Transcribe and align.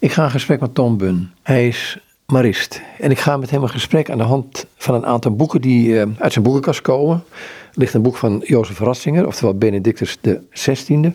Ik 0.00 0.12
ga 0.12 0.24
in 0.24 0.30
gesprek 0.30 0.60
met 0.60 0.74
Tom 0.74 0.96
Bun. 0.96 1.30
Hij 1.42 1.68
is 1.68 1.98
marist. 2.26 2.82
En 2.98 3.10
ik 3.10 3.18
ga 3.18 3.36
met 3.36 3.50
hem 3.50 3.62
een 3.62 3.68
gesprek 3.68 4.10
aan 4.10 4.18
de 4.18 4.24
hand 4.24 4.66
van 4.76 4.94
een 4.94 5.06
aantal 5.06 5.36
boeken 5.36 5.60
die 5.60 6.00
eh, 6.00 6.06
uit 6.18 6.32
zijn 6.32 6.44
boekenkast 6.44 6.82
komen. 6.82 7.24
Er 7.72 7.78
ligt 7.78 7.94
een 7.94 8.02
boek 8.02 8.16
van 8.16 8.42
Jozef 8.44 8.78
Ratzinger, 8.78 9.26
oftewel 9.26 9.54
Benedictus 9.54 10.18
XVI. 10.50 11.12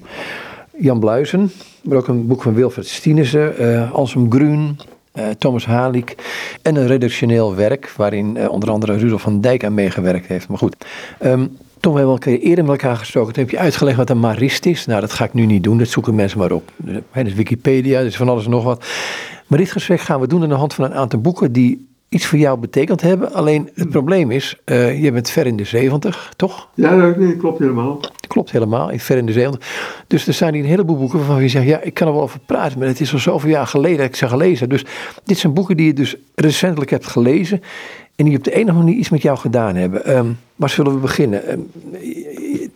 Jan 0.78 1.00
Bluizen, 1.00 1.52
maar 1.84 1.98
ook 1.98 2.08
een 2.08 2.28
boek 2.28 2.42
van 2.42 2.54
Wilfred 2.54 2.88
Stienesen, 2.88 3.62
uh, 3.62 3.92
Ansem 3.92 4.32
Grun, 4.32 4.80
uh, 5.16 5.28
Thomas 5.30 5.66
Halik. 5.66 6.16
En 6.62 6.76
een 6.76 6.88
redactioneel 6.88 7.56
werk 7.56 7.94
waarin 7.98 8.50
onder 8.50 8.72
andere 8.72 8.98
Rudolf 8.98 9.22
van 9.22 9.42
Dijk 9.42 9.64
aan 9.64 9.74
meegewerkt 9.74 10.28
heeft. 10.28 10.48
Maar 10.48 10.58
goed, 10.58 10.76
um, 11.24 11.58
Tom, 11.84 11.94
we 11.94 12.02
al 12.02 12.20
eerder 12.20 12.66
met 12.66 12.82
elkaar 12.82 12.98
gesproken. 12.98 13.34
Toen 13.34 13.44
heb 13.44 13.52
je 13.52 13.60
uitgelegd 13.60 13.98
wat 13.98 14.10
een 14.10 14.20
marist 14.20 14.66
is. 14.66 14.86
Nou, 14.86 15.02
dat 15.02 15.14
ga 15.14 15.26
ik 15.26 15.34
nu 15.34 15.46
niet 15.46 15.64
doen. 15.64 15.78
Dat 15.78 15.88
zoeken 15.88 16.16
mensen 16.16 16.40
maar 16.40 16.52
op. 16.52 16.72
Dat 16.78 17.26
is 17.26 17.34
Wikipedia, 17.34 17.98
dat 17.98 18.08
is 18.08 18.16
van 18.16 18.30
alles 18.30 18.46
en 18.46 18.52
nog 18.52 18.64
wat. 18.64 18.86
Maar 19.48 19.60
dit 19.60 19.72
gesprek 19.72 20.00
gaan 20.00 20.20
we 20.20 20.28
doen 20.28 20.44
aan 20.44 20.50
de 20.50 20.56
hand 20.56 20.74
van 20.74 20.86
een 20.86 20.94
aantal 20.94 21.22
boeken 21.22 21.52
die 21.52 21.88
iets 22.10 22.26
voor 22.26 22.40
jou 22.40 22.60
betekend 22.60 23.02
hebben. 23.02 23.34
Alleen 23.34 23.70
het 23.74 23.90
probleem 23.90 24.32
is, 24.32 24.60
uh, 24.66 25.04
je 25.04 25.12
bent 25.12 25.30
ver 25.30 25.46
in 25.46 25.56
de 25.56 25.64
70, 25.64 26.34
toch? 26.36 26.70
Ja, 26.74 27.12
dat 27.12 27.38
klopt 27.38 27.60
helemaal. 27.60 28.00
Klopt 28.28 28.52
helemaal, 28.52 28.92
ver 28.96 29.18
in 29.18 29.26
de 29.26 29.32
70. 29.32 30.04
Dus 30.08 30.28
er 30.28 30.34
staan 30.34 30.54
hier 30.54 30.64
een 30.64 30.70
heleboel 30.70 30.98
boeken 30.98 31.18
waarvan 31.18 31.42
je 31.42 31.48
zegt, 31.48 31.66
ja, 31.66 31.82
ik 31.82 31.94
kan 31.94 32.08
er 32.08 32.14
wel 32.14 32.22
over 32.22 32.40
praten, 32.46 32.80
maar 32.80 32.88
het 32.88 33.00
is 33.00 33.14
al 33.14 33.20
zoveel 33.20 33.50
jaar 33.50 33.68
geleden 33.68 33.98
dat 33.98 34.08
ik 34.08 34.16
ze 34.16 34.28
gelezen 34.28 34.70
Dus 34.70 34.86
dit 35.24 35.38
zijn 35.38 35.54
boeken 35.54 35.78
die 35.78 35.86
je 35.86 35.94
dus 35.94 36.16
recentelijk 36.36 36.92
hebt 36.92 37.08
gelezen 37.08 37.62
en 38.16 38.26
die 38.26 38.38
op 38.38 38.44
de 38.44 38.56
andere 38.56 38.78
manier 38.78 38.96
iets 38.96 39.10
met 39.10 39.22
jou 39.22 39.38
gedaan 39.38 39.76
hebben. 39.76 40.18
Um, 40.18 40.38
waar 40.56 40.70
zullen 40.70 40.94
we 40.94 41.00
beginnen? 41.00 41.52
Um, 41.52 41.70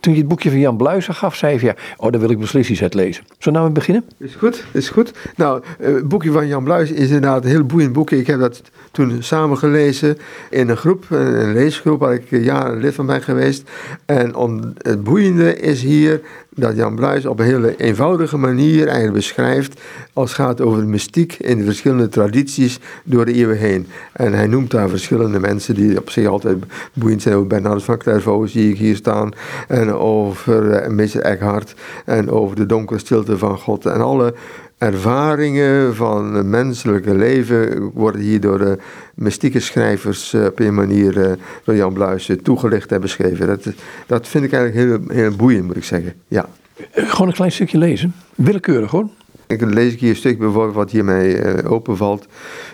toen 0.00 0.12
je 0.12 0.18
het 0.18 0.28
boekje 0.28 0.50
van 0.50 0.58
Jan 0.58 0.76
Bluizen 0.76 1.14
gaf, 1.14 1.34
zei 1.34 1.54
je 1.54 1.66
ja, 1.66 1.74
oh, 1.96 2.12
dan 2.12 2.20
wil 2.20 2.30
ik 2.30 2.38
beslist 2.38 2.70
iets 2.70 2.80
lezen. 2.80 3.24
Zullen 3.38 3.58
we 3.58 3.64
nou 3.64 3.72
beginnen? 3.72 4.04
Is 4.18 4.34
goed, 4.34 4.64
is 4.72 4.88
goed. 4.88 5.12
Nou, 5.36 5.62
eh, 5.78 5.94
het 5.94 6.08
boekje 6.08 6.32
van 6.32 6.46
Jan 6.46 6.64
Bluizen 6.64 6.96
is 6.96 7.06
inderdaad 7.06 7.44
een 7.44 7.50
heel 7.50 7.64
boeiend 7.64 7.92
boek. 7.92 8.10
Ik 8.10 8.26
heb 8.26 8.40
dat 8.40 8.62
toen 8.90 9.22
samen 9.22 9.58
gelezen 9.58 10.18
in 10.50 10.68
een 10.68 10.76
groep, 10.76 11.04
een 11.08 11.52
leesgroep 11.52 12.00
waar 12.00 12.14
ik 12.14 12.30
jaren 12.30 12.80
lid 12.80 12.94
van 12.94 13.06
ben 13.06 13.22
geweest. 13.22 13.70
En 14.06 14.34
om, 14.34 14.72
het 14.78 15.04
boeiende 15.04 15.56
is 15.56 15.82
hier 15.82 16.20
dat 16.58 16.76
Jan 16.76 16.94
Bluis 16.94 17.26
op 17.26 17.38
een 17.38 17.44
hele 17.44 17.76
eenvoudige 17.76 18.36
manier 18.36 18.86
eigenlijk 18.86 19.12
beschrijft 19.12 19.80
als 20.12 20.30
het 20.30 20.40
gaat 20.40 20.60
over 20.60 20.80
de 20.80 20.86
mystiek 20.86 21.32
in 21.32 21.58
de 21.58 21.64
verschillende 21.64 22.08
tradities 22.08 22.78
door 23.04 23.24
de 23.24 23.32
eeuwen 23.32 23.58
heen. 23.58 23.86
En 24.12 24.32
hij 24.32 24.46
noemt 24.46 24.70
daar 24.70 24.88
verschillende 24.88 25.40
mensen 25.40 25.74
die 25.74 25.98
op 25.98 26.10
zich 26.10 26.26
altijd 26.26 26.56
boeiend 26.92 27.22
zijn. 27.22 27.34
Over 27.34 27.46
Bernardus 27.46 27.84
van 27.84 27.98
Clairvaux 27.98 28.52
zie 28.52 28.70
ik 28.70 28.78
hier 28.78 28.96
staan. 28.96 29.30
En 29.68 29.92
over 29.92 30.82
uh, 30.82 30.88
Meester 30.88 31.20
Eckhart. 31.20 31.74
En 32.04 32.30
over 32.30 32.56
de 32.56 32.66
donkere 32.66 32.98
stilte 32.98 33.38
van 33.38 33.58
God. 33.58 33.86
En 33.86 34.00
alle 34.00 34.34
ervaringen 34.78 35.94
van 35.94 36.34
het 36.34 36.46
menselijke 36.46 37.14
leven 37.14 37.90
worden 37.94 38.20
hier 38.20 38.40
door 38.40 38.58
de 38.58 38.78
mystieke 39.14 39.60
schrijvers 39.60 40.32
uh, 40.32 40.44
op 40.44 40.58
een 40.58 40.74
manier 40.74 41.16
uh, 41.16 41.32
door 41.64 41.74
Jan 41.74 41.92
Bluis 41.92 42.30
toegelicht 42.42 42.92
en 42.92 43.00
beschreven. 43.00 43.46
Dat, 43.46 43.66
dat 44.06 44.28
vind 44.28 44.44
ik 44.44 44.52
eigenlijk 44.52 44.88
heel, 44.88 45.16
heel 45.16 45.36
boeiend, 45.36 45.66
moet 45.66 45.76
ik 45.76 45.84
zeggen. 45.84 46.14
Ja. 46.28 46.48
Gewoon 46.92 47.28
een 47.28 47.34
klein 47.34 47.52
stukje 47.52 47.78
lezen. 47.78 48.14
Willekeurig 48.34 48.90
hoor. 48.90 49.08
Ik 49.46 49.60
lees 49.60 49.92
ik 49.92 50.00
hier 50.00 50.10
een 50.10 50.16
stuk 50.16 50.38
bijvoorbeeld 50.38 50.74
wat 50.74 50.90
hiermee 50.90 51.64
openvalt. 51.66 52.26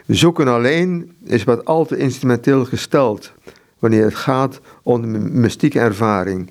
Zoeken 0.06 0.48
alleen 0.48 1.12
is 1.24 1.44
wat 1.44 1.64
al 1.64 1.84
te 1.86 1.96
instrumenteel 1.96 2.64
gesteld 2.64 3.32
wanneer 3.78 4.04
het 4.04 4.14
gaat 4.14 4.60
om 4.82 5.02
de 5.02 5.18
mystieke 5.18 5.80
ervaring. 5.80 6.50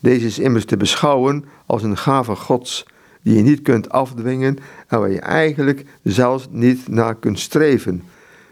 Deze 0.00 0.26
is 0.26 0.38
immers 0.38 0.64
te 0.64 0.76
beschouwen 0.76 1.44
als 1.66 1.82
een 1.82 1.96
gave 1.96 2.34
gods 2.34 2.84
die 3.24 3.36
je 3.36 3.42
niet 3.42 3.62
kunt 3.62 3.90
afdwingen 3.90 4.58
en 4.86 4.98
waar 4.98 5.10
je 5.10 5.20
eigenlijk 5.20 5.84
zelfs 6.02 6.48
niet 6.50 6.88
naar 6.88 7.14
kunt 7.14 7.38
streven. 7.38 8.02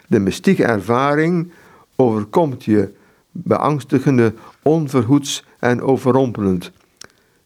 De 0.06 0.18
mystieke 0.18 0.64
ervaring 0.64 1.52
overkomt 1.96 2.64
je 2.64 2.92
beangstigende, 3.30 4.34
onverhoeds 4.62 5.44
en 5.58 5.82
overrompelend. 5.82 6.72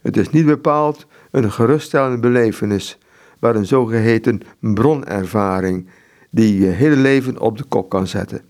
Het 0.03 0.17
is 0.17 0.31
niet 0.31 0.47
bepaald 0.47 1.07
een 1.31 1.53
geruststellende 1.53 2.19
belevenis, 2.19 2.99
maar 3.39 3.57
een 3.57 3.67
zogeheten 3.67 4.41
bronervaring 4.59 5.89
die 6.31 6.59
je 6.59 6.67
hele 6.67 6.97
leven 6.97 7.41
op 7.41 7.59
de 7.59 7.65
kop 7.65 7.89
kan 7.89 8.07
zetten. 8.07 8.43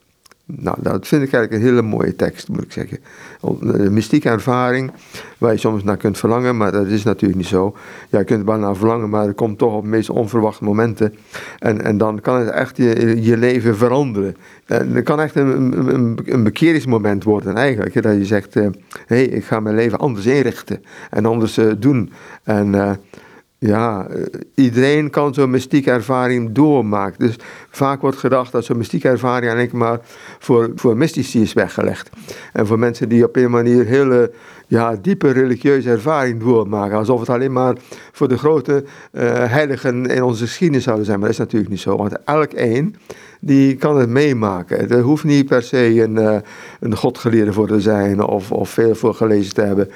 Nou, 0.49 0.77
dat 0.81 1.07
vind 1.07 1.23
ik 1.23 1.33
eigenlijk 1.33 1.53
een 1.53 1.69
hele 1.69 1.83
mooie 1.83 2.17
tekst, 2.17 2.49
moet 2.49 2.63
ik 2.63 2.73
zeggen. 2.73 2.99
Een 3.61 3.93
mystieke 3.93 4.29
ervaring 4.29 4.93
waar 5.39 5.53
je 5.53 5.59
soms 5.59 5.85
naar 5.85 5.97
kunt 5.97 6.19
verlangen, 6.19 6.57
maar 6.57 6.73
dat 6.73 6.87
is 6.87 7.03
natuurlijk 7.03 7.41
niet 7.41 7.49
zo. 7.49 7.77
Ja, 8.09 8.19
je 8.19 8.25
kunt 8.25 8.41
er 8.41 8.47
wel 8.47 8.59
naar 8.59 8.77
verlangen, 8.77 9.09
maar 9.09 9.27
het 9.27 9.37
komt 9.37 9.59
toch 9.59 9.75
op 9.75 9.83
de 9.83 9.89
meest 9.89 10.11
onverwachte 10.11 10.65
momenten. 10.65 11.15
En, 11.59 11.85
en 11.85 11.99
dan 11.99 12.21
kan 12.21 12.39
het 12.39 12.49
echt 12.49 12.77
je, 12.77 13.23
je 13.23 13.37
leven 13.37 13.77
veranderen. 13.77 14.37
En 14.67 14.95
het 14.95 15.05
kan 15.05 15.21
echt 15.21 15.35
een, 15.35 15.79
een, 15.95 16.19
een 16.25 16.43
bekeringsmoment 16.43 17.25
worden 17.25 17.55
eigenlijk. 17.55 18.03
Dat 18.03 18.17
je 18.17 18.25
zegt, 18.25 18.55
hé, 18.55 18.65
uh, 18.65 18.71
hey, 19.07 19.25
ik 19.25 19.45
ga 19.45 19.61
mijn 19.61 19.77
leven 19.77 19.99
anders 19.99 20.27
inrichten 20.27 20.83
en 21.11 21.27
anders 21.27 21.59
uh, 21.59 21.73
doen. 21.79 22.13
En... 22.43 22.99
ja, 23.67 24.07
eh, 24.09 24.23
iedereen 24.55 25.11
kan 25.11 25.35
zo'n 25.35 25.51
mystieke 25.51 25.91
ervaring 25.91 26.53
doormaken. 26.53 27.27
Dus 27.27 27.37
vaak 27.71 28.01
wordt 28.01 28.17
gedacht 28.17 28.53
dat 28.53 28.65
zo'n 28.65 28.77
mystieke 28.77 29.09
ervaring 29.09 29.53
eigenlijk 29.53 29.73
maar 29.73 29.99
voor, 30.39 30.71
voor 30.75 30.97
mystici 30.97 31.43
is 31.43 31.53
weggelegd. 31.53 32.11
En 32.53 32.67
voor 32.67 32.79
mensen 32.79 33.09
die 33.09 33.25
op 33.25 33.37
een 33.37 33.51
manier 33.51 33.85
hele 33.85 34.33
ja, 34.67 34.97
diepe 35.03 35.31
religieuze 35.31 35.91
ervaring 35.91 36.41
doormaken. 36.41 36.97
Alsof 36.97 37.21
het 37.21 37.29
alleen 37.29 37.53
maar 37.53 37.77
voor 38.13 38.29
de 38.29 38.39
grote 38.39 38.85
uh, 39.13 39.23
heiligen 39.45 40.07
in 40.07 40.23
onze 40.23 40.45
geschiedenis 40.45 40.85
zouden 40.85 41.07
zijn. 41.07 41.19
Maar 41.19 41.29
dat 41.29 41.39
is 41.39 41.45
natuurlijk 41.45 41.71
niet 41.71 41.81
zo, 41.81 41.97
want 41.97 42.23
elk 42.25 42.53
één 42.53 42.95
die 43.41 43.77
kan 43.77 43.99
het 43.99 44.09
meemaken. 44.09 44.91
Er 44.91 45.01
hoeft 45.01 45.25
niet 45.25 45.47
per 45.47 45.63
se 45.63 46.03
een, 46.03 46.17
uh, 46.17 46.37
een 46.81 46.97
godgeleerde 46.97 47.53
voor 47.53 47.67
te 47.67 47.81
zijn 47.81 48.23
of, 48.23 48.53
of 48.53 48.71
veel 48.71 48.95
voor 48.95 49.15
gelezen 49.15 49.55
te 49.55 49.61
hebben. 49.61 49.91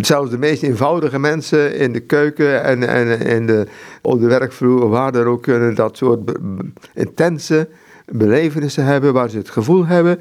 Zelfs 0.00 0.30
de 0.30 0.38
meest 0.38 0.62
eenvoudige 0.62 1.18
mensen 1.18 1.76
in 1.76 1.92
de 1.92 2.00
keuken 2.00 2.62
en, 2.64 2.88
en 2.88 3.20
in 3.20 3.46
de, 3.46 3.66
op 4.02 4.20
de 4.20 4.26
werkvloer, 4.26 4.88
waar 4.88 5.14
er 5.14 5.26
ook 5.26 5.42
kunnen 5.42 5.74
dat 5.74 5.96
soort 5.96 6.32
intense 6.94 7.68
belevenissen 8.06 8.84
hebben, 8.84 9.12
waar 9.12 9.30
ze 9.30 9.36
het 9.38 9.50
gevoel 9.50 9.86
hebben 9.86 10.18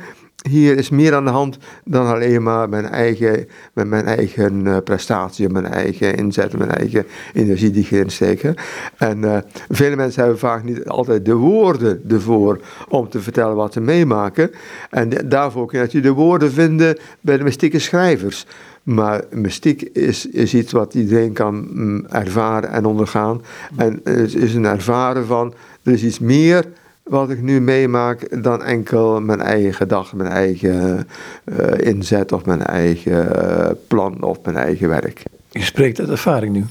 hier 0.49 0.77
is 0.77 0.89
meer 0.89 1.15
aan 1.15 1.25
de 1.25 1.31
hand 1.31 1.57
dan 1.85 2.07
alleen 2.07 2.43
maar 2.43 2.69
mijn 2.69 2.85
eigen, 2.85 3.47
met 3.73 3.87
mijn 3.87 4.05
eigen 4.05 4.65
uh, 4.65 4.77
prestatie, 4.83 5.49
mijn 5.49 5.65
eigen 5.65 6.15
inzet, 6.15 6.57
mijn 6.57 6.71
eigen 6.71 7.05
energie 7.33 7.71
die 7.71 7.83
ik 7.83 7.91
erin 7.91 8.09
steek. 8.09 8.53
En 8.97 9.17
uh, 9.17 9.37
vele 9.69 9.95
mensen 9.95 10.21
hebben 10.21 10.39
vaak 10.39 10.63
niet 10.63 10.85
altijd 10.85 11.25
de 11.25 11.35
woorden 11.35 12.03
ervoor 12.09 12.59
om 12.89 13.09
te 13.09 13.21
vertellen 13.21 13.55
wat 13.55 13.73
ze 13.73 13.81
meemaken. 13.81 14.51
En 14.89 15.09
daarvoor 15.25 15.67
kun 15.67 15.87
je 15.89 16.01
de 16.01 16.11
woorden 16.11 16.51
vinden 16.51 16.97
bij 17.21 17.37
de 17.37 17.43
mystieke 17.43 17.79
schrijvers. 17.79 18.45
Maar 18.83 19.23
mystiek 19.31 19.81
is, 19.81 20.25
is 20.25 20.53
iets 20.53 20.71
wat 20.71 20.93
iedereen 20.93 21.33
kan 21.33 21.67
mm, 21.71 22.05
ervaren 22.09 22.69
en 22.69 22.85
ondergaan. 22.85 23.41
En 23.75 23.99
het 24.03 24.35
is 24.35 24.53
een 24.53 24.65
ervaren 24.65 25.25
van, 25.25 25.53
er 25.83 25.91
is 25.91 26.03
iets 26.03 26.19
meer 26.19 26.65
wat 27.03 27.29
ik 27.29 27.41
nu 27.41 27.61
meemaak 27.61 28.43
dan 28.43 28.63
enkel 28.63 29.21
mijn 29.21 29.41
eigen 29.41 29.73
gedachten, 29.73 30.17
mijn 30.17 30.31
eigen 30.31 31.07
uh, 31.45 31.87
inzet 31.87 32.31
of 32.31 32.45
mijn 32.45 32.63
eigen 32.63 33.25
uh, 33.25 33.69
plan 33.87 34.23
of 34.23 34.37
mijn 34.43 34.57
eigen 34.57 34.89
werk. 34.89 35.23
Je 35.49 35.63
spreekt 35.63 35.99
uit 35.99 36.09
ervaring 36.09 36.53
nu. 36.53 36.65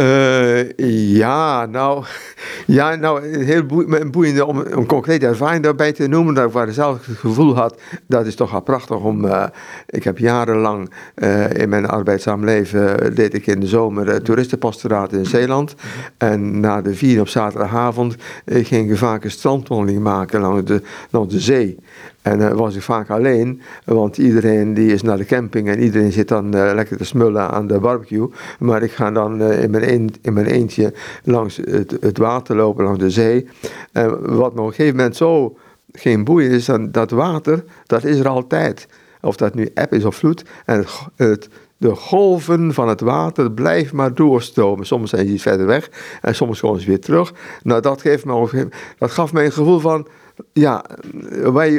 Uh, 0.00 0.72
ja, 1.16 1.66
nou, 1.66 2.04
ja, 2.66 2.94
nou, 2.94 3.44
heel 3.44 3.66
boeiend 4.10 4.40
om 4.40 4.58
een 4.58 4.86
concrete 4.86 5.26
ervaring 5.26 5.62
daarbij 5.62 5.92
te 5.92 6.06
noemen, 6.06 6.34
dat 6.34 6.46
ik 6.46 6.52
waar 6.52 6.72
zelf 6.72 7.06
het 7.06 7.16
gevoel 7.16 7.56
had, 7.56 7.80
dat 8.06 8.26
is 8.26 8.34
toch 8.34 8.50
wel 8.50 8.60
prachtig 8.60 8.96
om, 8.96 9.24
uh, 9.24 9.44
ik 9.86 10.04
heb 10.04 10.18
jarenlang 10.18 10.90
uh, 11.14 11.50
in 11.50 11.68
mijn 11.68 11.86
arbeidzaam 11.86 12.44
leven, 12.44 13.14
deed 13.14 13.34
ik 13.34 13.46
in 13.46 13.60
de 13.60 13.66
zomer 13.66 14.22
toeristenpastoraat 14.22 15.12
in 15.12 15.26
Zeeland, 15.26 15.74
en 16.18 16.60
na 16.60 16.82
de 16.82 16.94
vier 16.94 17.20
op 17.20 17.28
zaterdagavond 17.28 18.16
ging 18.46 18.90
ik 18.90 18.96
vaak 18.96 19.24
een 19.24 19.30
strandwandeling 19.30 20.02
maken 20.02 20.40
langs 20.40 20.64
de, 20.64 20.82
langs 21.10 21.34
de 21.34 21.40
zee. 21.40 21.78
En 22.26 22.38
dan 22.38 22.52
uh, 22.52 22.58
was 22.58 22.76
ik 22.76 22.82
vaak 22.82 23.10
alleen, 23.10 23.60
want 23.84 24.18
iedereen 24.18 24.74
die 24.74 24.92
is 24.92 25.02
naar 25.02 25.16
de 25.16 25.24
camping 25.24 25.68
en 25.68 25.82
iedereen 25.82 26.12
zit 26.12 26.28
dan 26.28 26.56
uh, 26.56 26.70
lekker 26.74 26.96
te 26.96 27.04
smullen 27.04 27.50
aan 27.50 27.66
de 27.66 27.78
barbecue. 27.78 28.28
Maar 28.58 28.82
ik 28.82 28.92
ga 28.92 29.10
dan 29.10 29.42
uh, 29.42 29.62
in, 29.62 30.10
mijn 30.32 30.46
eentje 30.46 30.94
langs 31.24 31.56
het, 32.00 32.18
water 32.18 32.56
lopen, 32.56 32.84
langs 32.84 32.98
de 32.98 33.10
zee. 33.10 33.48
En 33.92 34.36
wat 34.36 34.54
me 34.54 34.60
op 34.60 34.66
een 34.66 34.74
gegeven 34.74 34.96
moment 34.96 35.16
zo 35.16 35.56
geen 35.92 36.24
boeien 36.24 36.50
is, 36.50 36.64
dan 36.64 36.90
dat 36.90 37.10
water, 37.10 37.64
dat 37.84 38.04
is 38.04 38.18
er 38.18 38.28
altijd. 38.28 38.88
Of 39.20 39.36
dat 39.36 39.54
nu 39.54 39.70
eb 39.74 39.92
is 39.92 40.04
of 40.04 40.16
vloed. 40.16 40.44
En 40.64 40.84
het, 41.16 41.48
de 41.76 41.94
golven 41.94 42.74
van 42.74 42.88
het 42.88 43.00
water 43.00 43.52
blijven 43.52 43.96
maar 43.96 44.14
doorstromen. 44.14 44.86
Soms 44.86 45.10
zijn 45.10 45.26
ze 45.26 45.32
iets 45.32 45.42
verder 45.42 45.66
weg 45.66 45.90
en 46.20 46.34
soms 46.34 46.60
komen 46.60 46.80
ze 46.80 46.86
weer 46.86 47.00
terug. 47.00 47.32
Nou, 47.62 47.80
dat, 47.80 48.00
geeft 48.00 48.24
me, 48.24 48.68
dat 48.98 49.10
gaf 49.10 49.32
mij 49.32 49.44
een 49.44 49.52
gevoel 49.52 49.78
van 49.78 50.06
ja, 50.52 50.84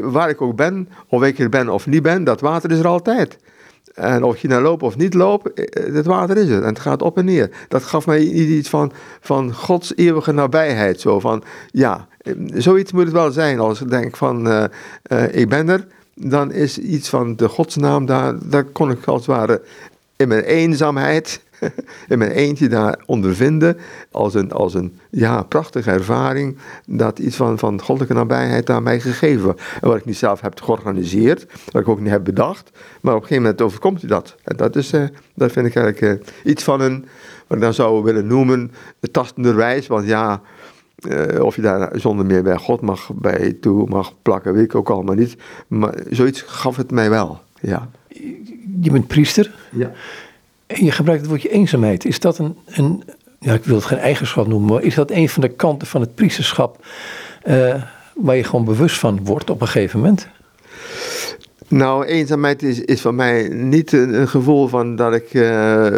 waar, 0.01 0.30
ik 0.30 0.42
ook 0.42 0.56
ben, 0.56 0.89
of 1.09 1.24
ik 1.24 1.39
er 1.39 1.50
ben 1.50 1.69
of 1.69 1.88
niet 1.88 2.01
ben, 2.01 2.24
dat 2.24 2.42
water 2.42 2.71
is 2.71 2.80
er 2.80 2.88
altijd. 2.88 3.38
En 3.94 4.24
of 4.24 4.38
je 4.38 4.48
nou 4.48 4.62
loopt 4.62 4.83
of 4.83 4.98
niet 4.98 5.13
loopt, 5.13 5.54
eh, 5.54 5.94
het 5.94 6.06
water 6.06 6.38
is 6.38 6.50
er. 6.50 6.62
En 6.62 6.68
het 6.68 6.80
gaat 6.80 7.01
op 7.01 7.18
en 7.18 7.25
neer. 7.25 7.50
Dat 7.68 7.83
gaf 7.83 8.06
mij 8.06 8.21
iets 8.21 8.69
van, 8.69 8.92
van 9.19 9.54
Gods 9.54 9.95
eeuwige 9.95 10.31
nabijheid. 10.31 11.01
Zo 11.01 11.19
van, 11.19 11.44
ja, 11.71 12.07
eh, 12.18 12.33
zoiets 12.54 12.92
moet 12.92 13.04
het 13.04 13.12
wel 13.12 13.31
zijn. 13.31 13.59
Als 13.59 13.81
ik 13.81 13.89
denk 13.89 14.18
van, 14.18 14.69
ik 15.31 15.50
ben 15.50 15.69
er, 15.69 15.88
dan 16.13 16.51
is 16.51 16.77
iets 16.77 17.10
van 17.10 17.36
de 17.36 17.48
godsnaam 17.50 18.06
daar, 18.06 18.50
daar 18.50 18.63
kon 18.63 18.92
ik 18.92 19.06
als 19.06 19.25
het 19.25 19.36
ware 19.36 19.62
in 20.15 20.27
mijn 20.27 20.44
eenzaamheid 20.44 21.42
in 22.07 22.18
mijn 22.18 22.31
eentje 22.31 22.68
daar 22.68 23.00
ondervinden 23.06 23.77
als 24.12 24.33
een, 24.33 24.51
als 24.51 24.74
een 24.74 25.00
ja, 25.09 25.44
prachtige 25.44 25.92
ervaring 25.92 26.57
dat 26.86 27.19
iets 27.19 27.36
van, 27.36 27.59
van 27.59 27.81
goddelijke 27.81 28.18
nabijheid 28.18 28.69
aan 28.69 28.83
mij 28.83 29.00
gegeven 29.00 29.44
wordt. 29.44 29.62
En 29.81 29.88
wat 29.88 29.98
ik 29.98 30.06
niet 30.06 30.18
zelf 30.18 30.42
heb 30.42 30.62
georganiseerd, 30.62 31.45
wat 31.71 31.81
ik 31.81 31.88
ook 31.88 32.00
niet 32.00 32.09
heb 32.09 32.24
bedacht, 32.24 32.71
maar 33.01 33.15
op 33.15 33.21
een 33.21 33.27
gegeven 33.27 33.44
moment 33.44 33.62
overkomt 33.62 34.01
je 34.01 34.07
dat. 34.07 34.36
En 34.44 34.57
dat, 34.57 34.75
is, 34.75 34.94
uh, 34.94 35.04
dat 35.36 35.51
vind 35.51 35.68
ik 35.68 35.75
eigenlijk 35.75 36.21
uh, 36.21 36.51
iets 36.51 36.63
van 36.63 36.81
een, 36.81 37.06
wat 37.48 37.57
ik 37.57 37.63
dan 37.63 37.74
zou 37.74 38.03
willen 38.03 38.27
noemen, 38.27 38.71
tastenderwijs, 39.12 39.88
want 39.88 40.07
ja... 40.07 40.42
Uh, 41.07 41.44
of 41.44 41.56
je 41.56 41.62
daar 41.62 41.89
zonder 41.94 42.25
meer 42.25 42.44
bij 42.44 42.57
God 42.57 42.81
mag 42.81 43.12
bij 43.13 43.57
toe 43.62 43.88
mag 43.88 44.13
plakken, 44.21 44.53
weet 44.53 44.63
ik 44.63 44.75
ook 44.75 44.89
allemaal 44.89 45.15
niet. 45.15 45.36
Maar 45.68 45.94
zoiets 46.10 46.42
gaf 46.42 46.75
het 46.75 46.92
mij 46.92 47.10
wel, 47.10 47.42
ja. 47.62 47.89
Je 48.81 48.92
bent 48.92 49.07
priester. 49.07 49.56
Ja. 49.71 49.92
Je 50.67 50.91
gebruikt 50.91 51.21
het 51.21 51.29
woordje 51.29 51.49
eenzaamheid. 51.49 52.05
Is 52.05 52.19
dat 52.19 52.37
een, 52.37 52.57
een 52.65 53.03
ja, 53.39 53.53
ik 53.53 53.63
wil 53.63 53.75
het 53.75 53.85
geen 53.85 53.97
eigenschap 53.97 54.47
noemen, 54.47 54.73
maar 54.73 54.83
is 54.83 54.95
dat 54.95 55.11
een 55.11 55.29
van 55.29 55.41
de 55.41 55.49
kanten 55.49 55.87
van 55.87 56.01
het 56.01 56.15
priesterschap 56.15 56.85
uh, 57.47 57.83
waar 58.15 58.35
je 58.35 58.43
gewoon 58.43 58.65
bewust 58.65 58.97
van 58.97 59.25
wordt 59.25 59.49
op 59.49 59.61
een 59.61 59.67
gegeven 59.67 59.99
moment? 59.99 60.27
Nou, 61.67 62.05
eenzaamheid 62.05 62.63
is, 62.63 62.79
is 62.81 63.01
voor 63.01 63.13
mij 63.13 63.47
niet 63.47 63.91
een, 63.91 64.27
gevoel 64.27 64.67
van 64.67 64.95
dat 64.95 65.13
ik, 65.13 65.33
uh, 65.33 65.91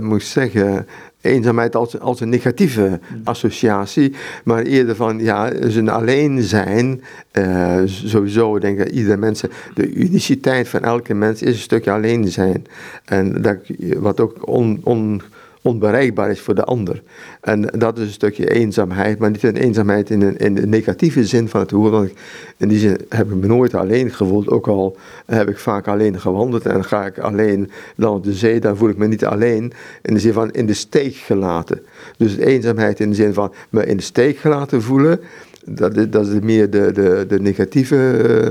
moet 0.00 0.22
zeggen, 0.22 0.86
eenzaamheid 1.22 1.76
als, 1.76 1.98
als 1.98 2.20
een 2.20 2.28
negatieve 2.28 3.00
associatie, 3.24 4.14
maar 4.44 4.62
eerder 4.62 4.96
van, 4.96 5.18
ja, 5.18 5.52
zijn 5.70 5.88
alleen 5.88 6.42
zijn, 6.42 7.02
uh, 7.32 7.80
sowieso 7.84 8.58
denk 8.58 8.78
ik, 8.78 8.88
iedere 8.88 9.16
mens, 9.16 9.40
de 9.74 9.92
uniciteit 9.92 10.68
van 10.68 10.82
elke 10.82 11.14
mens 11.14 11.42
is 11.42 11.54
een 11.54 11.60
stukje 11.60 11.90
alleen 11.90 12.28
zijn. 12.28 12.66
En 13.04 13.42
dat, 13.42 13.56
wat 13.96 14.20
ook 14.20 14.48
on, 14.48 14.80
on 14.82 15.22
onbereikbaar 15.62 16.30
is 16.30 16.40
voor 16.40 16.54
de 16.54 16.64
ander. 16.64 17.02
En 17.40 17.60
dat 17.62 17.98
is 17.98 18.06
een 18.06 18.12
stukje 18.12 18.50
eenzaamheid, 18.50 19.18
maar 19.18 19.30
niet 19.30 19.42
een 19.42 19.56
eenzaamheid 19.56 20.10
in, 20.10 20.22
een, 20.22 20.36
in 20.36 20.54
de 20.54 20.66
negatieve 20.66 21.26
zin 21.26 21.48
van 21.48 21.60
het 21.60 21.70
woord. 21.70 21.90
Want 21.90 22.10
in 22.56 22.68
die 22.68 22.78
zin 22.78 22.98
heb 23.08 23.30
ik 23.30 23.34
me 23.34 23.46
nooit 23.46 23.74
alleen 23.74 24.10
gevoeld, 24.10 24.48
ook 24.48 24.66
al 24.66 24.96
heb 25.26 25.48
ik 25.48 25.58
vaak 25.58 25.88
alleen 25.88 26.20
gewandeld 26.20 26.66
en 26.66 26.84
ga 26.84 27.06
ik 27.06 27.18
alleen 27.18 27.70
langs 27.96 28.26
de 28.26 28.34
zee, 28.34 28.60
dan 28.60 28.76
voel 28.76 28.88
ik 28.88 28.96
me 28.96 29.06
niet 29.06 29.24
alleen 29.24 29.72
in 30.02 30.14
de 30.14 30.20
zin 30.20 30.32
van 30.32 30.50
in 30.50 30.66
de 30.66 30.74
steek 30.74 31.14
gelaten. 31.14 31.80
Dus 32.16 32.36
eenzaamheid 32.36 33.00
in 33.00 33.08
de 33.08 33.14
zin 33.14 33.34
van 33.34 33.52
me 33.70 33.86
in 33.86 33.96
de 33.96 34.02
steek 34.02 34.36
gelaten 34.38 34.82
voelen. 34.82 35.20
Dat 35.64 35.96
is, 35.96 36.10
dat 36.10 36.26
is 36.26 36.40
meer 36.40 36.70
de, 36.70 36.92
de, 36.92 37.24
de 37.28 37.40
negatieve 37.40 37.96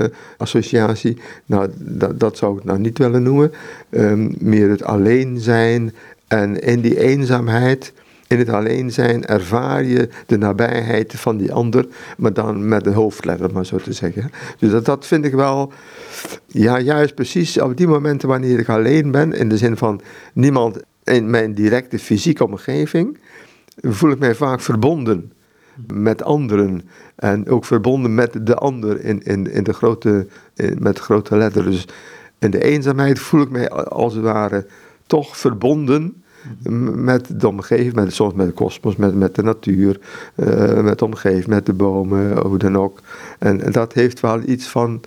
uh, 0.02 0.08
associatie. 0.36 1.18
Nou, 1.46 1.68
dat, 1.78 2.20
dat 2.20 2.36
zou 2.36 2.58
ik 2.58 2.64
nou 2.64 2.78
niet 2.78 2.98
willen 2.98 3.22
noemen. 3.22 3.52
Um, 3.90 4.34
meer 4.38 4.70
het 4.70 4.82
alleen 4.82 5.38
zijn 5.40 5.94
en 6.32 6.60
in 6.60 6.80
die 6.80 6.98
eenzaamheid, 6.98 7.92
in 8.26 8.38
het 8.38 8.48
alleen 8.48 8.90
zijn, 8.90 9.26
ervaar 9.26 9.84
je 9.84 10.08
de 10.26 10.38
nabijheid 10.38 11.12
van 11.16 11.36
die 11.36 11.52
ander, 11.52 11.86
maar 12.16 12.32
dan 12.32 12.68
met 12.68 12.84
de 12.84 12.90
hoofdletter, 12.90 13.52
maar 13.52 13.66
zo 13.66 13.76
te 13.76 13.92
zeggen. 13.92 14.30
Dus 14.58 14.70
dat, 14.70 14.84
dat 14.84 15.06
vind 15.06 15.24
ik 15.24 15.32
wel, 15.32 15.72
ja, 16.46 16.80
juist 16.80 17.14
precies 17.14 17.60
op 17.60 17.76
die 17.76 17.86
momenten 17.86 18.28
wanneer 18.28 18.58
ik 18.58 18.68
alleen 18.68 19.10
ben, 19.10 19.32
in 19.32 19.48
de 19.48 19.56
zin 19.56 19.76
van 19.76 20.00
niemand 20.32 20.82
in 21.04 21.30
mijn 21.30 21.54
directe 21.54 21.98
fysieke 21.98 22.44
omgeving, 22.44 23.18
voel 23.80 24.10
ik 24.10 24.18
mij 24.18 24.34
vaak 24.34 24.60
verbonden 24.60 25.32
met 25.92 26.22
anderen. 26.22 26.82
En 27.16 27.48
ook 27.48 27.64
verbonden 27.64 28.14
met 28.14 28.46
de 28.46 28.54
ander 28.54 29.04
in, 29.04 29.22
in, 29.22 29.52
in 29.52 29.62
de 29.62 29.72
grote, 29.72 30.26
met 30.78 30.98
grote 30.98 31.36
letters. 31.36 31.66
Dus 31.66 31.86
in 32.38 32.50
de 32.50 32.62
eenzaamheid 32.62 33.18
voel 33.18 33.42
ik 33.42 33.50
mij 33.50 33.70
als 33.70 34.14
het 34.14 34.22
ware 34.22 34.66
toch 35.06 35.36
verbonden 35.36 36.21
met 36.94 37.40
de 37.40 37.48
omgeving, 37.48 37.94
met, 37.94 38.12
soms 38.12 38.34
met 38.34 38.46
de 38.46 38.52
kosmos, 38.52 38.96
met, 38.96 39.14
met 39.14 39.34
de 39.34 39.42
natuur, 39.42 40.00
uh, 40.36 40.80
met 40.80 40.98
de 40.98 41.04
omgeving, 41.04 41.46
met 41.46 41.66
de 41.66 41.72
bomen, 41.72 42.38
hoe 42.38 42.58
dan 42.58 42.76
ook. 42.76 43.00
En, 43.38 43.72
dat 43.72 43.92
heeft 43.92 44.20
wel 44.20 44.40
iets 44.46 44.66
van, 44.66 45.00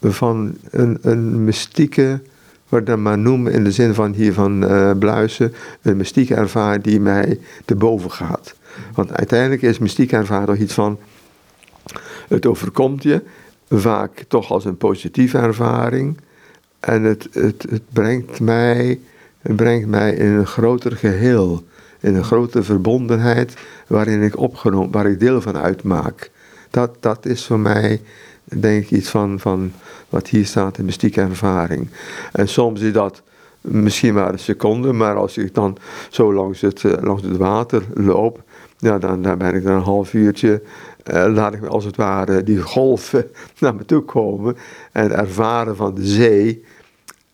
van 0.00 0.56
een, 0.70 0.98
een 1.02 1.44
mystieke, 1.44 2.20
wat 2.68 2.86
dan 2.86 3.02
maar 3.02 3.18
noem 3.18 3.46
in 3.46 3.64
de 3.64 3.72
zin 3.72 3.94
van 3.94 4.12
hier 4.12 4.32
van 4.32 4.64
uh, 4.64 4.90
Bluisen, 4.98 5.54
een 5.82 5.96
mystieke 5.96 6.34
ervaring 6.34 6.82
die 6.82 7.00
mij 7.00 7.38
te 7.64 7.74
boven 7.74 8.10
gaat. 8.10 8.54
Want 8.94 9.12
uiteindelijk 9.12 9.62
is 9.62 9.78
mystieke 9.78 10.16
ervaring 10.16 10.46
toch 10.48 10.56
iets 10.56 10.74
van, 10.74 10.98
het 12.28 12.46
overkomt 12.46 13.02
je, 13.02 13.22
vaak 13.68 14.24
toch 14.28 14.50
als 14.50 14.64
een 14.64 14.76
positieve 14.76 15.38
ervaring. 15.38 16.20
En 16.80 17.02
het, 17.02 17.28
het, 17.32 17.66
het 17.70 17.82
brengt 17.92 18.40
mij 18.40 19.00
brengt 19.52 19.88
mij 19.88 20.14
in 20.14 20.32
een 20.32 20.46
groter 20.46 20.96
geheel, 20.96 21.64
in 22.00 22.14
een 22.14 22.24
grote 22.24 22.62
verbondenheid 22.62 23.54
waarin 23.86 24.22
ik 24.22 24.38
opgenomen, 24.38 24.90
waar 24.90 25.06
ik 25.06 25.20
deel 25.20 25.40
van 25.40 25.56
uitmaak. 25.56 26.30
Dat, 26.70 26.96
dat 27.00 27.26
is 27.26 27.46
voor 27.46 27.60
mij, 27.60 28.00
denk 28.44 28.82
ik, 28.82 28.90
iets 28.90 29.08
van, 29.08 29.40
van 29.40 29.72
wat 30.08 30.28
hier 30.28 30.46
staat 30.46 30.78
in 30.78 30.84
mystieke 30.84 31.20
ervaring. 31.20 31.88
En 32.32 32.48
soms 32.48 32.80
is 32.80 32.92
dat 32.92 33.22
misschien 33.60 34.14
maar 34.14 34.32
een 34.32 34.38
seconde, 34.38 34.92
maar 34.92 35.16
als 35.16 35.36
ik 35.36 35.54
dan 35.54 35.76
zo 36.10 36.34
langs 36.34 36.60
het, 36.60 36.84
eh, 36.84 36.92
langs 37.02 37.22
het 37.22 37.36
water 37.36 37.82
loop, 37.94 38.42
ja, 38.78 38.98
dan, 38.98 39.22
dan 39.22 39.38
ben 39.38 39.54
ik 39.54 39.64
er 39.64 39.70
een 39.70 39.82
half 39.82 40.14
uurtje, 40.14 40.62
uh, 41.12 41.26
laat 41.28 41.54
ik 41.54 41.60
me 41.60 41.68
als 41.68 41.84
het 41.84 41.96
ware 41.96 42.42
die 42.42 42.62
golven 42.62 43.30
naar 43.60 43.74
me 43.74 43.84
toe 43.84 44.02
komen 44.02 44.56
en 44.92 45.10
ervaren 45.10 45.76
van 45.76 45.94
de 45.94 46.06
zee. 46.06 46.64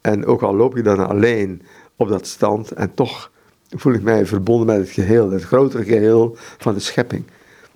En 0.00 0.26
ook 0.26 0.42
al 0.42 0.56
loop 0.56 0.76
ik 0.76 0.84
dan 0.84 1.08
alleen, 1.08 1.62
op 2.00 2.08
dat 2.08 2.26
stand. 2.26 2.70
En 2.70 2.94
toch 2.94 3.30
voel 3.68 3.92
ik 3.92 4.02
mij 4.02 4.26
verbonden 4.26 4.66
met 4.66 4.76
het 4.76 4.90
geheel, 4.90 5.30
het 5.30 5.42
grotere 5.42 5.84
geheel 5.84 6.36
van 6.58 6.74
de 6.74 6.80
schepping 6.80 7.24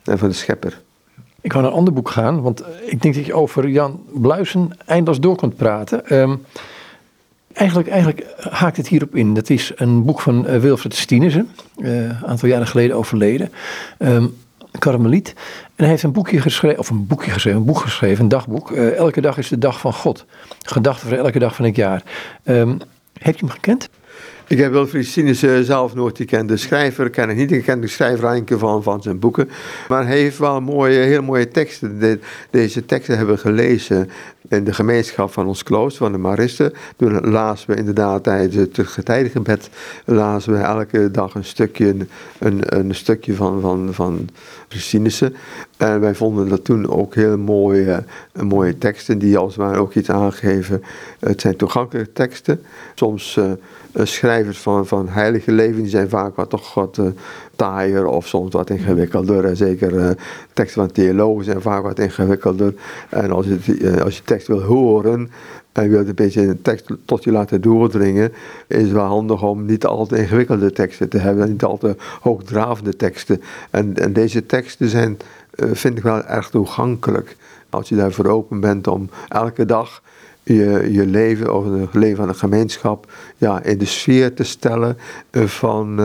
en 0.05 0.19
van 0.19 0.29
de 0.29 0.35
schepper. 0.35 0.82
Ik 1.41 1.53
ga 1.53 1.61
naar 1.61 1.71
een 1.71 1.76
ander 1.76 1.93
boek 1.93 2.11
gaan, 2.11 2.43
want 2.43 2.61
eh, 2.61 2.69
ik 2.87 3.03
denk 3.03 3.15
dat 3.15 3.26
je 3.26 3.35
over 3.35 3.69
Jan 3.69 4.03
Bluisen 4.12 4.71
eindeloos 4.87 5.21
door 5.21 5.37
kunt 5.37 5.56
praten. 5.56 6.17
Um, 6.19 6.44
eigenlijk, 7.53 7.88
eigenlijk 7.88 8.26
haakt 8.50 8.76
het 8.76 8.88
hierop 8.88 9.17
in. 9.17 9.35
Dat 9.35 9.50
is 9.50 9.73
een 9.76 10.05
boek 10.05 10.21
van 10.21 10.47
uh, 10.50 10.56
Wilfred 10.56 10.94
Stienesen, 10.94 11.50
uh, 11.77 12.03
een 12.03 12.27
aantal 12.27 12.49
jaren 12.49 12.67
geleden 12.67 12.97
overleden. 12.97 13.53
Um, 13.99 14.37
Karmeliet. 14.79 15.35
En 15.65 15.73
hij 15.77 15.88
heeft 15.88 16.03
een 16.03 16.13
boekje 16.13 16.41
geschreven, 16.41 16.79
of 16.79 16.91
een 16.91 17.06
boekje 17.06 17.51
een 17.51 17.65
boek 17.65 17.79
geschreven, 17.79 18.22
een 18.22 18.29
dagboek. 18.29 18.70
Uh, 18.70 18.96
elke 18.96 19.20
dag 19.20 19.39
is 19.39 19.48
de 19.48 19.58
dag 19.58 19.81
van 19.81 19.93
God. 19.93 20.25
Gedachten 20.63 21.08
voor 21.08 21.19
elke 21.19 21.39
dag 21.39 21.55
van 21.55 21.65
het 21.65 21.77
jaar. 21.77 22.03
Um, 22.44 22.79
heb 23.19 23.34
je 23.34 23.46
hem 23.46 23.55
gekend? 23.55 23.89
Ik 24.46 24.58
heb 24.58 24.72
Wilfried 24.72 25.06
Sinissen 25.06 25.65
zelf 25.65 25.94
nooit 25.94 26.17
gekend. 26.17 26.48
De 26.48 26.56
schrijver 26.56 27.10
ken 27.10 27.31
ik 27.31 27.36
niet. 27.36 27.53
Ik 27.53 27.65
ken 27.65 27.81
de 27.81 27.86
schrijver 27.86 28.58
van, 28.58 28.82
van 28.82 29.03
zijn 29.03 29.19
boeken. 29.19 29.48
Maar 29.89 30.06
hij 30.06 30.19
heeft 30.19 30.39
wel 30.39 30.60
mooie, 30.60 30.98
heel 30.98 31.22
mooie 31.22 31.48
teksten. 31.48 32.20
deze 32.51 32.84
teksten 32.84 33.17
hebben 33.17 33.34
we 33.34 33.41
gelezen 33.41 34.10
in 34.56 34.65
de 34.65 34.73
gemeenschap 34.73 35.32
van 35.32 35.46
ons 35.46 35.63
klooster, 35.63 36.03
van 36.03 36.13
de 36.13 36.19
Maristen. 36.19 36.73
Toen 36.96 37.31
lazen 37.31 37.70
we 37.70 37.77
inderdaad 37.77 38.23
tijdens 38.23 38.55
het 38.55 38.87
getijdengebed, 38.89 39.70
lazen 40.05 40.53
we 40.53 40.58
elke 40.58 41.11
dag 41.11 41.34
een 41.34 41.44
stukje, 41.44 41.96
een, 42.39 42.61
een 42.79 42.94
stukje 42.94 43.34
van, 43.34 43.61
van, 43.61 43.89
van. 43.93 44.29
En 45.77 46.01
wij 46.01 46.15
vonden 46.15 46.49
dat 46.49 46.65
toen 46.65 46.91
ook 46.91 47.15
heel 47.15 47.39
mooie, 47.39 48.05
mooie 48.43 48.79
teksten, 48.79 49.19
die 49.19 49.37
als 49.37 49.56
het 49.56 49.65
ware 49.65 49.79
ook 49.79 49.94
iets 49.94 50.11
aangeven. 50.11 50.82
Het 51.19 51.41
zijn 51.41 51.56
toegankelijke 51.56 52.13
teksten. 52.13 52.63
Soms... 52.94 53.37
Uh, 53.37 53.53
schrijvers 54.03 54.58
van, 54.58 54.87
van 54.87 55.08
heilige 55.08 55.53
leven, 55.53 55.82
die 55.82 55.91
zijn 55.91 56.08
vaak 56.08 56.37
wat 56.37 56.51
toch 56.51 56.75
wat 56.75 56.96
uh, 57.01 57.06
taaier 57.56 58.06
of 58.06 58.27
soms 58.27 58.53
wat 58.53 58.70
ingewikkelder. 58.70 59.44
En 59.44 59.56
zeker 59.56 59.93
uh, 59.93 60.11
teksten 60.53 60.82
van 60.82 60.93
theologen 60.93 61.44
zijn 61.44 61.61
vaak 61.61 61.82
wat 61.82 61.99
ingewikkelder. 61.99 62.75
En 63.08 63.31
als 63.31 63.46
je, 63.46 63.79
uh, 63.79 64.01
als 64.01 64.17
je 64.17 64.23
tekst 64.23 64.46
wil 64.46 64.63
horen 64.63 65.31
en 65.73 65.82
je 65.82 65.89
wilt 65.89 66.08
een 66.08 66.15
beetje 66.15 66.41
een 66.41 66.63
tekst 66.63 66.87
tot 67.05 67.25
je 67.25 67.32
laten 67.32 67.61
doordringen, 67.61 68.32
is 68.67 68.82
het 68.82 68.93
wel 68.93 69.05
handig 69.05 69.43
om 69.43 69.65
niet 69.65 69.87
altijd 69.87 70.20
ingewikkelde 70.20 70.73
teksten 70.73 71.08
te 71.08 71.19
hebben, 71.19 71.49
niet 71.49 71.65
altijd 71.65 72.03
hoogdravende 72.20 72.96
teksten. 72.96 73.43
En, 73.70 73.96
en 73.96 74.13
deze 74.13 74.46
teksten 74.46 74.89
zijn, 74.89 75.17
vind 75.56 75.99
ik 75.99 76.03
wel 76.03 76.25
erg 76.25 76.51
toegankelijk. 76.51 77.37
Als 77.70 77.89
je 77.89 77.96
daarvoor 77.96 78.27
open 78.27 78.61
bent 78.61 78.87
om 78.87 79.08
elke 79.29 79.65
dag 79.65 80.03
je, 80.44 80.89
je 80.91 81.06
leven 81.06 81.55
of 81.55 81.65
het 81.65 81.94
leven 81.94 82.17
van 82.17 82.29
een 82.29 82.34
gemeenschap 82.34 83.13
ja, 83.37 83.63
in 83.63 83.79
de 83.79 83.84
sfeer 83.84 84.34
te 84.34 84.44
stellen 84.44 84.96
van 85.31 86.01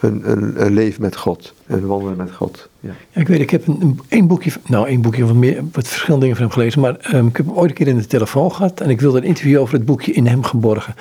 een, 0.00 0.30
een, 0.30 0.64
een, 0.64 0.72
leven 0.72 1.02
met 1.02 1.16
God. 1.16 1.54
Een 1.66 1.86
wandelen 1.86 2.16
met 2.16 2.32
God. 2.32 2.68
Ja. 2.80 2.90
ja 3.10 3.20
ik 3.20 3.28
weet, 3.28 3.40
ik 3.40 3.50
heb 3.50 3.66
een, 3.66 4.00
een 4.08 4.26
boekje, 4.26 4.50
nou 4.66 4.86
één 4.88 5.00
boekje 5.00 5.24
of 5.24 5.32
meer, 5.32 5.62
wat 5.72 5.88
verschillende 5.88 6.20
dingen 6.20 6.36
van 6.36 6.44
hem 6.44 6.54
gelezen. 6.54 6.80
Maar 6.80 7.14
um, 7.14 7.26
ik 7.26 7.36
heb 7.36 7.46
hem 7.46 7.54
ooit 7.54 7.70
een 7.70 7.76
keer 7.76 7.88
in 7.88 7.96
de 7.96 8.06
telefoon 8.06 8.52
gehad. 8.52 8.80
En 8.80 8.90
ik 8.90 9.00
wilde 9.00 9.18
een 9.18 9.24
interview 9.24 9.60
over 9.60 9.74
het 9.74 9.84
boekje 9.84 10.12
in 10.12 10.26
hem 10.26 10.42
geborgen. 10.42 10.94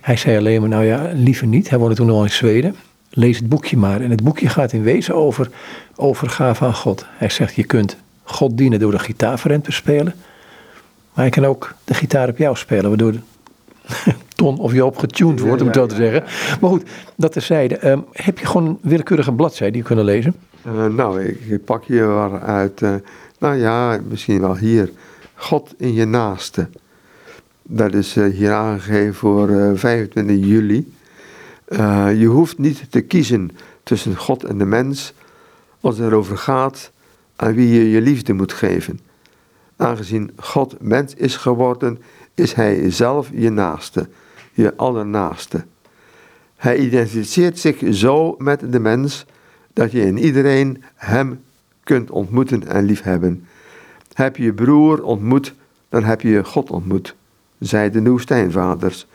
Hij 0.00 0.16
zei 0.16 0.38
alleen 0.38 0.60
maar, 0.60 0.68
nou 0.68 0.84
ja, 0.84 1.10
liever 1.14 1.46
niet. 1.46 1.70
Hij 1.70 1.78
woonde 1.78 1.94
toen 1.94 2.10
al 2.10 2.22
in 2.22 2.30
Zweden. 2.30 2.74
Lees 3.10 3.38
het 3.38 3.48
boekje 3.48 3.76
maar. 3.76 4.00
En 4.00 4.10
het 4.10 4.22
boekje 4.22 4.48
gaat 4.48 4.72
in 4.72 4.82
wezen 4.82 5.14
over 5.14 5.50
overgave 5.96 6.64
aan 6.64 6.74
God. 6.74 7.06
Hij 7.16 7.28
zegt, 7.28 7.54
je 7.54 7.64
kunt 7.64 7.96
God 8.22 8.56
dienen 8.56 8.78
door 8.78 8.90
de 8.90 8.98
gitaar 8.98 9.38
voor 9.38 9.50
hem 9.50 9.62
te 9.62 9.72
spelen. 9.72 10.14
Maar 11.14 11.24
hij 11.24 11.30
kan 11.30 11.44
ook 11.44 11.74
de 11.84 11.94
gitaar 11.94 12.28
op 12.28 12.38
jou 12.38 12.56
spelen, 12.56 12.88
waardoor 12.88 13.14
Ton 14.34 14.58
of 14.58 14.72
Joop 14.72 14.96
getuned 14.96 15.40
wordt, 15.40 15.60
om 15.60 15.66
het 15.66 15.76
zo 15.76 15.86
te 15.86 15.94
zeggen. 15.94 16.22
Maar 16.60 16.70
goed, 16.70 16.82
dat 17.16 17.32
terzijde. 17.32 17.90
Um, 17.90 18.04
heb 18.12 18.38
je 18.38 18.46
gewoon 18.46 18.66
een 18.66 18.78
willekeurige 18.82 19.32
bladzijde 19.32 19.72
die 19.72 19.80
je 19.80 19.86
kunnen 19.86 20.04
lezen? 20.04 20.34
Uh, 20.66 20.86
nou, 20.86 21.22
ik, 21.22 21.64
pak 21.64 21.84
hier 21.84 22.06
wel 22.06 22.38
uit, 22.38 22.80
uh, 22.80 22.94
nou 23.38 23.56
ja, 23.56 24.00
misschien 24.08 24.40
wel 24.40 24.56
hier. 24.56 24.90
God 25.34 25.74
in 25.76 25.94
je 25.94 26.04
naaste. 26.04 26.68
Dat 27.62 27.94
is 27.94 28.16
uh, 28.16 28.34
hier 28.34 28.52
aangegeven 28.52 29.14
voor 29.14 29.48
25 29.74 30.36
juli. 30.36 30.92
je 32.18 32.26
hoeft 32.26 32.58
niet 32.58 32.90
te 32.90 33.00
kiezen 33.00 33.50
tussen 33.82 34.16
God 34.16 34.44
en 34.44 34.58
de 34.58 34.64
mens 34.64 35.12
als 35.80 35.98
het 35.98 36.06
erover 36.06 36.38
gaat 36.38 36.90
aan 37.36 37.54
wie 37.54 37.68
je 37.68 37.90
je 37.90 38.00
liefde 38.00 38.32
moet 38.32 38.52
geven. 38.52 39.00
Aangezien 39.76 40.30
God 40.36 40.76
mens 40.80 41.14
is 41.14 41.36
geworden, 41.36 41.98
is 42.34 42.52
Hij 42.52 42.90
zelf 42.90 43.30
je 43.32 43.50
naaste 43.50 44.08
je 44.54 44.76
allernaaste. 44.76 45.64
Hij 46.56 46.76
identificeert 46.76 47.58
zich 47.58 47.76
zo 47.90 48.34
met 48.38 48.72
de 48.72 48.80
mens 48.80 49.26
dat 49.72 49.92
je 49.92 50.00
in 50.00 50.18
iedereen 50.18 50.82
hem 50.94 51.40
kunt 51.82 52.10
ontmoeten 52.10 52.66
en 52.68 52.84
liefhebben. 52.84 53.46
Heb 54.12 54.36
je 54.36 54.52
broer 54.52 55.02
ontmoet, 55.02 55.54
dan 55.88 56.04
heb 56.04 56.20
je 56.20 56.44
God 56.44 56.70
ontmoet, 56.70 57.14
zeiden 57.58 58.04
de 58.04 58.10
woestijnvaders. 58.10 59.06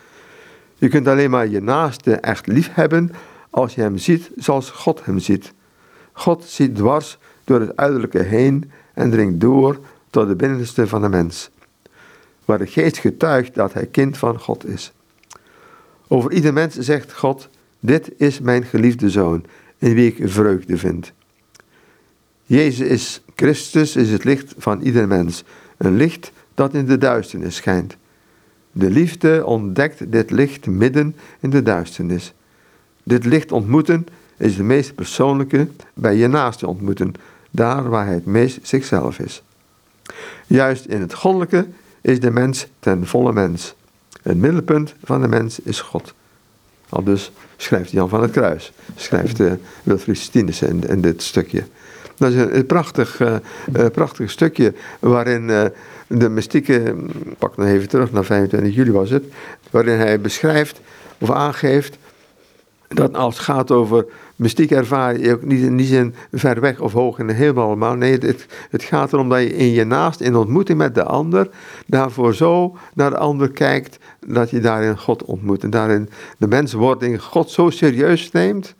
Je 0.74 0.88
kunt 0.88 1.08
alleen 1.08 1.30
maar 1.30 1.48
je 1.48 1.60
naaste 1.60 2.14
echt 2.14 2.46
liefhebben 2.46 3.12
als 3.50 3.74
je 3.74 3.80
hem 3.80 3.98
ziet 3.98 4.30
zoals 4.36 4.70
God 4.70 5.04
hem 5.04 5.18
ziet. 5.18 5.52
God 6.12 6.44
ziet 6.44 6.76
dwars 6.76 7.18
door 7.44 7.60
het 7.60 7.76
uiterlijke 7.76 8.22
heen 8.22 8.70
en 8.94 9.10
dringt 9.10 9.40
door 9.40 9.78
tot 10.10 10.28
de 10.28 10.36
binnenste 10.36 10.86
van 10.86 11.02
de 11.02 11.08
mens, 11.08 11.50
waar 12.50 12.58
de 12.58 12.66
geest 12.66 12.98
getuigt 12.98 13.54
dat 13.54 13.72
hij 13.72 13.86
kind 13.86 14.18
van 14.18 14.38
God 14.38 14.66
is. 14.66 14.92
Over 16.08 16.32
ieder 16.32 16.52
mens 16.52 16.78
zegt 16.78 17.12
God: 17.12 17.48
Dit 17.80 18.10
is 18.16 18.40
mijn 18.40 18.64
geliefde 18.64 19.10
zoon, 19.10 19.44
in 19.78 19.94
wie 19.94 20.14
ik 20.14 20.30
vreugde 20.30 20.76
vind. 20.76 21.12
Jezus 22.44 22.88
is 22.88 23.22
Christus, 23.34 23.96
is 23.96 24.10
het 24.10 24.24
licht 24.24 24.54
van 24.58 24.80
ieder 24.80 25.08
mens, 25.08 25.44
een 25.76 25.96
licht 25.96 26.32
dat 26.54 26.74
in 26.74 26.86
de 26.86 26.98
duisternis 26.98 27.56
schijnt. 27.56 27.96
De 28.72 28.90
liefde 28.90 29.46
ontdekt 29.46 30.12
dit 30.12 30.30
licht 30.30 30.66
midden 30.66 31.16
in 31.40 31.50
de 31.50 31.62
duisternis. 31.62 32.32
Dit 33.02 33.24
licht 33.24 33.52
ontmoeten 33.52 34.06
is 34.36 34.56
de 34.56 34.62
meest 34.62 34.94
persoonlijke 34.94 35.68
bij 35.94 36.16
je 36.16 36.26
naaste 36.26 36.66
ontmoeten, 36.66 37.14
daar 37.50 37.88
waar 37.88 38.04
hij 38.04 38.14
het 38.14 38.26
meest 38.26 38.58
zichzelf 38.62 39.18
is. 39.18 39.42
Juist 40.46 40.84
in 40.84 41.00
het 41.00 41.14
goddelijke 41.14 41.66
is 42.00 42.20
de 42.20 42.30
mens 42.30 42.66
ten 42.78 43.06
volle 43.06 43.32
mens. 43.32 43.74
Het 44.22 44.36
middelpunt 44.36 44.94
van 45.04 45.20
de 45.20 45.28
mens 45.28 45.60
is 45.60 45.80
God. 45.80 46.14
Al 46.88 47.04
dus 47.04 47.32
schrijft 47.56 47.90
Jan 47.90 48.08
van 48.08 48.22
het 48.22 48.30
Kruis, 48.30 48.72
schrijft 48.96 49.40
uh, 49.40 49.52
Wilfried 49.82 50.18
Stienes 50.18 50.62
in, 50.62 50.88
in, 50.88 51.00
dit 51.00 51.22
stukje. 51.22 51.64
Dat 52.16 52.32
is 52.32 52.36
een, 52.36 52.66
prachtig, 52.66 53.20
uh, 53.20 53.36
prachtig 53.92 54.30
stukje 54.30 54.74
waarin 54.98 55.70
de 56.06 56.28
mystieke, 56.28 56.96
pak 57.38 57.56
nog 57.56 57.66
even 57.66 57.88
terug 57.88 58.12
naar 58.12 58.24
25 58.24 58.74
juli 58.74 58.90
was 58.90 59.10
het, 59.10 59.24
waarin 59.70 59.98
hij 59.98 60.20
beschrijft 60.20 60.80
of 61.18 61.30
aangeeft 61.30 61.98
dat 62.94 63.14
als 63.14 63.34
het 63.34 63.44
gaat 63.44 63.70
over 63.70 64.06
mystiek 64.36 64.70
ervaring 64.70 65.24
je 65.24 65.32
ook 65.32 65.44
niet 65.44 65.62
in 65.62 65.76
die 65.76 65.86
zin 65.86 66.14
ver 66.32 66.60
weg 66.60 66.80
of 66.80 66.92
hoog 66.92 67.18
in 67.18 67.26
de 67.26 67.32
hemel 67.32 67.64
allemaal. 67.64 67.94
Nee, 67.94 68.18
het, 68.18 68.46
het 68.70 68.82
gaat 68.82 69.12
erom 69.12 69.28
dat 69.28 69.40
je 69.40 69.56
in 69.56 69.70
je 69.70 69.84
naast, 69.84 70.20
in 70.20 70.36
ontmoeting 70.36 70.78
met 70.78 70.94
de 70.94 71.04
ander, 71.04 71.48
daarvoor 71.86 72.34
zo 72.34 72.76
naar 72.94 73.10
de 73.10 73.16
ander 73.16 73.50
kijkt, 73.50 73.98
dat 74.26 74.50
je 74.50 74.60
daarin 74.60 74.98
God 74.98 75.24
ontmoet. 75.24 75.62
En 75.62 75.70
daarin 75.70 76.08
de 76.38 76.46
menswording 76.46 77.22
God 77.22 77.50
zo 77.50 77.70
serieus 77.70 78.30
neemt. 78.30 78.74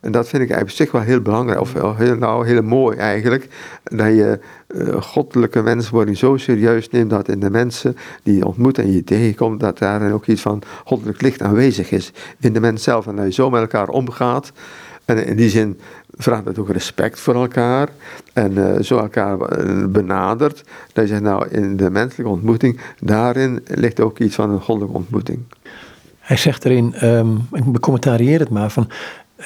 En 0.00 0.12
dat 0.12 0.28
vind 0.28 0.42
ik 0.42 0.50
eigenlijk 0.50 0.70
op 0.70 0.86
zich 0.86 0.92
wel 0.92 1.00
heel 1.00 1.20
belangrijk, 1.20 1.60
of 1.60 1.72
wel 1.72 1.96
heel, 1.96 2.16
nou, 2.16 2.46
heel 2.46 2.62
mooi 2.62 2.96
eigenlijk. 2.96 3.48
Dat 3.82 4.06
je 4.06 4.38
uh, 4.68 5.02
goddelijke 5.02 5.62
menswording 5.62 6.16
zo 6.16 6.36
serieus 6.36 6.88
neemt 6.88 7.10
dat 7.10 7.28
in 7.28 7.40
de 7.40 7.50
mensen 7.50 7.96
die 8.22 8.36
je 8.36 8.46
ontmoet 8.46 8.78
en 8.78 8.92
je 8.92 9.04
tegenkomt, 9.04 9.60
dat 9.60 9.78
daarin 9.78 10.12
ook 10.12 10.26
iets 10.26 10.40
van 10.40 10.62
goddelijk 10.84 11.20
licht 11.20 11.42
aanwezig 11.42 11.90
is 11.90 12.12
in 12.40 12.52
de 12.52 12.60
mens 12.60 12.82
zelf. 12.82 13.06
En 13.06 13.16
dat 13.16 13.24
je 13.24 13.32
zo 13.32 13.50
met 13.50 13.60
elkaar 13.60 13.88
omgaat. 13.88 14.52
En 15.04 15.26
in 15.26 15.36
die 15.36 15.48
zin 15.48 15.80
vraagt 16.16 16.44
het 16.44 16.58
ook 16.58 16.70
respect 16.70 17.20
voor 17.20 17.34
elkaar. 17.34 17.88
En 18.32 18.52
uh, 18.52 18.80
zo 18.80 18.98
elkaar 18.98 19.40
eh, 19.40 19.84
benadert. 19.86 20.64
Dat 20.92 21.04
je 21.04 21.10
zegt, 21.10 21.22
nou, 21.22 21.48
in 21.48 21.76
de 21.76 21.90
menselijke 21.90 22.32
ontmoeting, 22.32 22.80
daarin 23.00 23.62
ligt 23.66 24.00
ook 24.00 24.18
iets 24.18 24.34
van 24.34 24.50
een 24.50 24.60
goddelijke 24.60 24.96
ontmoeting. 24.96 25.38
Hij 26.18 26.36
zegt 26.36 26.64
erin, 26.64 27.08
um, 27.08 27.48
ik 27.52 27.72
becommentarieer 27.72 28.38
het 28.38 28.50
maar, 28.50 28.70
van, 28.70 28.88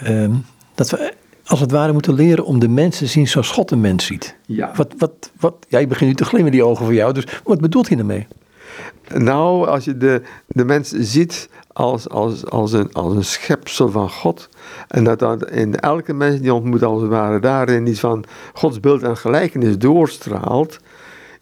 um, 0.07 0.45
dat 0.75 0.91
we 0.91 1.13
als 1.47 1.61
het 1.61 1.71
ware 1.71 1.93
moeten 1.93 2.15
leren 2.15 2.45
om 2.45 2.59
de 2.59 2.69
mens 2.69 2.99
te 2.99 3.07
zien 3.07 3.29
zoals 3.29 3.51
God 3.51 3.71
een 3.71 3.81
mens 3.81 4.07
ziet. 4.07 4.37
Ja. 4.47 4.73
Wat, 4.77 4.95
wat, 4.99 5.31
wat, 5.41 5.55
ja, 5.69 5.79
je 5.79 5.87
begint 5.87 6.11
nu 6.11 6.17
te 6.17 6.25
glimmen 6.25 6.53
die 6.53 6.65
ogen 6.65 6.85
van 6.85 6.95
jou, 6.95 7.13
dus 7.13 7.27
wat 7.45 7.61
bedoelt 7.61 7.89
hij 7.89 7.97
daarmee? 7.97 8.27
Nou, 9.09 9.67
als 9.67 9.85
je 9.85 9.97
de, 9.97 10.23
de 10.47 10.65
mens 10.65 10.91
ziet 10.91 11.49
als, 11.73 12.09
als, 12.09 12.47
als, 12.47 12.73
een, 12.73 12.93
als 12.93 13.15
een 13.15 13.25
schepsel 13.25 13.91
van 13.91 14.11
God. 14.11 14.49
En 14.89 15.05
dat 15.05 15.19
dat 15.19 15.51
in 15.51 15.81
elke 15.81 16.13
mens 16.13 16.41
die 16.41 16.55
ontmoet, 16.55 16.83
als 16.83 17.01
het 17.01 17.11
ware, 17.11 17.41
daarin 17.41 17.87
iets 17.87 18.01
van 18.01 18.25
Gods 18.53 18.81
beeld 18.81 19.03
en 19.03 19.17
gelijkenis 19.17 19.79
doorstraalt. 19.79 20.79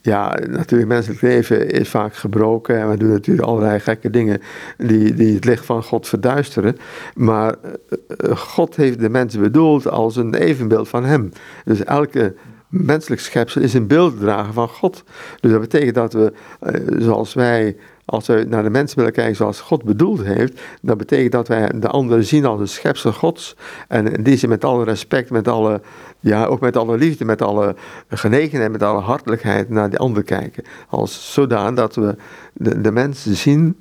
Ja, 0.05 0.37
natuurlijk, 0.49 0.89
menselijk 0.89 1.21
leven 1.21 1.69
is 1.69 1.89
vaak 1.89 2.15
gebroken 2.15 2.79
en 2.79 2.89
we 2.89 2.97
doen 2.97 3.09
natuurlijk 3.09 3.47
allerlei 3.47 3.79
gekke 3.79 4.09
dingen 4.09 4.41
die, 4.77 5.13
die 5.13 5.33
het 5.33 5.45
licht 5.45 5.65
van 5.65 5.83
God 5.83 6.07
verduisteren. 6.07 6.77
Maar 7.15 7.55
eh, 7.61 7.71
eh, 8.07 8.37
God 8.37 8.75
heeft 8.75 8.99
de 8.99 9.09
mens 9.09 9.37
bedoeld 9.37 9.87
als 9.87 10.15
een 10.15 10.33
evenbeeld 10.33 10.89
van 10.89 11.03
Hem. 11.03 11.31
Dus 11.65 11.83
elke 11.83 12.35
menselijk 12.69 13.21
schepsel 13.21 13.61
is 13.61 13.73
een 13.73 13.87
beelddrager 13.87 14.53
van 14.53 14.67
God. 14.67 15.03
Dus 15.39 15.51
dat 15.51 15.61
betekent 15.61 15.95
dat 15.95 16.13
we, 16.13 16.33
eh, 16.59 16.81
zoals 16.97 17.33
wij 17.33 17.77
als 18.13 18.27
we 18.27 18.45
naar 18.49 18.63
de 18.63 18.69
mensen 18.69 18.97
willen 18.97 19.13
kijken 19.13 19.35
zoals 19.35 19.61
God 19.61 19.83
bedoeld 19.83 20.23
heeft, 20.23 20.61
dan 20.81 20.97
betekent 20.97 21.31
dat 21.31 21.47
wij 21.47 21.71
de 21.75 21.87
anderen 21.87 22.25
zien 22.25 22.45
als 22.45 22.59
een 22.59 22.67
schepsel 22.67 23.11
Gods. 23.11 23.55
En 23.87 24.23
die 24.23 24.37
zin 24.37 24.49
met 24.49 24.63
alle 24.63 24.83
respect, 24.83 25.29
met 25.29 25.47
alle, 25.47 25.81
ja, 26.19 26.45
ook 26.45 26.59
met 26.59 26.77
alle 26.77 26.97
liefde, 26.97 27.25
met 27.25 27.41
alle 27.41 27.75
genegenheid, 28.09 28.71
met 28.71 28.83
alle 28.83 29.01
hartelijkheid 29.01 29.69
naar 29.69 29.89
die 29.89 29.99
ander 29.99 30.23
kijken. 30.23 30.63
Als 30.89 31.33
zodanig 31.33 31.75
dat 31.75 31.95
we 31.95 32.15
de, 32.53 32.81
de 32.81 32.91
mensen 32.91 33.35
zien 33.35 33.75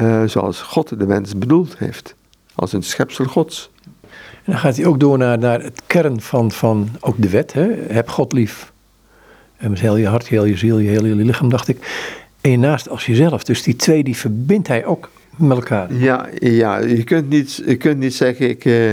uh, 0.00 0.22
zoals 0.24 0.62
God 0.62 0.98
de 0.98 1.06
mens 1.06 1.38
bedoeld 1.38 1.78
heeft. 1.78 2.14
Als 2.54 2.72
een 2.72 2.82
schepsel 2.82 3.24
Gods. 3.24 3.70
En 4.12 4.52
dan 4.52 4.58
gaat 4.58 4.76
hij 4.76 4.86
ook 4.86 5.00
door 5.00 5.18
naar, 5.18 5.38
naar 5.38 5.62
het 5.62 5.82
kern 5.86 6.20
van, 6.20 6.52
van 6.52 6.88
ook 7.00 7.22
de 7.22 7.28
wet. 7.28 7.52
Hè? 7.52 7.72
Heb 7.88 8.08
God 8.08 8.32
lief. 8.32 8.72
En 9.56 9.70
met 9.70 9.80
heel 9.80 9.96
je 9.96 10.06
hart, 10.06 10.26
heel 10.26 10.44
je 10.44 10.56
ziel, 10.56 10.78
je 10.78 10.88
hele 10.88 11.08
je 11.08 11.14
lichaam, 11.14 11.48
dacht 11.48 11.68
ik 11.68 11.78
en 12.44 12.50
je 12.50 12.58
naast 12.58 12.88
als 12.88 13.06
jezelf. 13.06 13.44
Dus 13.44 13.62
die 13.62 13.76
twee 13.76 14.04
die 14.04 14.16
verbindt 14.16 14.68
hij 14.68 14.84
ook 14.84 15.10
met 15.36 15.56
elkaar. 15.56 15.94
Ja, 15.94 16.28
ja 16.38 16.78
je, 16.78 17.04
kunt 17.04 17.28
niet, 17.28 17.62
je 17.66 17.76
kunt 17.76 17.98
niet 17.98 18.14
zeggen, 18.14 18.48
ik, 18.48 18.64
uh, 18.64 18.90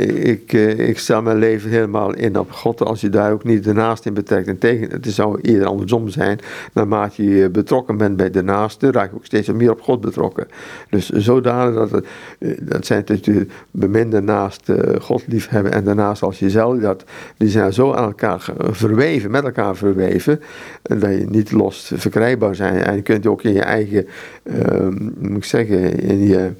ik, 0.00 0.52
uh, 0.52 0.88
ik 0.88 0.98
stel 0.98 1.22
mijn 1.22 1.38
leven 1.38 1.70
helemaal 1.70 2.14
in 2.14 2.38
op 2.38 2.50
God 2.50 2.82
als 2.82 3.00
je 3.00 3.08
daar 3.08 3.32
ook 3.32 3.44
niet 3.44 3.64
de 3.64 3.72
naast 3.72 4.06
in 4.06 4.14
betrekt. 4.14 4.48
En 4.48 4.58
tegen, 4.58 4.90
het 4.90 5.06
zou 5.06 5.40
eerder 5.40 5.66
andersom 5.66 6.08
zijn. 6.08 6.38
Naarmate 6.72 7.24
je 7.24 7.50
betrokken 7.50 7.96
bent 7.96 8.16
bij 8.16 8.30
de 8.30 8.42
naaste, 8.42 8.90
raak 8.90 9.10
je 9.10 9.16
ook 9.16 9.24
steeds 9.24 9.48
meer 9.52 9.70
op 9.70 9.80
God 9.80 10.00
betrokken. 10.00 10.46
Dus 10.90 11.08
zodanig 11.08 11.74
dat 11.74 11.90
het, 11.90 12.06
eh, 12.38 12.50
dat 12.60 12.86
zijn 12.86 13.04
de 13.04 13.46
beminde 13.70 14.20
naast 14.20 14.72
God 15.00 15.22
liefhebben 15.26 15.72
en 15.72 15.84
daarnaast 15.84 16.22
als 16.22 16.38
jezelf, 16.38 16.78
dat, 16.78 17.04
die 17.36 17.48
zijn 17.48 17.72
zo 17.72 17.92
aan 17.92 18.04
elkaar 18.04 18.48
verweven, 18.58 19.30
met 19.30 19.44
elkaar 19.44 19.76
verweven, 19.76 20.40
dat 20.82 21.02
je 21.02 21.26
niet 21.28 21.52
los 21.52 21.92
verkrijgbaar 21.94 22.54
zijn. 22.54 22.82
En 22.82 22.94
je 22.94 23.02
kunt 23.02 23.26
ook 23.26 23.42
in 23.42 23.52
je 23.52 23.62
eigen, 23.62 24.06
uh, 24.42 24.88
moet 25.18 25.36
ik 25.36 25.44
zeggen, 25.44 26.00
in 26.00 26.26
je 26.26 26.50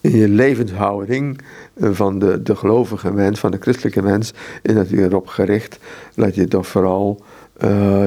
in 0.00 0.16
je 0.16 0.28
levenshouding 0.28 1.40
eh, 1.74 1.90
van 1.92 2.18
de, 2.18 2.42
de 2.42 2.56
gelovige 2.56 3.12
mens, 3.12 3.40
van 3.40 3.50
de 3.50 3.58
christelijke 3.60 4.02
mens, 4.02 4.32
is 4.62 4.74
natuurlijk 4.74 5.12
erop 5.12 5.26
gericht 5.26 5.78
dat 6.14 6.34
je 6.34 6.48
toch 6.48 6.66
vooral 6.66 7.22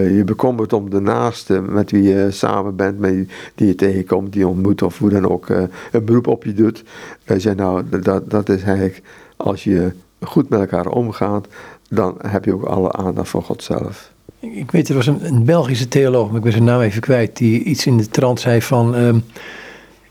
je 0.01 0.21
bekommert 0.25 0.73
om 0.73 0.89
de 0.89 0.99
naaste 0.99 1.61
met 1.61 1.91
wie 1.91 2.03
je 2.03 2.31
samen 2.31 2.75
bent, 2.75 2.99
met 2.99 3.27
die 3.55 3.67
je 3.67 3.75
tegenkomt, 3.75 4.31
die 4.31 4.41
je 4.41 4.47
ontmoet 4.47 4.81
of 4.81 4.97
hoe 4.97 5.09
dan 5.09 5.29
ook 5.29 5.49
een 5.49 6.05
beroep 6.05 6.27
op 6.27 6.43
je 6.43 6.53
doet. 6.53 6.83
zeg 7.25 7.55
nou, 7.55 7.83
dat, 8.01 8.29
dat 8.29 8.49
is 8.49 8.63
eigenlijk 8.63 9.01
als 9.37 9.63
je 9.63 9.91
goed 10.21 10.49
met 10.49 10.59
elkaar 10.59 10.87
omgaat, 10.87 11.47
dan 11.89 12.15
heb 12.27 12.45
je 12.45 12.53
ook 12.53 12.63
alle 12.63 12.91
aandacht 12.91 13.29
voor 13.29 13.43
God 13.43 13.63
zelf. 13.63 14.13
Ik 14.39 14.71
weet, 14.71 14.89
er 14.89 14.95
was 14.95 15.07
een, 15.07 15.25
een 15.25 15.45
Belgische 15.45 15.87
theoloog, 15.87 16.27
maar 16.27 16.37
ik 16.37 16.43
ben 16.43 16.51
zijn 16.51 16.63
naam 16.63 16.81
even 16.81 17.01
kwijt, 17.01 17.37
die 17.37 17.63
iets 17.63 17.85
in 17.85 17.97
de 17.97 18.07
trant 18.07 18.39
zei 18.39 18.61
van, 18.61 18.95
ehm, 18.95 19.19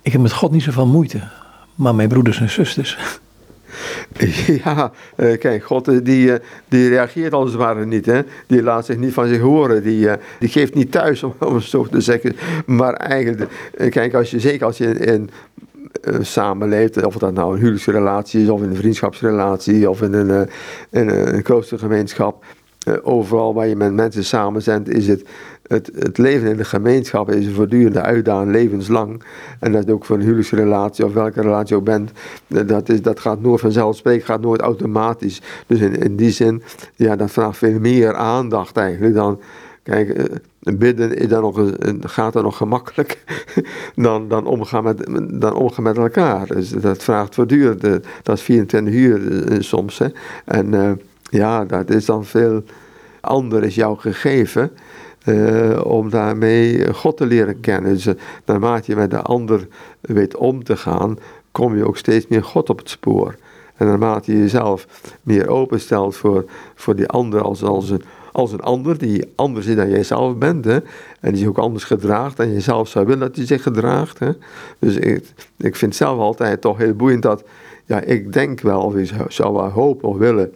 ik 0.04 0.12
heb 0.12 0.20
met 0.20 0.32
God 0.32 0.50
niet 0.50 0.62
zoveel 0.62 0.86
moeite, 0.86 1.20
maar 1.74 1.94
mijn 1.94 2.08
broeders 2.08 2.40
en 2.40 2.50
zusters. 2.50 2.98
Ja, 4.64 4.92
uh, 5.16 5.38
kijk, 5.38 5.64
God 5.64 5.88
eh, 5.88 5.98
die, 6.02 6.26
uh, 6.26 6.34
die 6.68 6.88
reageert 6.88 7.32
als 7.32 7.50
het 7.50 7.58
ware 7.58 7.86
niet. 7.86 8.06
Hè? 8.06 8.20
Die 8.46 8.62
laat 8.62 8.84
zich 8.84 8.96
niet 8.96 9.12
van 9.12 9.26
zich 9.26 9.40
horen. 9.40 9.82
Die, 9.82 10.08
die 10.38 10.48
geeft 10.48 10.74
niet 10.74 10.92
thuis, 10.92 11.22
om, 11.24 11.34
om 11.38 11.54
het 11.54 11.64
zo 11.64 11.84
te 11.84 12.00
zeggen. 12.00 12.36
Maar 12.66 12.92
eigenlijk, 12.92 13.50
kijk, 13.90 14.14
als 14.14 14.30
je, 14.30 14.40
zeker 14.40 14.66
als 14.66 14.78
je 14.78 14.94
in, 14.94 15.30
samenleeft, 16.20 17.04
of 17.04 17.16
dat 17.16 17.32
nou 17.32 17.52
een 17.52 17.58
huwelijksrelatie 17.58 18.42
is, 18.42 18.48
of 18.48 18.62
in 18.62 18.70
een 18.70 18.76
vriendschapsrelatie, 18.76 19.90
of 19.90 20.02
in 20.02 20.12
een, 20.12 20.48
in 20.90 21.08
een 21.08 21.42
kloostergemeenschap. 21.42 22.44
overal 23.02 23.54
waar 23.54 23.66
je 23.66 23.76
met 23.76 23.92
mensen 23.92 24.24
samen 24.24 24.62
bent, 24.64 24.88
is 24.88 25.08
het 25.08 25.28
het, 25.66 26.18
leven 26.18 26.48
in 26.48 26.56
de 26.56 26.64
gemeenschap 26.64 27.30
is 27.30 27.46
een 27.46 27.54
voortdurende 27.54 28.00
uitdaging, 28.00 28.50
levenslang. 28.50 29.22
En 29.60 29.72
dat 29.72 29.86
is 29.86 29.92
ook 29.92 30.04
voor 30.04 30.16
een 30.16 30.22
huwelijksrelatie 30.22 31.04
of 31.04 31.12
welke 31.12 31.40
relatie 31.40 31.68
je 31.68 31.80
ook 31.80 31.84
bent. 31.84 32.10
Dat, 32.46 32.88
is, 32.88 33.02
dat 33.02 33.20
gaat 33.20 33.40
nooit 33.40 33.60
vanzelfsprekend, 33.60 34.24
gaat 34.24 34.40
nooit 34.40 34.60
automatisch. 34.60 35.42
Dus 35.66 35.80
in, 35.80 35.96
in 35.96 36.16
die 36.16 36.30
zin, 36.30 36.62
ja, 36.94 37.16
dat 37.16 37.30
vraagt 37.30 37.58
veel 37.58 37.78
meer 37.80 38.14
aandacht 38.14 38.76
eigenlijk 38.76 39.14
dan. 39.14 39.40
Kijk, 39.82 40.08
eh, 40.08 40.24
bidden 40.76 41.16
is 41.16 41.28
dan 41.28 41.42
nog, 41.42 41.70
gaat 42.00 42.32
dan 42.32 42.42
nog 42.42 42.56
gemakkelijk 42.56 43.24
dan, 43.96 44.28
dan, 44.28 44.46
omgaan 44.46 44.84
met, 44.84 45.06
dan 45.40 45.54
omgaan 45.54 45.84
met 45.84 45.96
elkaar. 45.96 46.46
Dus 46.46 46.70
dat 46.70 47.02
vraagt 47.02 47.34
voortdurend, 47.34 47.84
eh, 47.84 47.94
dat 48.22 48.36
is 48.36 48.42
24 48.42 48.94
uur 48.94 49.46
eh, 49.48 49.60
soms. 49.60 49.98
Hè. 49.98 50.06
En 50.44 51.00
ja, 51.22 51.64
dat 51.64 51.90
is 51.90 52.04
dan 52.04 52.24
veel 52.24 52.62
ander 53.20 53.64
is 53.64 53.74
jou 53.74 53.98
gegeven. 53.98 54.70
Uh, 55.24 55.84
om 55.84 56.10
daarmee 56.10 56.94
God 56.94 57.16
te 57.16 57.26
leren 57.26 57.60
kennen. 57.60 57.92
Dus 57.92 58.06
uh, 58.06 58.14
naarmate 58.44 58.90
je 58.90 58.96
met 58.96 59.10
de 59.10 59.22
ander 59.22 59.68
weet 60.00 60.36
om 60.36 60.64
te 60.64 60.76
gaan, 60.76 61.18
kom 61.52 61.76
je 61.76 61.86
ook 61.86 61.96
steeds 61.96 62.26
meer 62.28 62.44
God 62.44 62.70
op 62.70 62.78
het 62.78 62.88
spoor. 62.88 63.34
En 63.76 63.86
naarmate 63.86 64.32
je 64.32 64.38
jezelf 64.38 64.86
meer 65.22 65.48
openstelt 65.48 66.16
voor, 66.16 66.44
voor 66.74 66.96
die 66.96 67.08
ander 67.08 67.42
als, 67.42 67.62
als, 67.62 67.90
een, 67.90 68.02
als 68.32 68.52
een 68.52 68.60
ander, 68.60 68.98
die 68.98 69.32
anders 69.34 69.66
is 69.66 69.76
dan 69.76 69.90
jijzelf 69.90 70.36
bent, 70.36 70.64
hè, 70.64 70.78
en 71.20 71.30
die 71.30 71.36
zich 71.36 71.48
ook 71.48 71.58
anders 71.58 71.84
gedraagt 71.84 72.36
dan 72.36 72.52
je 72.52 72.60
zelf 72.60 72.88
zou 72.88 73.06
willen 73.06 73.20
dat 73.20 73.36
hij 73.36 73.46
zich 73.46 73.62
gedraagt. 73.62 74.18
Hè. 74.18 74.30
Dus 74.78 74.96
ik, 74.96 75.24
ik 75.56 75.76
vind 75.76 75.94
zelf 75.94 76.18
altijd 76.18 76.60
toch 76.60 76.78
heel 76.78 76.94
boeiend 76.94 77.22
dat, 77.22 77.44
ja, 77.84 78.00
ik 78.00 78.32
denk 78.32 78.60
wel, 78.60 78.82
of 78.82 78.94
ik 78.94 79.12
zou 79.28 79.54
wel 79.54 79.68
hopen 79.68 80.08
of 80.08 80.16
willen, 80.16 80.52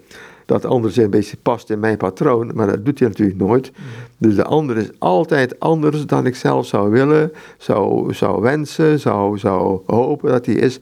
dat 0.48 0.62
de 0.62 0.68
ander 0.68 0.98
een 0.98 1.10
beetje 1.10 1.36
past 1.36 1.70
in 1.70 1.80
mijn 1.80 1.96
patroon, 1.96 2.50
maar 2.54 2.66
dat 2.66 2.84
doet 2.84 2.98
hij 2.98 3.08
natuurlijk 3.08 3.38
nooit. 3.38 3.72
Dus 4.18 4.34
de 4.34 4.44
ander 4.44 4.76
is 4.76 4.90
altijd 4.98 5.60
anders 5.60 6.06
dan 6.06 6.26
ik 6.26 6.36
zelf 6.36 6.66
zou 6.66 6.90
willen, 6.90 7.32
zou, 7.58 8.14
zou 8.14 8.42
wensen, 8.42 9.00
zou, 9.00 9.38
zou 9.38 9.80
hopen 9.86 10.30
dat 10.30 10.46
hij 10.46 10.54
is. 10.54 10.80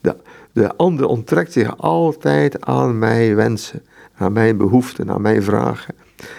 De, 0.00 0.16
de 0.52 0.76
ander 0.76 1.06
onttrekt 1.06 1.52
zich 1.52 1.78
altijd 1.78 2.64
aan 2.64 2.98
mijn 2.98 3.34
wensen, 3.34 3.82
aan 4.14 4.32
mijn 4.32 4.56
behoeften, 4.56 5.10
aan 5.10 5.22
mijn 5.22 5.42
vragen. 5.42 5.94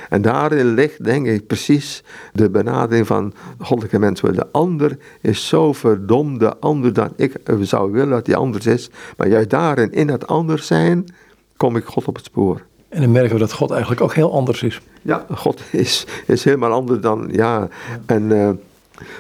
En 0.10 0.22
daarin 0.22 0.74
ligt, 0.74 1.04
denk 1.04 1.28
ik, 1.28 1.48
precies 1.48 2.04
de 2.34 2.50
benadering 2.50 3.08
van 3.08 3.34
goddelijke 3.60 4.00
mensen. 4.00 4.34
De 4.34 4.52
ander 4.52 4.98
is 5.22 5.48
zo 5.48 5.74
verdomde 5.74 6.58
ander 6.58 6.94
dan 6.94 7.14
ik 7.16 7.34
zou 7.62 7.92
willen 7.92 8.10
dat 8.10 8.28
hij 8.28 8.36
anders 8.36 8.66
is. 8.66 8.90
Maar 9.18 9.28
juist 9.28 9.50
daarin, 9.50 9.92
in 9.92 10.08
dat 10.08 10.28
anders 10.28 10.68
zijn, 10.68 11.06
kom 11.58 11.76
ik 11.76 11.86
God 11.86 12.08
op 12.08 12.16
het 12.16 12.26
spoor. 12.26 12.68
En 12.90 13.02
dan 13.02 13.12
merken 13.12 13.34
we 13.34 13.40
dat 13.40 13.54
God 13.54 13.72
eigenlijk 13.72 14.02
ook 14.02 14.14
heel 14.14 14.34
anders 14.34 14.64
is. 14.64 14.82
Ja, 15.02 15.26
God 15.32 15.62
is, 15.72 16.06
is 16.28 16.44
helemaal 16.44 16.72
anders 16.72 17.02
dan, 17.02 17.30
ja. 17.32 17.68
En 18.06 18.24
uh, 18.24 18.50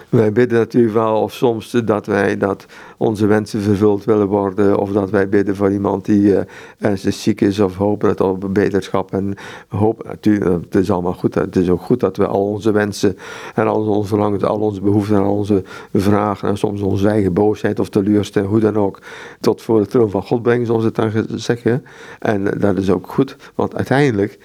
wij 0.09 0.31
bidden 0.31 0.57
natuurlijk 0.57 0.93
wel 0.93 1.21
of 1.21 1.33
soms 1.33 1.71
dat 1.85 2.05
wij 2.05 2.37
dat 2.37 2.65
onze 2.97 3.25
wensen 3.25 3.61
vervuld 3.61 4.05
willen 4.05 4.27
worden. 4.27 4.77
Of 4.77 4.91
dat 4.91 5.09
wij 5.09 5.29
bidden 5.29 5.55
voor 5.55 5.71
iemand 5.71 6.05
die 6.05 6.21
uh, 6.21 6.39
ernstig 6.79 7.13
ziek 7.13 7.41
is 7.41 7.59
of 7.59 7.75
hopen 7.75 8.07
dat 8.07 8.21
op 8.21 8.53
beterschap. 8.53 9.11
En 9.11 9.35
hoop, 9.67 10.03
natuurlijk, 10.03 10.63
het 10.63 10.75
is 10.75 10.91
allemaal 10.91 11.13
goed. 11.13 11.35
Het 11.35 11.55
is 11.55 11.69
ook 11.69 11.81
goed 11.81 11.99
dat 11.99 12.17
we 12.17 12.27
al 12.27 12.47
onze 12.47 12.71
wensen 12.71 13.17
en 13.55 13.67
al 13.67 13.87
onze 13.87 14.07
verlangens, 14.07 14.43
al 14.43 14.59
onze 14.59 14.81
behoeften 14.81 15.15
en 15.15 15.23
al 15.23 15.35
onze 15.35 15.63
vragen 15.93 16.49
en 16.49 16.57
soms 16.57 16.81
onze 16.81 17.07
eigen 17.07 17.33
boosheid 17.33 17.79
of 17.79 17.89
teleurstelling, 17.89 18.51
hoe 18.51 18.59
dan 18.59 18.75
ook, 18.75 19.01
tot 19.39 19.61
voor 19.61 19.79
de 19.79 19.87
troon 19.87 20.09
van 20.09 20.23
God 20.23 20.41
brengen, 20.41 20.65
zoals 20.65 20.83
het 20.83 20.95
dan 20.95 21.11
zeggen. 21.35 21.85
En 22.19 22.43
dat 22.43 22.77
is 22.77 22.89
ook 22.89 23.07
goed, 23.07 23.35
want 23.55 23.75
uiteindelijk 23.75 24.37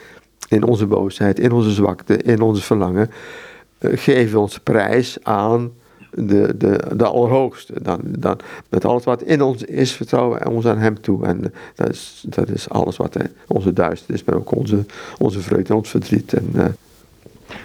in 0.49 0.64
onze 0.64 0.87
boosheid, 0.87 1.38
in 1.38 1.53
onze 1.53 1.70
zwakte, 1.70 2.16
in 2.16 2.40
onze 2.40 2.62
verlangen 2.62 3.11
eh, 3.11 3.54
geven 3.92 4.33
we 4.33 4.38
onze 4.38 4.61
prijs 4.61 5.16
aan 5.23 5.73
de, 6.11 6.55
de, 6.57 6.81
de 6.97 7.05
Allerhoogste. 7.05 7.73
Dan, 7.83 8.01
dan, 8.05 8.38
met 8.68 8.85
alles 8.85 9.05
wat 9.05 9.23
in 9.23 9.42
ons 9.42 9.62
is, 9.62 9.92
vertrouwen 9.92 10.38
we 10.38 10.51
ons 10.51 10.66
aan 10.66 10.79
Hem 10.79 11.01
toe. 11.01 11.27
En 11.27 11.44
eh, 11.44 11.51
dat 11.75 11.88
is, 11.88 12.25
dat 12.27 12.49
is 12.49 12.68
alles 12.68 12.97
wat 12.97 13.16
onze 13.47 13.73
duisternis, 13.73 14.25
maar 14.25 14.35
ook 14.35 14.57
onze, 14.57 14.85
onze 15.18 15.40
vreugde 15.40 15.68
en 15.68 15.79
ons 15.79 15.88
verdriet. 15.88 16.33
En, 16.33 16.51
uh, 16.55 16.64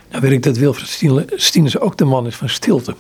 nou 0.10 0.21
weet 0.21 0.32
ik 0.32 0.43
dat 0.43 0.58
Wilfred 0.58 1.19
Stieners 1.36 1.79
ook 1.79 1.97
de 1.97 2.05
man 2.05 2.27
is 2.27 2.36
van 2.36 2.49
stilte. 2.49 2.95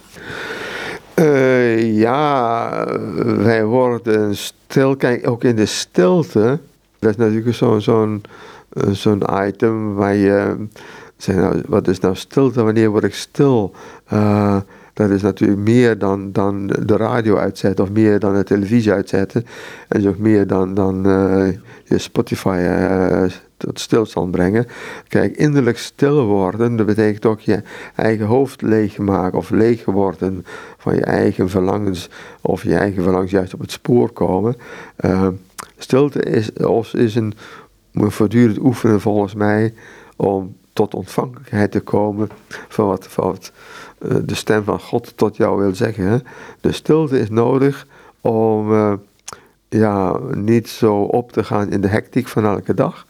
Uh, 1.15 1.97
ja, 1.97 2.85
wij 3.23 3.65
worden 3.65 4.37
stil. 4.37 4.95
Kijk, 4.95 5.29
ook 5.29 5.43
in 5.43 5.55
de 5.55 5.65
stilte, 5.65 6.59
dat 6.99 7.09
is 7.09 7.15
natuurlijk 7.15 7.55
zo'n 7.55 7.81
zo'n 7.81 8.21
zo'n 8.91 9.23
item 9.47 9.93
waar 9.93 10.15
je 10.15 10.67
Zeg 11.19 11.35
nou, 11.35 11.61
wat 11.67 11.87
is 11.87 11.99
nou 11.99 12.15
stilte? 12.15 12.63
Wanneer 12.63 12.89
word 12.89 13.03
ik 13.03 13.13
stil? 13.13 13.73
Uh, 14.13 14.57
dat 14.93 15.09
is 15.09 15.21
natuurlijk 15.21 15.59
meer 15.59 15.97
dan, 15.97 16.31
dan 16.31 16.67
de 16.67 16.97
radio 16.97 17.37
uitzetten 17.37 17.85
of 17.85 17.91
meer 17.91 18.19
dan 18.19 18.35
de 18.35 18.43
televisie 18.43 18.91
uitzetten. 18.91 19.45
En 19.87 20.07
ook 20.07 20.17
meer 20.17 20.47
dan, 20.47 20.73
dan 20.73 21.07
uh, 21.07 21.47
je 21.83 21.97
Spotify 21.97 22.57
uh, 22.61 23.23
tot 23.57 23.79
stilstand 23.79 24.31
brengen. 24.31 24.67
Kijk, 25.07 25.37
innerlijk 25.37 25.77
stil 25.77 26.25
worden, 26.25 26.75
dat 26.75 26.85
betekent 26.85 27.25
ook 27.25 27.39
je 27.39 27.61
eigen 27.95 28.25
hoofd 28.25 28.61
leegmaken 28.61 29.37
of 29.37 29.49
leeg 29.49 29.85
worden 29.85 30.45
van 30.77 30.95
je 30.95 31.03
eigen 31.03 31.49
verlangens 31.49 32.09
of 32.41 32.63
je 32.63 32.75
eigen 32.75 33.03
verlangens 33.03 33.31
juist 33.31 33.53
op 33.53 33.59
het 33.59 33.71
spoor 33.71 34.11
komen. 34.11 34.55
stilte 35.77 36.19
is, 36.19 36.49
is 36.93 37.15
een, 37.15 37.33
een 37.93 38.11
voortdurend 38.11 38.59
oefenen 38.59 39.01
volgens 39.01 39.33
mij 39.33 39.73
om 40.15 40.57
tot 40.79 40.95
ontvankelijkheid 40.95 41.71
te 41.71 41.79
komen 41.79 42.29
van 42.67 42.87
wat, 43.15 43.51
uh, 44.01 44.15
de 44.23 44.35
stem 44.35 44.63
van 44.63 44.79
God 44.79 45.17
tot 45.17 45.37
jou 45.37 45.59
wil 45.59 45.75
zeggen. 45.75 46.23
De 46.61 46.71
stilte 46.71 47.19
is 47.19 47.29
nodig 47.29 47.87
om 48.21 48.73
uh, 48.73 48.93
ja, 49.69 50.19
niet 50.33 50.69
zo 50.69 50.95
op 50.95 51.31
te 51.31 51.43
gaan 51.43 51.71
in 51.71 51.81
de 51.81 51.87
hectiek 51.87 52.27
van 52.27 52.45
elke 52.45 52.73
dag. 52.73 53.05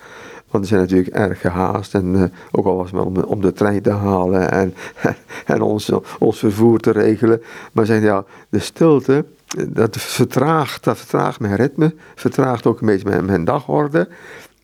Want 0.49 0.63
we 0.63 0.69
zijn 0.69 0.82
natuurlijk 0.82 1.15
erg 1.15 1.41
gehaast. 1.41 1.93
En 1.93 2.15
uh, 2.15 2.23
ook 2.51 2.65
al 2.65 2.75
was 2.75 2.91
het 2.91 3.25
om, 3.25 3.41
de 3.41 3.53
trein 3.53 3.82
te 3.82 3.91
halen 3.91 4.51
en, 4.51 4.73
en 5.45 5.62
ons, 5.62 5.91
ons 6.19 6.39
vervoer 6.39 6.79
te 6.79 6.91
regelen. 6.91 7.41
Maar 7.71 7.86
zijn 7.86 8.01
ja, 8.01 8.25
de 8.49 8.60
stilte, 8.60 9.25
dat 9.67 9.97
vertraagt, 9.97 10.84
dat 10.84 10.97
vertraagt 10.97 11.39
mijn 11.39 11.55
ritme. 11.55 11.95
Vertraagt 12.15 12.65
ook 12.65 12.79
een 12.79 12.88
beetje 12.88 13.10
mijn, 13.10 13.25
mijn 13.25 13.45
dagorde. 13.45 14.08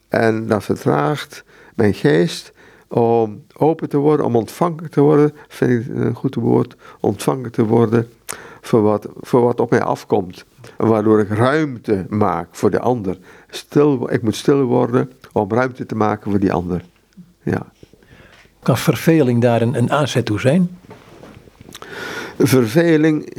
En 0.09 0.47
dat 0.47 0.63
vertraagt 0.63 1.43
mijn 1.75 1.93
geest 1.93 2.53
om 2.95 3.43
open 3.57 3.89
te 3.89 3.97
worden, 3.97 4.25
om 4.25 4.35
ontvankelijk 4.35 4.93
te 4.93 5.01
worden, 5.01 5.33
vind 5.47 5.71
ik 5.71 5.95
een 5.95 6.15
goed 6.15 6.35
woord, 6.35 6.75
ontvankelijk 6.99 7.53
te 7.53 7.65
worden 7.65 8.07
voor 8.61 8.81
wat, 8.81 9.07
voor 9.19 9.41
wat 9.41 9.59
op 9.59 9.69
mij 9.69 9.81
afkomt. 9.81 10.45
Waardoor 10.77 11.19
ik 11.19 11.29
ruimte 11.29 12.05
maak 12.09 12.47
voor 12.51 12.71
de 12.71 12.79
ander. 12.79 13.17
Stil, 13.49 14.13
ik 14.13 14.21
moet 14.21 14.35
stil 14.35 14.63
worden 14.63 15.11
om 15.31 15.51
ruimte 15.51 15.85
te 15.85 15.95
maken 15.95 16.31
voor 16.31 16.39
die 16.39 16.53
ander. 16.53 16.85
Ja. 17.43 17.65
Kan 18.63 18.77
verveling 18.77 19.41
daar 19.41 19.61
een, 19.61 19.77
een 19.77 19.91
aanzet 19.91 20.25
toe 20.25 20.39
zijn? 20.39 20.77
Verveling, 22.37 23.31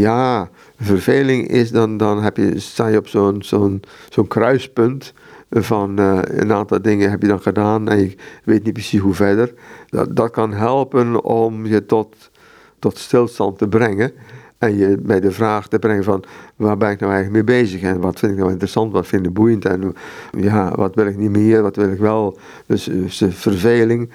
ja. 0.00 0.48
Verveling 0.80 1.48
is 1.48 1.70
dan, 1.70 1.96
dan 1.96 2.22
heb 2.22 2.36
je, 2.36 2.60
sta 2.60 2.86
je 2.86 2.98
op 2.98 3.08
zo'n 3.08 3.42
zo'n 3.42 3.82
zo'n 4.08 4.26
kruispunt 4.26 5.12
van 5.50 6.00
uh, 6.00 6.18
een 6.24 6.52
aantal 6.52 6.82
dingen 6.82 7.10
heb 7.10 7.22
je 7.22 7.28
dan 7.28 7.40
gedaan 7.40 7.88
en 7.88 7.98
je 7.98 8.16
weet 8.44 8.64
niet 8.64 8.72
precies 8.72 9.00
hoe 9.00 9.14
verder. 9.14 9.54
Dat, 9.86 10.16
dat 10.16 10.30
kan 10.30 10.52
helpen 10.52 11.24
om 11.24 11.66
je 11.66 11.86
tot, 11.86 12.30
tot 12.78 12.98
stilstand 12.98 13.58
te 13.58 13.68
brengen. 13.68 14.12
En 14.58 14.76
je 14.76 14.96
bij 15.00 15.20
de 15.20 15.30
vraag 15.30 15.68
te 15.68 15.78
brengen 15.78 16.04
van 16.04 16.24
waar 16.56 16.76
ben 16.76 16.90
ik 16.90 17.00
nou 17.00 17.12
eigenlijk 17.12 17.46
mee 17.46 17.60
bezig 17.62 17.82
en 17.82 18.00
wat 18.00 18.18
vind 18.18 18.32
ik 18.32 18.38
nou 18.38 18.50
interessant, 18.50 18.92
wat 18.92 19.06
vind 19.06 19.26
ik 19.26 19.32
boeiend 19.32 19.64
en 19.64 19.94
ja, 20.30 20.74
wat 20.74 20.94
wil 20.94 21.06
ik 21.06 21.16
niet 21.16 21.30
meer, 21.30 21.62
wat 21.62 21.76
wil 21.76 21.92
ik 21.92 21.98
wel. 21.98 22.38
Dus, 22.66 22.84
dus 22.84 23.24
verveling. 23.28 24.10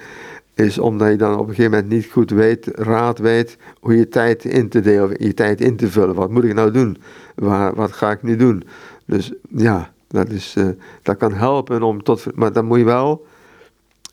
is 0.54 0.78
omdat 0.78 1.10
je 1.10 1.16
dan 1.16 1.32
op 1.32 1.48
een 1.48 1.54
gegeven 1.54 1.70
moment 1.70 1.88
niet 1.88 2.06
goed 2.06 2.30
weet, 2.30 2.66
raad 2.72 3.18
weet 3.18 3.56
hoe 3.80 3.96
je 3.96 4.08
tijd 4.08 4.44
in 4.44 4.68
te 4.68 4.80
delen, 4.80 5.16
je 5.18 5.34
tijd 5.34 5.60
in 5.60 5.76
te 5.76 5.90
vullen. 5.90 6.14
Wat 6.14 6.30
moet 6.30 6.44
ik 6.44 6.54
nou 6.54 6.70
doen? 6.70 6.96
Waar, 7.34 7.74
wat 7.74 7.92
ga 7.92 8.10
ik 8.10 8.22
nu 8.22 8.36
doen? 8.36 8.62
Dus 9.04 9.32
ja, 9.48 9.93
dat, 10.14 10.30
is, 10.30 10.54
uh, 10.58 10.68
dat 11.02 11.16
kan 11.16 11.32
helpen 11.32 11.82
om 11.82 12.02
tot. 12.02 12.26
Maar 12.34 12.52
dan 12.52 12.64
moet 12.64 12.78
je 12.78 12.84
wel 12.84 13.26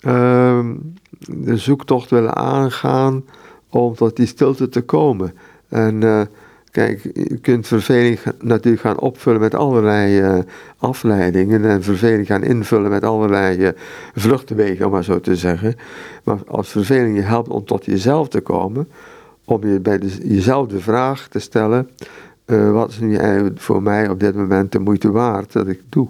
uh, 0.05 0.65
de 1.27 1.57
zoektocht 1.57 2.09
willen 2.09 2.35
aangaan 2.35 3.23
om 3.69 3.95
tot 3.95 4.15
die 4.15 4.25
stilte 4.25 4.69
te 4.69 4.81
komen. 4.81 5.33
En 5.69 6.01
uh, 6.01 6.21
kijk, 6.71 7.03
je 7.13 7.37
kunt 7.37 7.67
verveling 7.67 8.19
natuurlijk 8.39 8.83
gaan 8.83 8.99
opvullen 8.99 9.39
met 9.39 9.55
allerlei 9.55 10.21
uh, 10.21 10.39
afleidingen 10.77 11.65
en 11.65 11.83
verveling 11.83 12.27
gaan 12.27 12.43
invullen 12.43 12.89
met 12.89 13.03
allerlei 13.03 13.73
vluchtwegen, 14.15 14.85
om 14.85 14.91
maar 14.91 15.03
zo 15.03 15.19
te 15.19 15.35
zeggen. 15.35 15.75
Maar 16.23 16.37
als 16.47 16.69
verveling 16.69 17.15
je 17.15 17.21
helpt 17.21 17.49
om 17.49 17.65
tot 17.65 17.85
jezelf 17.85 18.27
te 18.27 18.41
komen, 18.41 18.87
om 19.45 19.67
je 19.67 19.79
bij 19.79 19.97
de, 19.99 20.27
jezelf 20.27 20.67
de 20.67 20.79
vraag 20.79 21.27
te 21.27 21.39
stellen: 21.39 21.89
uh, 22.51 22.71
wat 22.71 22.89
is 22.89 22.99
nu 22.99 23.19
voor 23.55 23.81
mij 23.81 24.09
op 24.09 24.19
dit 24.19 24.35
moment 24.35 24.71
de 24.71 24.79
moeite 24.79 25.11
waard 25.11 25.53
dat 25.53 25.67
ik 25.67 25.81
doe? 25.89 26.07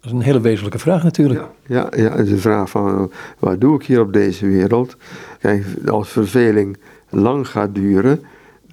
Dat 0.00 0.14
is 0.14 0.20
een 0.20 0.20
hele 0.20 0.40
wezenlijke 0.40 0.78
vraag 0.78 1.02
natuurlijk. 1.02 1.40
Ja, 1.40 1.90
ja, 1.92 2.02
ja 2.02 2.16
het 2.16 2.26
is 2.26 2.32
een 2.32 2.38
vraag 2.38 2.70
van 2.70 3.10
wat 3.38 3.60
doe 3.60 3.74
ik 3.74 3.86
hier 3.86 4.00
op 4.00 4.12
deze 4.12 4.46
wereld? 4.46 4.96
Kijk, 5.40 5.64
als 5.86 6.08
verveling 6.08 6.76
lang 7.10 7.48
gaat 7.48 7.74
duren, 7.74 8.20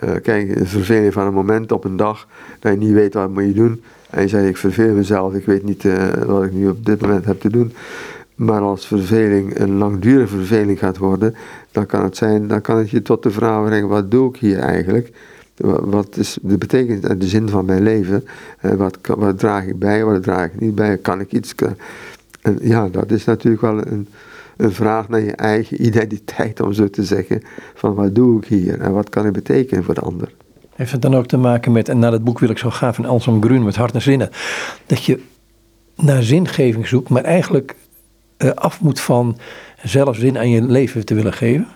uh, 0.04 0.12
kijk, 0.22 0.58
de 0.58 0.66
verveling 0.66 1.14
van 1.14 1.28
een 1.28 1.34
moment 1.34 1.72
op 1.72 1.84
een 1.84 1.98
dag 1.98 2.28
dat 2.60 2.72
je 2.72 2.78
niet 2.78 2.92
weet 2.92 3.14
wat 3.14 3.30
moet 3.30 3.44
je 3.44 3.54
doen. 3.54 3.84
En 4.10 4.22
je 4.22 4.28
zegt, 4.28 4.48
ik 4.48 4.58
verveel 4.58 4.94
mezelf, 4.94 5.34
ik 5.34 5.46
weet 5.46 5.64
niet 5.64 5.84
uh, 5.84 6.08
wat 6.26 6.44
ik 6.44 6.54
nu 6.54 6.70
op 6.70 6.86
dit 6.86 7.02
moment 7.02 7.26
heb 7.26 7.40
te 7.40 7.50
doen. 7.50 7.74
Maar 8.36 8.62
als 8.62 8.88
verveling 8.88 9.60
een 9.60 9.78
langdurige 9.78 10.36
verveling 10.36 10.80
gaat 10.80 10.98
worden, 10.98 11.36
dan 11.72 11.86
kan 11.86 12.04
het 12.04 12.18
zijn, 12.18 12.48
dan 12.48 12.62
kan 12.62 12.78
het 12.78 12.90
je 12.90 13.02
tot 13.02 13.24
de 13.24 13.32
vraag 13.32 13.66
brengen, 13.66 13.88
wat 13.88 14.12
doe 14.12 14.30
ik 14.30 14.36
hier 14.36 14.60
eigenlijk? 14.60 15.12
Wat 15.58 16.18
is 16.18 16.38
de 16.42 16.58
betekenis 16.58 17.04
en 17.04 17.20
de 17.20 17.28
zin 17.28 17.50
van 17.50 17.66
mijn 17.66 17.84
leven? 17.84 18.26
Wat, 18.62 18.98
wat 19.02 19.40
draag 19.40 19.66
ik 19.66 19.80
bij, 19.80 20.04
wat 20.04 20.24
draag 20.24 20.46
ik 20.46 20.60
niet 20.60 20.76
bij? 20.76 20.98
Kan 20.98 21.20
ik 21.20 21.32
iets... 21.32 21.54
En 22.42 22.58
ja, 22.62 22.90
dat 22.90 23.12
is 23.12 23.26
natuurlijk 23.26 23.62
wel 23.62 23.88
een, 23.88 24.08
een 24.58 24.72
vraag 24.72 25.10
naar 25.10 25.20
je 25.20 25.32
eigen 25.32 25.82
identiteit, 25.88 26.60
om 26.60 26.74
zo 26.74 26.90
te 26.90 27.04
zeggen. 27.04 27.42
Van 27.74 27.94
wat 27.94 28.16
doe 28.16 28.42
ik 28.42 28.48
hier 28.48 28.80
en 28.80 28.94
wat 28.94 29.10
kan 29.10 29.26
ik 29.26 29.34
betekenen 29.34 29.84
voor 29.84 29.94
de 29.94 30.02
ander? 30.02 30.32
Heeft 30.76 30.92
het 30.92 31.02
dan 31.02 31.16
ook 31.16 31.26
te 31.26 31.38
maken 31.38 31.72
met, 31.72 31.90
en 31.90 32.00
naar 32.00 32.12
het 32.12 32.24
boek 32.24 32.40
wil 32.40 32.50
ik 32.50 32.58
zo 32.58 32.70
gaan 32.70 32.94
van 32.94 33.06
Anselm 33.06 33.44
Grun 33.44 33.64
met 33.64 33.76
hart 33.76 33.94
en 33.94 34.02
zinnen, 34.02 34.30
dat 34.86 35.04
je 35.04 35.20
naar 35.96 36.24
zingeving 36.24 36.88
zoekt, 36.88 37.10
maar 37.10 37.24
eigenlijk 37.24 37.76
uh, 38.38 38.52
af 38.52 38.82
moet 38.82 39.00
van 39.00 39.38
zelf 39.84 40.16
zin 40.16 40.38
aan 40.38 40.50
je 40.50 40.62
leven 40.62 41.06
te 41.06 41.14
willen 41.14 41.34
geven? 41.34 41.68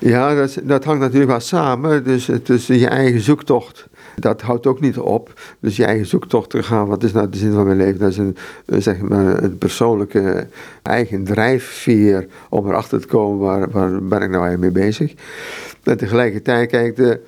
Ja, 0.00 0.34
dat, 0.34 0.58
dat 0.62 0.84
hangt 0.84 1.00
natuurlijk 1.00 1.30
wel 1.30 1.40
samen. 1.40 2.04
Dus, 2.04 2.30
dus 2.42 2.66
je 2.66 2.88
eigen 2.88 3.20
zoektocht, 3.20 3.88
dat 4.16 4.40
houdt 4.40 4.66
ook 4.66 4.80
niet 4.80 4.98
op. 4.98 5.40
Dus 5.60 5.76
je 5.76 5.84
eigen 5.84 6.06
zoektocht 6.06 6.50
te 6.50 6.62
gaan, 6.62 6.86
wat 6.86 7.02
is 7.02 7.12
nou 7.12 7.28
de 7.28 7.36
zin 7.36 7.52
van 7.52 7.64
mijn 7.64 7.76
leven? 7.76 7.98
Dat 7.98 8.10
is 8.10 8.16
een, 8.16 8.36
zeg 8.66 9.00
maar 9.00 9.42
een 9.42 9.58
persoonlijke 9.58 10.46
eigen 10.82 11.24
drijfveer 11.24 12.26
om 12.48 12.68
erachter 12.68 13.00
te 13.00 13.06
komen 13.06 13.38
waar, 13.38 13.70
waar 13.70 13.90
ben 13.90 14.22
ik 14.22 14.30
nou 14.30 14.42
eigenlijk 14.44 14.74
mee 14.74 14.84
bezig. 14.84 15.14
En 15.82 15.96
tegelijkertijd, 15.96 16.70
kijk, 16.70 16.96
de, 16.96 17.20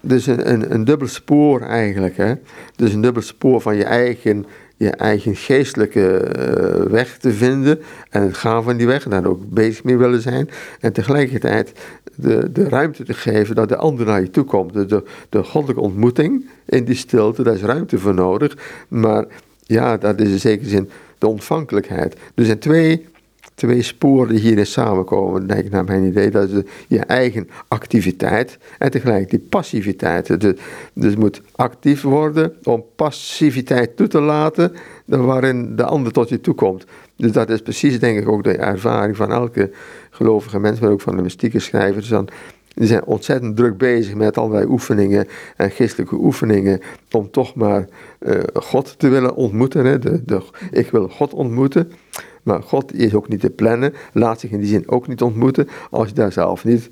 dus 0.00 0.26
een, 0.26 0.52
een, 0.52 0.74
een 0.74 0.84
dubbel 0.84 1.08
spoor 1.08 1.60
eigenlijk. 1.60 2.16
Hè? 2.16 2.34
Dus 2.76 2.92
een 2.92 3.00
dubbel 3.00 3.22
spoor 3.22 3.60
van 3.60 3.76
je 3.76 3.84
eigen 3.84 4.46
je 4.76 4.90
eigen 4.90 5.36
geestelijke 5.36 6.34
uh, 6.38 6.90
weg 6.90 7.18
te 7.18 7.32
vinden 7.32 7.80
en 8.10 8.22
het 8.22 8.36
gaan 8.36 8.62
van 8.62 8.76
die 8.76 8.86
weg, 8.86 9.02
daar 9.02 9.26
ook 9.26 9.48
bezig 9.48 9.84
mee 9.84 9.96
willen 9.96 10.20
zijn. 10.20 10.50
En 10.80 10.92
tegelijkertijd 10.92 11.72
de, 12.16 12.52
de 12.52 12.68
ruimte 12.68 13.04
te 13.04 13.14
geven 13.14 13.54
dat 13.54 13.68
de 13.68 13.76
ander 13.76 14.06
naar 14.06 14.20
je 14.20 14.30
toe 14.30 14.44
komt. 14.44 14.72
De, 14.72 14.86
de, 14.86 15.02
de 15.28 15.44
goddelijke 15.44 15.82
ontmoeting 15.82 16.48
in 16.66 16.84
die 16.84 16.94
stilte, 16.94 17.42
daar 17.42 17.54
is 17.54 17.62
ruimte 17.62 17.98
voor 17.98 18.14
nodig. 18.14 18.56
Maar 18.88 19.26
ja, 19.62 19.96
dat 19.96 20.20
is 20.20 20.30
in 20.30 20.40
zekere 20.40 20.68
zin 20.68 20.90
de 21.18 21.26
ontvankelijkheid. 21.26 22.16
Dus 22.34 22.48
in 22.48 22.58
twee 22.58 23.06
twee 23.54 23.82
sporen 23.82 24.28
die 24.28 24.40
hierin 24.40 24.66
samenkomen, 24.66 25.46
denk 25.46 25.64
ik 25.64 25.70
naar 25.70 25.84
mijn 25.84 26.04
idee. 26.04 26.30
Dat 26.30 26.50
is 26.50 26.62
je 26.88 26.98
eigen 26.98 27.48
activiteit 27.68 28.58
en 28.78 28.90
tegelijk 28.90 29.30
die 29.30 29.38
passiviteit. 29.38 30.40
Dus, 30.40 30.54
dus 30.92 31.16
moet 31.16 31.40
actief 31.52 32.02
worden 32.02 32.52
om 32.62 32.84
passiviteit 32.96 33.96
toe 33.96 34.06
te 34.06 34.20
laten 34.20 34.72
waarin 35.04 35.76
de 35.76 35.84
ander 35.84 36.12
tot 36.12 36.28
je 36.28 36.40
toe 36.40 36.54
komt. 36.54 36.84
Dus 37.16 37.32
dat 37.32 37.50
is 37.50 37.62
precies 37.62 38.00
denk 38.00 38.18
ik 38.18 38.28
ook 38.28 38.44
de 38.44 38.56
ervaring 38.56 39.16
van 39.16 39.32
elke 39.32 39.70
gelovige 40.10 40.58
mens, 40.58 40.80
maar 40.80 40.90
ook 40.90 41.00
van 41.00 41.16
de 41.16 41.22
mystieke 41.22 41.58
schrijvers. 41.58 42.08
Dan, 42.08 42.28
die 42.74 42.86
zijn 42.86 43.04
ontzettend 43.04 43.56
druk 43.56 43.76
bezig 43.76 44.14
met 44.14 44.38
allerlei 44.38 44.66
oefeningen 44.66 45.26
en 45.56 45.70
geestelijke 45.70 46.14
oefeningen 46.14 46.80
om 47.10 47.30
toch 47.30 47.54
maar 47.54 47.88
uh, 48.18 48.38
God 48.54 48.94
te 48.98 49.08
willen 49.08 49.34
ontmoeten. 49.34 49.84
Hè? 49.84 49.98
De, 49.98 50.42
ik 50.70 50.90
wil 50.90 51.08
God 51.08 51.32
ontmoeten. 51.32 51.92
Maar 52.44 52.62
God 52.62 52.94
is 52.94 53.14
ook 53.14 53.28
niet 53.28 53.40
te 53.40 53.50
plannen, 53.50 53.94
laat 54.12 54.40
zich 54.40 54.50
in 54.50 54.58
die 54.58 54.68
zin 54.68 54.88
ook 54.88 55.08
niet 55.08 55.22
ontmoeten 55.22 55.68
als 55.90 56.08
je 56.08 56.14
daar 56.14 56.32
zelf 56.32 56.64
niet 56.64 56.90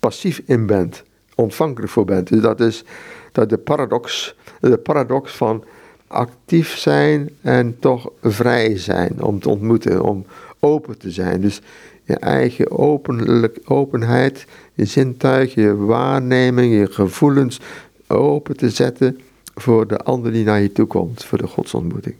passief 0.00 0.42
in 0.44 0.66
bent, 0.66 1.02
ontvankelijk 1.34 1.92
voor 1.92 2.04
bent. 2.04 2.28
Dus 2.28 2.40
dat 2.40 2.60
is 2.60 2.84
dat 3.32 3.48
de 3.48 3.58
paradox, 3.58 4.36
de 4.60 4.78
paradox 4.78 5.32
van 5.32 5.64
actief 6.06 6.76
zijn 6.76 7.30
en 7.40 7.76
toch 7.78 8.10
vrij 8.22 8.78
zijn 8.78 9.22
om 9.22 9.40
te 9.40 9.48
ontmoeten, 9.48 10.02
om 10.02 10.26
open 10.60 10.98
te 10.98 11.10
zijn. 11.10 11.40
Dus 11.40 11.60
je 12.04 12.16
eigen 12.16 12.70
openlijk, 12.70 13.58
openheid, 13.64 14.46
je 14.74 14.84
zintuig, 14.84 15.54
je 15.54 15.76
waarneming, 15.76 16.74
je 16.74 16.86
gevoelens 16.92 17.60
open 18.06 18.56
te 18.56 18.70
zetten 18.70 19.20
voor 19.54 19.86
de 19.86 19.98
ander 19.98 20.32
die 20.32 20.44
naar 20.44 20.60
je 20.60 20.72
toe 20.72 20.86
komt, 20.86 21.24
voor 21.24 21.38
de 21.38 21.46
godsontmoeting. 21.46 22.14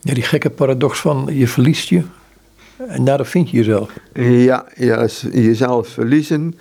Ja, 0.00 0.14
die 0.14 0.22
gekke 0.22 0.50
paradox 0.50 1.00
van 1.00 1.28
je 1.32 1.48
verliest 1.48 1.88
je 1.88 2.02
en 2.86 3.04
daardoor 3.04 3.26
vind 3.26 3.50
je 3.50 3.56
jezelf. 3.56 3.98
Ja, 4.12 4.66
jezelf 5.30 5.88
verliezen 5.88 6.54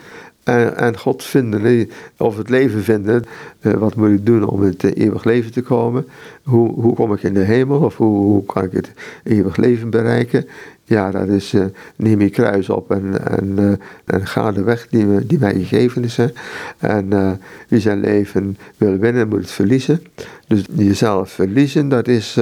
en, 0.47 0.77
en 0.77 0.97
God 0.97 1.23
vinden, 1.23 1.89
of 2.17 2.38
het 2.38 2.49
leven 2.49 2.84
vinden. 2.84 3.23
Uh, 3.62 3.73
wat 3.73 3.95
moet 3.95 4.10
ik 4.10 4.25
doen 4.25 4.47
om 4.47 4.63
in 4.63 4.69
het 4.69 4.95
eeuwig 4.95 5.23
leven 5.23 5.51
te 5.51 5.62
komen? 5.62 6.08
Hoe, 6.43 6.73
hoe 6.73 6.93
kom 6.93 7.13
ik 7.13 7.23
in 7.23 7.34
de 7.34 7.43
hemel? 7.43 7.82
Of 7.82 7.97
hoe, 7.97 8.45
kan 8.45 8.63
ik 8.63 8.71
het 8.71 8.91
eeuwig 9.23 9.58
leven 9.58 9.89
bereiken? 9.89 10.47
Ja, 10.84 11.12
dat 11.12 11.27
is, 11.27 11.53
uh, 11.53 11.65
neem 11.95 12.21
je 12.21 12.30
kruis 12.30 12.69
op 12.69 12.91
en, 12.91 13.27
en, 13.27 13.56
uh, 13.60 13.71
en 14.06 14.27
ga 14.27 14.51
de 14.51 14.63
weg 14.63 14.88
die, 14.88 15.39
mij 15.39 15.53
gegeven 15.53 16.03
is. 16.03 16.19
En 16.77 17.39
wie 17.67 17.80
zijn 17.80 17.99
leven 17.99 18.58
wil 18.77 18.97
winnen, 18.97 19.27
moet 19.27 19.39
het 19.39 19.51
verliezen. 19.51 20.03
Dus 20.47 20.65
jezelf 20.73 21.32
verliezen, 21.32 21.89
dat 21.89 22.08
is 22.08 22.39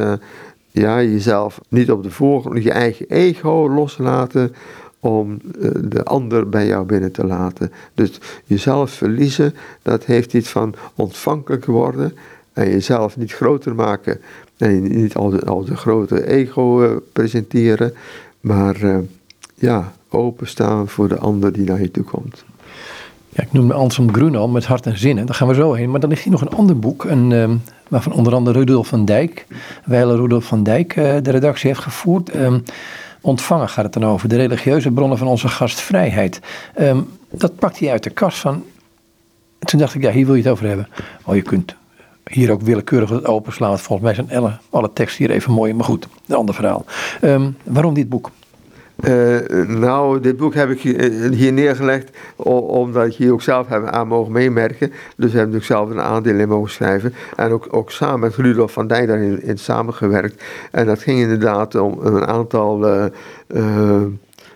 ja, 0.75 1.01
jezelf 1.01 1.59
niet 1.67 1.91
op 1.91 2.03
de 2.03 2.11
voorgrond, 2.11 2.63
je 2.63 2.71
eigen 2.71 3.09
ego 3.09 3.69
loslaten 3.69 4.55
om 4.99 5.39
eh, 5.61 5.69
de 5.81 6.03
ander 6.03 6.49
bij 6.49 6.67
jou 6.67 6.85
binnen 6.85 7.11
te 7.11 7.25
laten. 7.25 7.71
Dus 7.93 8.19
jezelf 8.45 8.91
verliezen, 8.91 9.53
dat 9.81 10.05
heeft 10.05 10.33
iets 10.33 10.49
van 10.49 10.75
ontvankelijk 10.95 11.65
worden 11.65 12.13
en 12.53 12.69
jezelf 12.69 13.17
niet 13.17 13.33
groter 13.33 13.75
maken 13.75 14.21
en 14.57 14.81
niet 14.81 15.15
al 15.15 15.29
de, 15.29 15.45
al 15.45 15.65
de 15.65 15.75
grote 15.75 16.27
ego 16.27 16.83
uh, 16.83 16.95
presenteren, 17.13 17.93
maar 18.39 18.83
uh, 18.83 18.97
ja, 19.55 19.93
openstaan 20.09 20.87
voor 20.87 21.07
de 21.07 21.17
ander 21.17 21.53
die 21.53 21.65
naar 21.65 21.81
je 21.81 21.91
toe 21.91 22.03
komt. 22.03 22.45
Ja, 23.29 23.43
ik 23.43 23.51
noemde 23.51 23.73
Anselm 23.73 24.13
Grunal 24.13 24.47
met 24.47 24.65
hart 24.65 24.85
en 24.85 24.97
zinnen. 24.97 25.25
Daar 25.25 25.35
gaan 25.35 25.47
we 25.47 25.53
zo 25.53 25.73
heen. 25.73 25.91
Maar 25.91 25.99
dan 25.99 26.09
ligt 26.09 26.23
hier 26.23 26.31
nog 26.31 26.41
een 26.41 26.57
ander 26.57 26.79
boek. 26.79 27.03
Een, 27.03 27.31
um, 27.31 27.61
waarvan 27.87 28.11
onder 28.11 28.33
andere 28.33 28.59
Rudolf 28.59 28.87
van 28.87 29.05
Dijk, 29.05 29.45
Weiler 29.85 30.15
Rudolf 30.15 30.45
van 30.45 30.63
Dijk, 30.63 30.95
uh, 30.95 31.15
de 31.21 31.31
redactie 31.31 31.69
heeft 31.69 31.81
gevoerd. 31.81 32.35
Um, 32.35 32.63
ontvangen 33.21 33.69
gaat 33.69 33.83
het 33.83 33.93
dan 33.93 34.05
over. 34.05 34.29
De 34.29 34.35
religieuze 34.35 34.91
bronnen 34.91 35.17
van 35.17 35.27
onze 35.27 35.47
gastvrijheid. 35.47 36.39
Um, 36.79 37.09
dat 37.31 37.55
pakt 37.55 37.79
hij 37.79 37.91
uit 37.91 38.03
de 38.03 38.09
kast 38.09 38.37
van. 38.37 38.63
Toen 39.59 39.79
dacht 39.79 39.95
ik, 39.95 40.01
ja, 40.01 40.11
hier 40.11 40.25
wil 40.25 40.35
je 40.35 40.41
het 40.41 40.51
over 40.51 40.67
hebben. 40.67 40.87
Oh, 41.23 41.35
je 41.35 41.41
kunt 41.41 41.75
hier 42.23 42.51
ook 42.51 42.61
willekeurig 42.61 43.09
het 43.09 43.25
openslaan. 43.25 43.79
Volgens 43.79 44.07
mij 44.07 44.13
zijn 44.13 44.39
alle, 44.39 44.57
alle 44.69 44.93
teksten 44.93 45.25
hier 45.25 45.35
even 45.35 45.51
mooi. 45.51 45.73
Maar 45.73 45.85
goed, 45.85 46.07
een 46.27 46.35
ander 46.35 46.55
verhaal. 46.55 46.85
waarom 47.63 47.93
dit 47.93 48.09
boek? 48.09 48.31
Uh, 49.03 49.37
nou, 49.67 50.19
dit 50.19 50.37
boek 50.37 50.53
heb 50.53 50.69
ik 50.69 50.79
hier 51.33 51.53
neergelegd 51.53 52.17
omdat 52.35 53.05
ik 53.05 53.13
hier 53.13 53.31
ook 53.31 53.41
zelf 53.41 53.67
heb 53.67 53.85
aan 53.85 54.07
mogen 54.07 54.31
meemerken. 54.31 54.91
Dus 55.17 55.33
heb 55.33 55.55
ik 55.55 55.63
zelf 55.63 55.89
een 55.89 56.01
aandeel 56.01 56.39
in 56.39 56.47
mogen 56.47 56.71
schrijven. 56.71 57.13
En 57.35 57.51
ook, 57.51 57.67
ook 57.69 57.91
samen 57.91 58.19
met 58.19 58.35
Rudolf 58.35 58.71
van 58.71 58.87
Dijk 58.87 59.07
daarin 59.07 59.43
in 59.43 59.57
samengewerkt. 59.57 60.43
En 60.71 60.85
dat 60.85 60.99
ging 60.99 61.19
inderdaad 61.19 61.75
om 61.75 61.99
een 62.01 62.25
aantal... 62.25 62.87
Uh, 63.47 64.01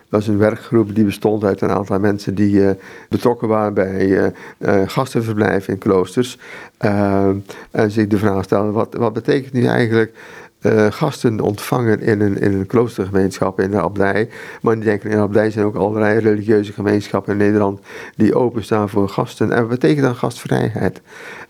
dat 0.09 0.21
is 0.21 0.27
een 0.27 0.37
werkgroep 0.37 0.95
die 0.95 1.03
bestond 1.03 1.43
uit 1.43 1.61
een 1.61 1.71
aantal 1.71 1.99
mensen 1.99 2.35
die 2.35 2.75
betrokken 3.09 3.47
waren 3.47 3.73
bij 3.73 4.33
uh, 4.57 4.81
gastenverblijf 4.85 5.67
in 5.67 5.77
kloosters. 5.77 6.37
en 6.77 7.91
zich 7.91 8.07
de 8.07 8.17
vraag 8.17 8.43
stelden, 8.43 8.73
wat, 8.73 8.95
wat 8.97 9.13
betekent 9.13 9.53
nu 9.53 9.65
eigenlijk 9.65 10.13
uh, 10.61 10.85
gasten 10.89 11.39
ontvangen 11.39 12.01
in 12.01 12.21
een, 12.21 12.37
in 12.37 12.53
een 12.53 12.65
kloostergemeenschap 12.65 13.59
in 13.59 13.71
de 13.71 13.79
abdij. 13.79 14.29
Maar 14.61 14.75
die 14.75 14.83
denken, 14.83 15.09
in 15.09 15.15
de 15.15 15.21
abdij 15.21 15.51
zijn 15.51 15.65
ook 15.65 15.75
allerlei 15.75 16.19
religieuze 16.19 16.73
gemeenschappen 16.73 17.31
in 17.31 17.37
Nederland 17.37 17.79
die 18.15 18.35
openstaan 18.35 18.89
voor 18.89 19.09
gasten. 19.09 19.51
En 19.51 19.59
wat 19.59 19.69
betekent 19.69 20.05
dan 20.05 20.15
gastvrijheid? 20.15 21.01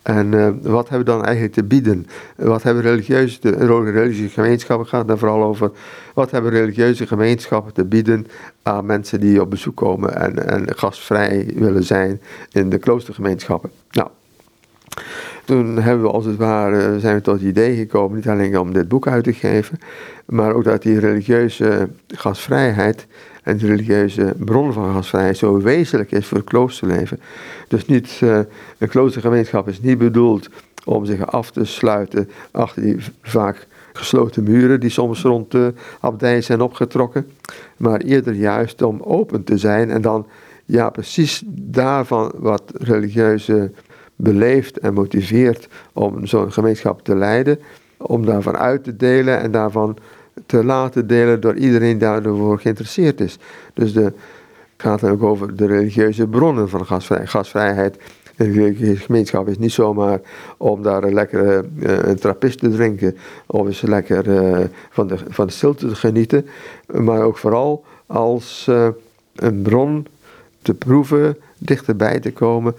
En 0.02 0.34
uh, 0.34 0.50
wat 0.62 0.90
hebben 0.90 1.08
we 1.08 1.14
dan 1.14 1.24
eigenlijk 1.24 1.54
te 1.54 1.64
bieden? 1.64 2.08
Wat 2.36 2.64
hebben 2.64 2.84
religieuze, 2.84 3.38
de 3.42 3.66
religieuze 3.66 4.30
gemeenschappen, 4.30 4.88
gaat 4.88 5.08
daar 5.08 5.18
vooral 5.18 5.44
over, 5.44 5.72
wat 6.14 6.32
hebben 6.32 6.52
religieuze 6.52 7.08
gemeenschappen 7.08 7.74
te 7.74 7.86
bieden 7.86 8.28
aan 8.64 8.86
mensen 8.86 9.20
die 9.20 9.42
op 9.42 9.50
bezoek 9.50 9.76
komen 9.76 10.16
en, 10.16 10.48
en 10.48 10.78
gastvrij 10.78 11.52
willen 11.56 11.84
zijn 11.84 12.22
in 12.52 12.70
de 12.70 12.78
kloostergemeenschappen? 12.78 13.72
Nou, 13.92 14.10
toen 15.50 15.78
hebben 15.78 16.06
we 16.06 16.12
als 16.12 16.26
het 16.26 16.36
ware, 16.36 17.00
zijn 17.00 17.16
we 17.16 17.22
tot 17.22 17.34
het 17.34 17.44
idee 17.44 17.76
gekomen, 17.76 18.16
niet 18.16 18.28
alleen 18.28 18.60
om 18.60 18.74
dit 18.74 18.88
boek 18.88 19.08
uit 19.08 19.24
te 19.24 19.34
geven, 19.34 19.80
maar 20.26 20.54
ook 20.54 20.64
dat 20.64 20.82
die 20.82 21.00
religieuze 21.00 21.90
gastvrijheid 22.08 23.08
en 23.44 23.58
de 23.58 23.66
religieuze 23.66 24.34
bron 24.38 24.74
van 24.74 24.94
gastvrijheid 24.94 25.38
zo 25.38 25.62
wezenlijk 25.62 26.12
is 26.12 26.26
voor 26.26 26.38
het 26.38 26.48
kloosterleven. 26.48 27.20
Dus 27.68 27.86
niet, 27.86 28.20
een 28.78 28.88
kloostergemeenschap 28.88 29.68
is 29.68 29.82
niet 29.82 29.98
bedoeld 29.98 30.50
om 30.86 31.06
zich 31.06 31.26
af 31.26 31.52
te 31.52 31.66
sluiten 31.66 32.30
achter 32.52 32.82
die 32.82 32.98
vaak 33.22 33.68
gesloten 33.94 34.44
muren 34.44 34.80
die 34.80 34.90
soms 34.90 35.22
rond 35.22 35.52
de 35.52 35.74
abdij 36.00 36.42
zijn 36.42 36.62
opgetrokken, 36.62 37.32
maar 37.78 38.00
eerder 38.00 38.34
juist 38.34 38.82
om 38.82 39.02
open 39.02 39.44
te 39.44 39.58
zijn 39.58 39.90
en 39.90 40.02
dan 40.02 40.28
ja, 40.66 40.90
precies 40.90 41.44
daarvan 41.48 42.32
wat 42.36 42.64
religieuze 42.74 43.72
beleeft 44.22 44.80
en 44.80 44.94
motiveert 44.94 45.68
om 45.94 46.26
zo'n 46.26 46.52
gemeenschap 46.52 47.04
te 47.04 47.16
leiden, 47.16 47.60
om 47.98 48.26
daarvan 48.26 48.58
uit 48.58 48.84
te 48.84 48.96
delen 48.96 49.40
en 49.40 49.52
daarvan 49.52 49.98
te 50.46 50.64
laten 50.64 51.08
delen 51.08 51.42
door 51.42 51.56
iedereen 51.56 51.98
die 51.98 51.98
daarvoor 51.98 52.60
geïnteresseerd 52.60 53.22
is. 53.22 53.38
Dus 53.74 53.94
de, 53.94 54.04
het 54.04 54.14
gaat 54.78 55.00
dan 55.00 55.12
ook 55.12 55.24
over 55.24 55.56
de 55.56 55.66
religieuze 55.66 56.28
bronnen 56.28 56.70
van 56.70 56.86
gasvrij, 56.86 57.28
gasvrijheid. 57.28 57.98
Een 58.36 58.54
religieuze 58.54 59.02
gemeenschap 59.02 59.48
is 59.48 59.58
niet 59.58 59.72
zomaar 59.72 60.22
om 60.58 60.84
daar 60.84 61.04
een 61.04 61.14
lekkere 61.14 61.66
uh, 61.80 61.98
een 61.98 62.20
trappist 62.20 62.60
te 62.60 62.70
drinken 62.70 63.18
of 63.46 63.66
eens 63.66 63.82
lekker 63.82 64.28
uh, 64.28 64.66
van, 64.90 65.08
de, 65.08 65.18
van 65.28 65.48
de 65.48 65.54
stilte 65.54 65.88
te 65.88 65.96
genieten, 65.96 66.46
maar 66.86 67.22
ook 67.22 67.38
vooral 67.38 67.86
als 68.06 68.66
uh, 68.70 68.88
een 69.36 69.62
bron 69.62 70.08
te 70.62 70.74
proeven, 70.74 71.38
dichterbij 71.58 72.20
te 72.20 72.34
komen 72.34 72.76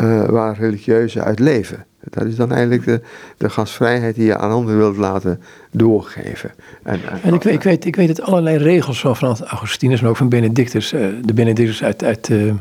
uh, 0.00 0.24
waar 0.24 0.56
religieuzen 0.58 1.24
uit 1.24 1.38
leven. 1.38 1.86
Dat 2.10 2.24
is 2.24 2.36
dan 2.36 2.52
eigenlijk 2.52 2.84
de, 2.84 3.00
de 3.36 3.50
gastvrijheid 3.50 4.14
die 4.14 4.24
je 4.24 4.36
aan 4.36 4.50
anderen 4.50 4.78
wilt 4.78 4.96
laten 4.96 5.40
doorgeven. 5.70 6.50
En, 6.82 7.00
en, 7.22 7.34
ik, 7.34 7.42
weet, 7.42 7.54
ik, 7.54 7.62
weet, 7.62 7.84
ik 7.84 7.96
weet 7.96 8.16
dat 8.16 8.20
allerlei 8.22 8.56
regels 8.56 9.00
van 9.00 9.36
Augustinus, 9.46 10.00
maar 10.00 10.10
ook 10.10 10.16
van 10.16 10.28
Benedictus, 10.28 10.92
uh, 10.92 11.06
de 11.24 11.34
Benedictus 11.34 11.84
uit, 11.84 12.04
uit 12.04 12.28
uh, 12.28 12.54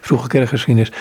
vroege 0.00 0.28
kerkgeschiedenis, 0.28 0.92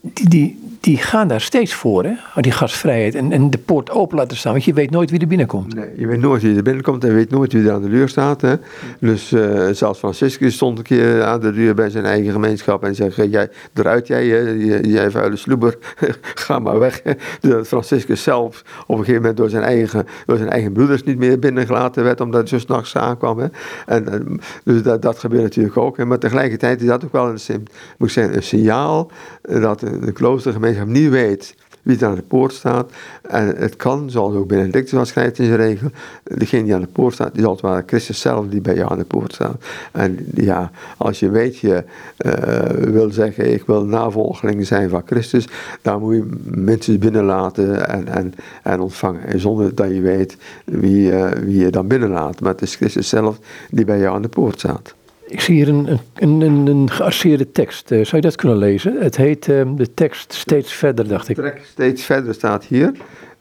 die, 0.00 0.58
die, 0.80 0.96
gaan 0.96 1.28
daar 1.28 1.40
steeds 1.40 1.74
voor, 1.74 2.04
hè? 2.04 2.12
die 2.40 2.52
gastvrijheid. 2.52 3.14
En, 3.14 3.32
en 3.32 3.50
de 3.50 3.58
poort 3.58 3.90
open 3.90 4.16
laten 4.16 4.36
staan, 4.36 4.52
want 4.52 4.64
je 4.64 4.72
weet 4.72 4.90
nooit 4.90 5.10
wie 5.10 5.20
er 5.20 5.26
binnenkomt. 5.26 5.74
Nee, 5.74 5.90
je 5.96 6.06
weet 6.06 6.20
nooit 6.20 6.42
wie 6.42 6.56
er 6.56 6.62
binnenkomt 6.62 7.04
en 7.04 7.14
weet 7.14 7.30
nooit 7.30 7.52
wie 7.52 7.66
er 7.66 7.72
aan 7.72 7.82
de 7.82 7.88
deur 7.88 8.08
staat. 8.08 8.40
Hè? 8.40 8.54
Dus 9.00 9.32
uh, 9.32 9.68
zelfs 9.68 9.98
Franciscus 9.98 10.54
stond 10.54 10.78
een 10.78 10.84
keer 10.84 11.22
aan 11.24 11.40
de 11.40 11.52
deur 11.52 11.74
bij 11.74 11.90
zijn 11.90 12.04
eigen 12.04 12.32
gemeenschap 12.32 12.84
en 12.84 12.94
zei: 12.94 13.28
Jij 13.28 13.48
eruit, 13.74 14.06
jij, 14.06 14.56
jij, 14.82 15.10
vuile 15.10 15.36
sloeber, 15.36 15.78
ga 16.44 16.58
maar 16.58 16.78
weg. 16.78 17.02
Dat 17.40 17.66
Franciscus 17.66 18.22
zelf 18.22 18.62
op 18.86 18.88
een 18.88 19.04
gegeven 19.04 19.20
moment 19.20 19.36
door 19.36 19.50
zijn 19.50 19.62
eigen, 19.62 20.06
door 20.26 20.36
zijn 20.36 20.50
eigen 20.50 20.72
broeders 20.72 21.02
niet 21.04 21.18
meer 21.18 21.38
binnengelaten 21.38 22.04
werd, 22.04 22.20
omdat 22.20 22.40
hij 22.40 22.58
zo 22.58 22.58
s'nachts 22.58 22.96
aankwam. 22.96 23.38
Hè? 23.38 23.46
En, 23.86 24.40
dus 24.64 24.82
dat, 24.82 25.02
dat 25.02 25.18
gebeurt 25.18 25.42
natuurlijk 25.42 25.76
ook. 25.76 25.96
Hè? 25.96 26.04
Maar 26.04 26.18
tegelijkertijd 26.18 26.80
is 26.80 26.86
dat 26.86 27.04
ook 27.04 27.12
wel 27.12 27.28
een, 27.28 27.66
ik 27.98 28.10
zeggen, 28.10 28.36
een 28.36 28.42
signaal 28.42 29.10
dat 29.42 29.82
de 30.00 30.12
kloostergemeenschap 30.12 30.86
gemeenschap 30.86 30.88
niet 30.88 31.10
weet 31.10 31.54
wie 31.88 31.98
er 31.98 32.06
aan 32.06 32.14
de 32.14 32.22
poort 32.22 32.52
staat. 32.52 32.92
En 33.22 33.56
het 33.56 33.76
kan, 33.76 34.10
zoals 34.10 34.34
ook 34.34 34.46
Benedictus 34.46 34.92
wel 34.92 35.04
schrijft 35.04 35.38
in 35.38 35.44
zijn 35.44 35.56
regel, 35.56 35.90
degene 36.22 36.64
die 36.64 36.74
aan 36.74 36.80
de 36.80 36.86
poort 36.86 37.14
staat, 37.14 37.36
is 37.36 37.44
altijd 37.44 37.72
wel 37.72 37.82
Christus 37.86 38.20
zelf 38.20 38.46
die 38.48 38.60
bij 38.60 38.74
jou 38.74 38.90
aan 38.90 38.98
de 38.98 39.04
poort 39.04 39.32
staat. 39.32 39.64
En 39.92 40.26
ja, 40.34 40.70
als 40.96 41.20
je 41.20 41.30
weet, 41.30 41.58
je 41.58 41.84
uh, 42.26 42.92
wil 42.92 43.10
zeggen, 43.10 43.52
ik 43.52 43.66
wil 43.66 43.84
navolgeling 43.84 44.66
zijn 44.66 44.88
van 44.88 45.02
Christus, 45.06 45.48
dan 45.82 46.00
moet 46.00 46.14
je 46.14 46.28
mensen 46.44 46.98
binnenlaten 46.98 47.88
en, 47.88 48.08
en, 48.08 48.34
en 48.62 48.80
ontvangen. 48.80 49.26
En 49.26 49.40
zonder 49.40 49.74
dat 49.74 49.90
je 49.90 50.00
weet 50.00 50.36
wie, 50.64 51.10
uh, 51.10 51.28
wie 51.30 51.58
je 51.58 51.70
dan 51.70 51.86
binnenlaat. 51.86 52.40
Maar 52.40 52.52
het 52.52 52.62
is 52.62 52.74
Christus 52.74 53.08
zelf 53.08 53.38
die 53.70 53.84
bij 53.84 53.98
jou 53.98 54.14
aan 54.14 54.22
de 54.22 54.28
poort 54.28 54.58
staat. 54.58 54.94
Ik 55.28 55.40
zie 55.40 55.54
hier 55.54 55.68
een, 55.68 55.98
een, 56.14 56.40
een, 56.40 56.66
een 56.66 57.52
tekst. 57.52 57.90
Uh, 57.90 58.04
zou 58.04 58.16
je 58.16 58.22
dat 58.22 58.36
kunnen 58.36 58.58
lezen? 58.58 59.00
Het 59.00 59.16
heet 59.16 59.48
uh, 59.48 59.70
de 59.76 59.94
tekst 59.94 60.32
Steeds 60.32 60.72
Verder, 60.72 61.08
dacht 61.08 61.28
ik. 61.28 61.36
Trek 61.36 61.60
Steeds 61.64 62.04
Verder 62.04 62.34
staat 62.34 62.64
hier. 62.64 62.92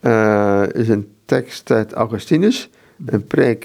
Uh, 0.02 0.63
is 0.71 0.88
een 0.89 1.08
tekst 1.26 1.71
uit 1.71 1.93
Augustinus, 1.93 2.69
een 3.06 3.28
preek 3.28 3.63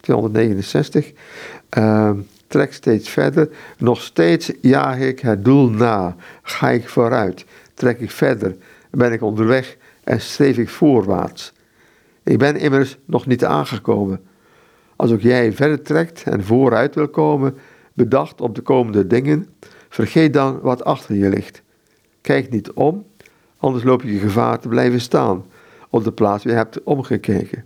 269. 0.00 1.12
Ehm, 1.68 2.16
trek 2.46 2.72
steeds 2.72 3.08
verder. 3.08 3.48
Nog 3.78 4.02
steeds 4.02 4.52
jaag 4.60 4.98
ik 4.98 5.20
het 5.20 5.44
doel 5.44 5.70
na. 5.70 6.16
Ga 6.42 6.70
ik 6.70 6.88
vooruit. 6.88 7.44
Trek 7.74 8.00
ik 8.00 8.10
verder. 8.10 8.56
Ben 8.90 9.12
ik 9.12 9.22
onderweg 9.22 9.76
en 10.04 10.20
streef 10.20 10.58
ik 10.58 10.68
voorwaarts. 10.68 11.52
Ik 12.22 12.38
ben 12.38 12.56
immers 12.56 12.98
nog 13.04 13.26
niet 13.26 13.44
aangekomen 13.44 14.20
als 15.02 15.12
ook 15.12 15.20
jij 15.20 15.52
verder 15.52 15.82
trekt 15.82 16.22
en 16.22 16.44
vooruit 16.44 16.94
wil 16.94 17.08
komen, 17.08 17.56
bedacht 17.92 18.40
op 18.40 18.54
de 18.54 18.60
komende 18.60 19.06
dingen, 19.06 19.46
vergeet 19.88 20.32
dan 20.32 20.60
wat 20.60 20.84
achter 20.84 21.14
je 21.14 21.28
ligt. 21.28 21.62
Kijk 22.20 22.50
niet 22.50 22.72
om, 22.72 23.06
anders 23.56 23.84
loop 23.84 24.02
je 24.02 24.18
gevaar 24.18 24.58
te 24.58 24.68
blijven 24.68 25.00
staan 25.00 25.44
op 25.90 26.04
de 26.04 26.12
plaats 26.12 26.44
waar 26.44 26.52
je 26.52 26.58
hebt 26.58 26.82
omgekeken. 26.82 27.64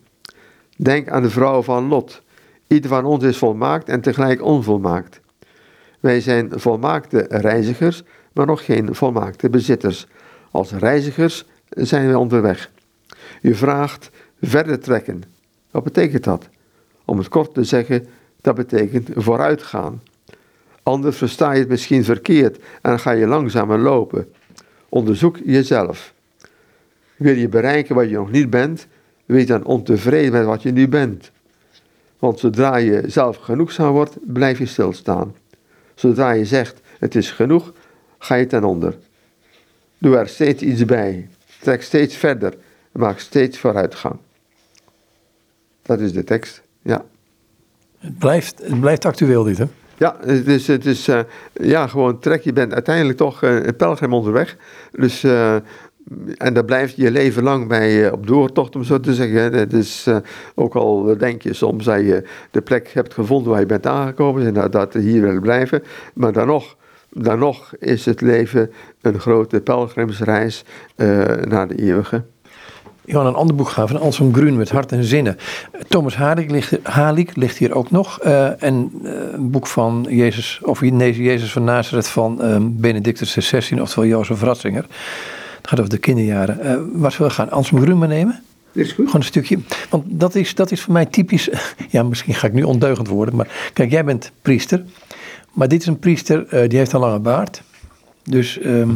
Denk 0.76 1.08
aan 1.08 1.22
de 1.22 1.30
vrouw 1.30 1.62
van 1.62 1.88
Lot. 1.88 2.22
Ieder 2.66 2.90
van 2.90 3.04
ons 3.04 3.24
is 3.24 3.38
volmaakt 3.38 3.88
en 3.88 4.00
tegelijk 4.00 4.42
onvolmaakt. 4.42 5.20
Wij 6.00 6.20
zijn 6.20 6.50
volmaakte 6.54 7.26
reizigers, 7.28 8.02
maar 8.32 8.46
nog 8.46 8.64
geen 8.64 8.94
volmaakte 8.94 9.50
bezitters. 9.50 10.06
Als 10.50 10.72
reizigers 10.72 11.44
zijn 11.68 12.06
wij 12.06 12.14
onderweg. 12.14 12.70
U 13.42 13.54
vraagt 13.54 14.10
verder 14.42 14.80
trekken. 14.80 15.22
Wat 15.70 15.84
betekent 15.84 16.24
dat? 16.24 16.48
Om 17.06 17.18
het 17.18 17.28
kort 17.28 17.54
te 17.54 17.64
zeggen, 17.64 18.06
dat 18.40 18.54
betekent 18.54 19.08
vooruitgaan. 19.14 20.02
Anders 20.82 21.16
versta 21.16 21.52
je 21.52 21.58
het 21.58 21.68
misschien 21.68 22.04
verkeerd 22.04 22.58
en 22.82 23.00
ga 23.00 23.10
je 23.10 23.26
langzamer 23.26 23.78
lopen. 23.78 24.32
Onderzoek 24.88 25.38
jezelf. 25.44 26.14
Wil 27.16 27.34
je 27.34 27.48
bereiken 27.48 27.94
wat 27.94 28.08
je 28.08 28.16
nog 28.16 28.30
niet 28.30 28.50
bent, 28.50 28.86
wees 29.24 29.46
dan 29.46 29.64
ontevreden 29.64 30.32
met 30.32 30.44
wat 30.44 30.62
je 30.62 30.72
nu 30.72 30.88
bent. 30.88 31.30
Want 32.18 32.38
zodra 32.38 32.76
je 32.76 33.02
zelf 33.06 33.36
genoegzaam 33.36 33.92
wordt, 33.92 34.16
blijf 34.20 34.58
je 34.58 34.66
stilstaan. 34.66 35.34
Zodra 35.94 36.30
je 36.30 36.44
zegt, 36.44 36.80
het 36.98 37.14
is 37.14 37.30
genoeg, 37.30 37.72
ga 38.18 38.34
je 38.34 38.46
ten 38.46 38.64
onder. 38.64 38.98
Doe 39.98 40.16
er 40.16 40.28
steeds 40.28 40.62
iets 40.62 40.84
bij. 40.84 41.28
Trek 41.60 41.82
steeds 41.82 42.16
verder. 42.16 42.54
Maak 42.92 43.18
steeds 43.18 43.58
vooruitgang. 43.58 44.16
Dat 45.82 46.00
is 46.00 46.12
de 46.12 46.24
tekst. 46.24 46.62
Ja. 46.86 47.04
Het 47.98 48.18
blijft, 48.18 48.62
het 48.62 48.80
blijft 48.80 49.04
actueel 49.04 49.42
dit, 49.42 49.58
hè? 49.58 49.64
Ja, 49.96 50.16
het 50.20 50.46
is, 50.46 50.66
het 50.66 50.86
is 50.86 51.08
uh, 51.08 51.20
ja, 51.52 51.86
gewoon 51.86 52.18
trek. 52.18 52.42
Je 52.42 52.52
bent 52.52 52.72
uiteindelijk 52.72 53.18
toch 53.18 53.42
uh, 53.42 53.64
een 53.64 53.76
pelgrim 53.76 54.12
onderweg. 54.12 54.56
Dus, 54.92 55.24
uh, 55.24 55.54
en 56.36 56.54
daar 56.54 56.64
blijft 56.64 56.96
je 56.96 57.10
leven 57.10 57.42
lang 57.42 57.68
bij 57.68 58.10
op 58.10 58.26
doortocht, 58.26 58.76
om 58.76 58.84
zo 58.84 59.00
te 59.00 59.14
zeggen. 59.14 59.52
Het 59.52 59.72
is 59.72 60.08
ook 60.54 60.74
al 60.74 61.16
denk 61.18 61.42
je 61.42 61.52
soms 61.52 61.84
dat 61.84 62.00
je 62.00 62.28
de 62.50 62.60
plek 62.60 62.88
hebt 62.88 63.14
gevonden 63.14 63.50
waar 63.50 63.60
je 63.60 63.66
bent 63.66 63.86
aangekomen 63.86 64.46
en 64.46 64.54
dat, 64.54 64.72
dat 64.72 64.92
hier 64.92 65.22
wil 65.22 65.40
blijven. 65.40 65.82
Maar 66.14 66.32
dan 66.32 66.46
nog, 66.46 66.76
dan 67.10 67.38
nog 67.38 67.74
is 67.78 68.04
het 68.04 68.20
leven 68.20 68.72
een 69.00 69.20
grote 69.20 69.60
pelgrimsreis 69.60 70.64
naar 71.44 71.68
de 71.68 71.78
eeuwige. 71.78 72.22
Een 73.06 73.34
ander 73.34 73.56
boek 73.56 73.68
gaan 73.68 73.88
van 73.88 74.00
Anselm 74.00 74.34
Grun 74.34 74.56
met 74.56 74.70
Hart 74.70 74.92
en 74.92 75.04
Zinnen. 75.04 75.36
Thomas 75.88 76.16
Halik 76.16 76.50
ligt, 76.50 76.78
Halik 76.82 77.36
ligt 77.36 77.56
hier 77.56 77.74
ook 77.74 77.90
nog. 77.90 78.24
Uh, 78.24 78.62
en 78.62 78.90
uh, 79.02 79.12
een 79.32 79.50
boek 79.50 79.66
van 79.66 80.06
Jezus, 80.08 80.60
of 80.62 80.80
nee, 80.80 81.22
Jezus 81.22 81.52
van 81.52 81.64
Nazareth 81.64 82.08
van 82.08 82.44
um, 82.44 82.80
Benedictus 82.80 83.34
XVI, 83.34 83.80
oftewel 83.80 84.08
Jozef 84.08 84.42
Ratzinger. 84.42 84.86
Het 85.56 85.68
gaat 85.68 85.78
over 85.78 85.90
de 85.90 85.98
kinderjaren. 85.98 86.58
Uh, 86.62 87.00
waar 87.00 87.12
zullen 87.12 87.28
we 87.28 87.34
gaan? 87.34 87.50
Anselm 87.50 87.82
Grun 87.82 87.98
maar 87.98 88.08
nemen? 88.08 88.42
Is 88.72 88.92
goed. 88.92 89.04
Gewoon 89.06 89.20
een 89.20 89.26
stukje. 89.26 89.58
Want 89.90 90.04
dat 90.06 90.34
is, 90.34 90.54
dat 90.54 90.70
is 90.70 90.80
voor 90.80 90.92
mij 90.92 91.06
typisch. 91.06 91.48
Ja, 91.88 92.02
misschien 92.02 92.34
ga 92.34 92.46
ik 92.46 92.52
nu 92.52 92.62
ondeugend 92.62 93.08
worden. 93.08 93.36
Maar 93.36 93.70
kijk, 93.72 93.90
jij 93.90 94.04
bent 94.04 94.32
priester. 94.42 94.84
Maar 95.52 95.68
dit 95.68 95.80
is 95.80 95.86
een 95.86 95.98
priester 95.98 96.68
die 96.68 96.78
heeft 96.78 96.92
een 96.92 97.00
lange 97.00 97.18
baard. 97.18 97.62
Dus 98.26 98.58
ehm, 98.58 98.90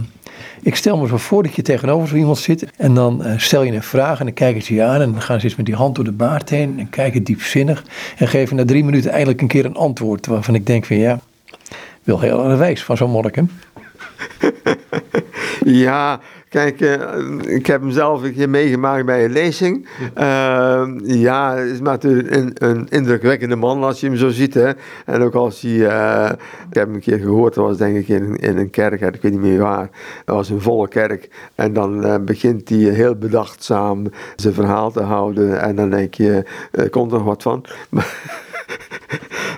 ik 0.62 0.76
stel 0.76 0.96
me 0.96 1.06
zo 1.06 1.16
voor 1.16 1.42
dat 1.42 1.54
je 1.54 1.62
tegenover 1.62 2.08
zo 2.08 2.14
iemand 2.14 2.38
zit 2.38 2.66
en 2.76 2.94
dan 2.94 3.24
eh, 3.24 3.38
stel 3.38 3.62
je 3.62 3.72
een 3.72 3.82
vraag 3.82 4.18
en 4.18 4.24
dan 4.24 4.34
kijken 4.34 4.62
ze 4.62 4.74
je 4.74 4.82
aan 4.82 5.00
en 5.00 5.12
dan 5.12 5.22
gaan 5.22 5.40
ze 5.40 5.46
eens 5.46 5.56
met 5.56 5.66
die 5.66 5.74
hand 5.74 5.94
door 5.94 6.04
de 6.04 6.12
baard 6.12 6.50
heen 6.50 6.78
en 6.78 6.90
kijken 6.90 7.22
diepzinnig 7.22 7.84
en 8.16 8.28
geven 8.28 8.56
na 8.56 8.64
drie 8.64 8.84
minuten 8.84 9.10
eindelijk 9.10 9.40
een 9.40 9.48
keer 9.48 9.64
een 9.64 9.76
antwoord 9.76 10.26
waarvan 10.26 10.54
ik 10.54 10.66
denk 10.66 10.84
van 10.84 10.96
ja, 10.96 11.20
wil 12.02 12.20
heel 12.20 12.44
erg 12.44 12.58
wijs 12.58 12.84
van 12.84 12.96
zo'n 12.96 13.10
monnik? 13.10 13.40
ja, 15.84 16.20
kijk, 16.48 16.80
uh, 16.80 17.00
ik 17.46 17.66
heb 17.66 17.80
hem 17.80 17.90
zelf 17.90 18.22
een 18.22 18.34
keer 18.34 18.48
meegemaakt 18.48 19.06
bij 19.06 19.24
een 19.24 19.32
lezing. 19.32 19.88
Uh, 20.18 20.88
ja, 21.02 21.54
het 21.54 21.70
is 21.70 21.80
natuurlijk 21.80 22.34
een, 22.34 22.52
een, 22.54 22.88
indrukwekkende 22.88 23.56
man 23.56 23.82
als 23.82 24.00
je 24.00 24.06
hem 24.06 24.16
zo 24.16 24.28
ziet. 24.28 24.54
Hè. 24.54 24.70
En 25.06 25.22
ook 25.22 25.34
als 25.34 25.60
hij, 25.60 25.70
uh, 25.70 26.30
ik 26.68 26.74
heb 26.74 26.86
hem 26.86 26.94
een 26.94 27.00
keer 27.00 27.18
gehoord, 27.18 27.54
dat 27.54 27.64
was 27.64 27.76
denk 27.76 27.96
ik 27.96 28.08
in, 28.08 28.36
in 28.36 28.56
een 28.56 28.70
kerk, 28.70 29.00
ik 29.00 29.22
weet 29.22 29.32
niet 29.32 29.40
meer 29.40 29.60
waar. 29.60 29.90
Dat 30.24 30.36
was 30.36 30.50
een 30.50 30.60
volle 30.60 30.88
kerk. 30.88 31.28
En 31.54 31.72
dan 31.72 32.06
uh, 32.06 32.14
begint 32.24 32.68
hij 32.68 32.78
heel 32.78 33.14
bedachtzaam 33.14 34.06
zijn 34.36 34.54
verhaal 34.54 34.90
te 34.90 35.02
houden. 35.02 35.60
En 35.60 35.76
dan 35.76 35.90
denk 35.90 36.14
je, 36.14 36.44
er 36.70 36.90
komt 36.90 37.12
er 37.12 37.24
wat 37.24 37.42
van. 37.42 37.64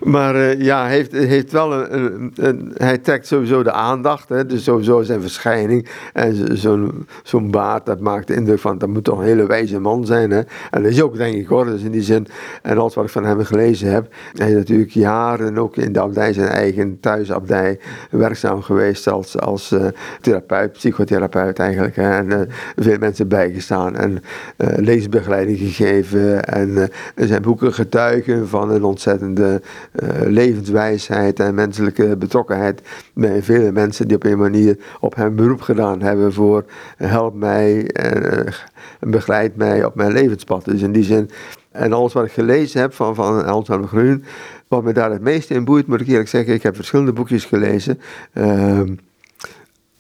Maar 0.03 0.37
uh, 0.37 0.61
ja, 0.61 0.87
heeft, 0.87 1.13
heeft 1.13 1.53
wel 1.53 1.73
een, 1.73 2.33
een, 2.35 2.73
Hij 2.77 2.99
trekt 2.99 3.27
sowieso 3.27 3.63
de 3.63 3.73
aandacht. 3.73 4.29
Hè, 4.29 4.47
dus 4.47 4.65
sowieso 4.65 5.03
zijn 5.03 5.21
verschijning. 5.21 5.89
En 6.13 6.59
zo'n 6.59 7.07
zo'n 7.23 7.51
baard, 7.51 7.87
dat 7.87 8.01
maakt 8.01 8.27
de 8.27 8.35
indruk 8.35 8.59
van. 8.59 8.79
dat 8.79 8.89
moet 8.89 9.05
toch 9.05 9.19
een 9.19 9.25
hele 9.25 9.47
wijze 9.47 9.81
man 9.81 10.07
zijn. 10.07 10.31
Hè. 10.31 10.41
En 10.71 10.83
dat 10.83 10.93
is 10.93 11.03
ook, 11.03 11.17
denk 11.17 11.35
ik 11.35 11.47
hoor. 11.47 11.65
Dus 11.65 11.83
in 11.83 11.91
die 11.91 12.03
zin. 12.03 12.27
En 12.63 12.79
alles 12.79 12.95
wat 12.95 13.05
ik 13.05 13.11
van 13.11 13.25
hem 13.25 13.45
gelezen 13.45 13.93
heb. 13.93 14.15
Hij 14.33 14.49
is 14.49 14.55
natuurlijk 14.55 14.91
jaren 14.91 15.59
ook 15.59 15.77
in 15.77 15.93
de 15.93 16.01
abdij, 16.01 16.33
zijn 16.33 16.49
eigen 16.49 17.01
thuisabdij. 17.01 17.79
werkzaam 18.11 18.63
geweest 18.63 19.09
als, 19.09 19.39
als 19.39 19.73
uh, 19.73 19.85
therapeut, 20.21 20.73
psychotherapeut 20.73 21.59
eigenlijk. 21.59 21.97
Hè, 21.97 22.11
en 22.11 22.31
uh, 22.31 22.41
veel 22.77 22.99
mensen 22.99 23.29
bijgestaan. 23.29 23.97
En 23.97 24.23
leesbegeleiding 24.57 25.59
gegeven. 25.59 26.45
En 26.45 26.91
zijn 27.15 27.43
boeken 27.43 27.73
getuigen 27.73 28.49
van 28.49 28.71
een 28.71 28.85
ontzettende 28.85 29.61
levenswijsheid 30.25 31.41
en 31.41 31.55
menselijke 31.55 32.17
betrokkenheid 32.17 32.83
bij 33.15 33.43
vele 33.43 33.73
mensen 33.73 34.09
die 34.09 34.17
op 34.17 34.25
een 34.25 34.39
manier 34.39 34.79
op 35.01 35.15
hem 35.15 35.37
beroep 35.37 35.61
gedaan 35.61 36.03
hebben 36.03 36.33
voor 36.33 36.65
help 36.97 37.35
mij 37.35 37.87
en 37.87 38.47
uh, 39.03 39.11
begeleid 39.11 39.57
mij 39.57 39.85
op 39.85 39.95
mijn 39.95 40.13
levenspad. 40.13 40.65
Dus 40.65 40.83
in 40.83 40.93
die 40.93 41.05
zin, 41.05 41.31
en 41.71 41.93
alles 41.93 42.13
wat 42.13 42.25
ik 42.25 42.33
gelezen 42.33 42.81
heb 42.81 42.95
van, 42.95 43.15
van 43.15 43.45
Anselm 43.45 43.87
Groen, 43.87 44.25
wat 44.69 44.83
me 44.83 44.93
daar 44.93 45.11
het 45.11 45.23
meeste 45.23 45.55
in 45.55 45.65
boeit, 45.65 45.87
moet 45.87 46.01
ik 46.01 46.07
eerlijk 46.07 46.29
zeggen, 46.29 46.55
ik 46.55 46.63
heb 46.63 46.75
verschillende 46.75 47.13
boekjes 47.13 47.45
gelezen. 47.45 48.01
Ehm, 48.33 48.95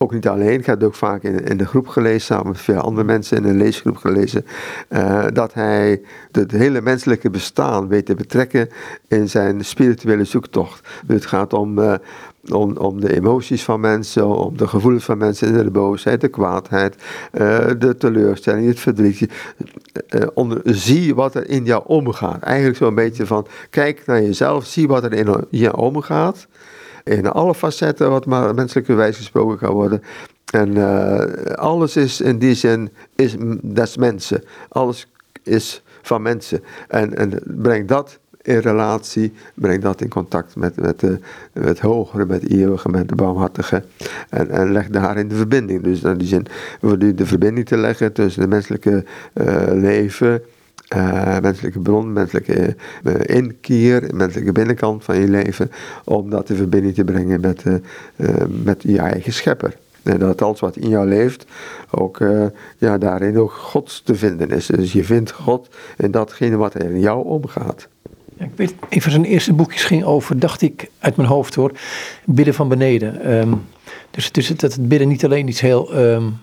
ook 0.02 0.12
niet 0.12 0.28
alleen, 0.28 0.58
ik 0.58 0.66
heb 0.66 0.74
het 0.74 0.84
ook 0.84 0.94
vaak 0.94 1.22
in, 1.22 1.44
in 1.44 1.56
de 1.56 1.66
groep 1.66 1.88
gelezen, 1.88 2.20
samen 2.20 2.46
met 2.46 2.60
veel 2.60 2.80
andere 2.80 3.06
mensen 3.06 3.36
in 3.36 3.44
een 3.44 3.56
leesgroep 3.56 3.96
gelezen, 3.96 4.44
uh, 4.88 5.24
dat 5.32 5.54
hij 5.54 6.02
het 6.32 6.50
hele 6.50 6.80
menselijke 6.80 7.30
bestaan 7.30 7.88
weet 7.88 8.06
te 8.06 8.14
betrekken 8.14 8.68
in 9.08 9.28
zijn 9.28 9.64
spirituele 9.64 10.24
zoektocht. 10.24 10.88
Dus 11.06 11.16
het 11.16 11.26
gaat 11.26 11.52
om, 11.52 11.78
uh, 11.78 11.94
om, 12.50 12.76
om 12.76 13.00
de 13.00 13.14
emoties 13.14 13.62
van 13.62 13.80
mensen, 13.80 14.26
om 14.26 14.56
de 14.56 14.68
gevoelens 14.68 15.04
van 15.04 15.18
mensen, 15.18 15.64
de 15.64 15.70
boosheid, 15.70 16.20
de 16.20 16.28
kwaadheid, 16.28 16.94
uh, 17.32 17.66
de 17.78 17.94
teleurstelling, 17.98 18.66
het 18.66 18.80
verdriet. 18.80 19.28
Onder, 20.34 20.60
zie 20.64 21.14
wat 21.14 21.34
er 21.34 21.48
in 21.48 21.64
jou 21.64 21.82
omgaat. 21.86 22.42
Eigenlijk 22.42 22.76
zo'n 22.76 22.94
beetje 22.94 23.26
van, 23.26 23.46
kijk 23.70 24.02
naar 24.06 24.22
jezelf, 24.22 24.64
zie 24.64 24.88
wat 24.88 25.04
er 25.04 25.12
in 25.12 25.46
je 25.50 25.76
omgaat 25.76 26.46
in 27.04 27.26
alle 27.26 27.54
facetten 27.54 28.10
wat 28.10 28.26
maar 28.26 28.54
menselijke 28.54 28.94
wijs 28.94 29.16
gesproken 29.16 29.58
kan 29.58 29.72
worden. 29.72 30.02
En 30.52 30.76
uh, 30.76 31.20
alles 31.54 31.96
is 31.96 32.20
in 32.20 32.38
die 32.38 32.54
zin, 32.54 32.90
is, 33.16 33.36
des 33.62 33.96
mensen. 33.96 34.44
Alles 34.68 35.06
is 35.42 35.82
van 36.02 36.22
mensen. 36.22 36.60
En, 36.88 37.16
en 37.16 37.40
breng 37.44 37.88
dat 37.88 38.18
in 38.42 38.58
relatie, 38.58 39.32
breng 39.54 39.82
dat 39.82 40.00
in 40.00 40.08
contact 40.08 40.56
met, 40.56 40.76
met, 40.76 41.02
het 41.52 41.78
hogere, 41.78 42.26
met 42.26 42.42
het 42.42 42.50
eeuwige, 42.50 42.88
met 42.88 43.08
de 43.08 43.14
barmhartige. 43.14 43.84
En, 44.28 44.50
en 44.50 44.72
leg 44.72 44.88
daarin 44.88 45.28
de 45.28 45.34
verbinding. 45.34 45.82
Dus 45.82 46.02
in 46.02 46.18
die 46.18 46.28
zin, 46.28 46.46
nu 46.80 47.14
de 47.14 47.26
verbinding 47.26 47.66
te 47.66 47.76
leggen 47.76 48.12
tussen 48.12 48.40
het 48.40 48.50
menselijke 48.50 49.04
uh, 49.34 49.66
leven 49.72 50.42
uh, 50.96 51.38
menselijke 51.38 51.78
bron, 51.78 52.12
menselijke 52.12 52.76
uh, 53.04 53.14
inkeer, 53.36 54.10
menselijke 54.14 54.52
binnenkant 54.52 55.04
van 55.04 55.18
je 55.18 55.28
leven, 55.28 55.70
om 56.04 56.30
dat 56.30 56.50
in 56.50 56.56
verbinding 56.56 56.94
te 56.94 57.04
brengen 57.04 57.40
met, 57.40 57.64
uh, 57.64 57.74
met 58.62 58.82
je 58.82 58.98
eigen 58.98 59.32
schepper. 59.32 59.76
En 60.02 60.18
dat 60.18 60.42
alles 60.42 60.60
wat 60.60 60.76
in 60.76 60.88
jou 60.88 61.08
leeft, 61.08 61.46
ook 61.90 62.20
ja, 62.78 62.98
daarin 62.98 63.38
ook 63.38 63.52
God 63.52 64.04
te 64.04 64.14
vinden 64.14 64.50
is. 64.50 64.66
Dus 64.66 64.92
je 64.92 65.04
vindt 65.04 65.30
God 65.30 65.68
in 65.96 66.10
datgene 66.10 66.56
wat 66.56 66.74
er 66.74 66.90
in 66.90 67.00
jou 67.00 67.24
omgaat. 67.24 67.88
Ik 68.38 68.50
weet, 68.56 68.74
een 68.88 69.02
van 69.02 69.10
zijn 69.10 69.24
eerste 69.24 69.52
boekjes 69.52 69.84
ging 69.84 70.04
over, 70.04 70.38
dacht 70.38 70.62
ik 70.62 70.90
uit 70.98 71.16
mijn 71.16 71.28
hoofd 71.28 71.54
hoor, 71.54 71.72
bidden 72.24 72.54
van 72.54 72.68
beneden. 72.68 73.32
Um, 73.32 73.62
dus, 74.10 74.32
dus 74.32 74.48
dat 74.48 74.60
het 74.60 74.88
bidden 74.88 75.08
niet 75.08 75.24
alleen 75.24 75.48
iets 75.48 75.60
heel, 75.60 75.96
um, 75.98 76.38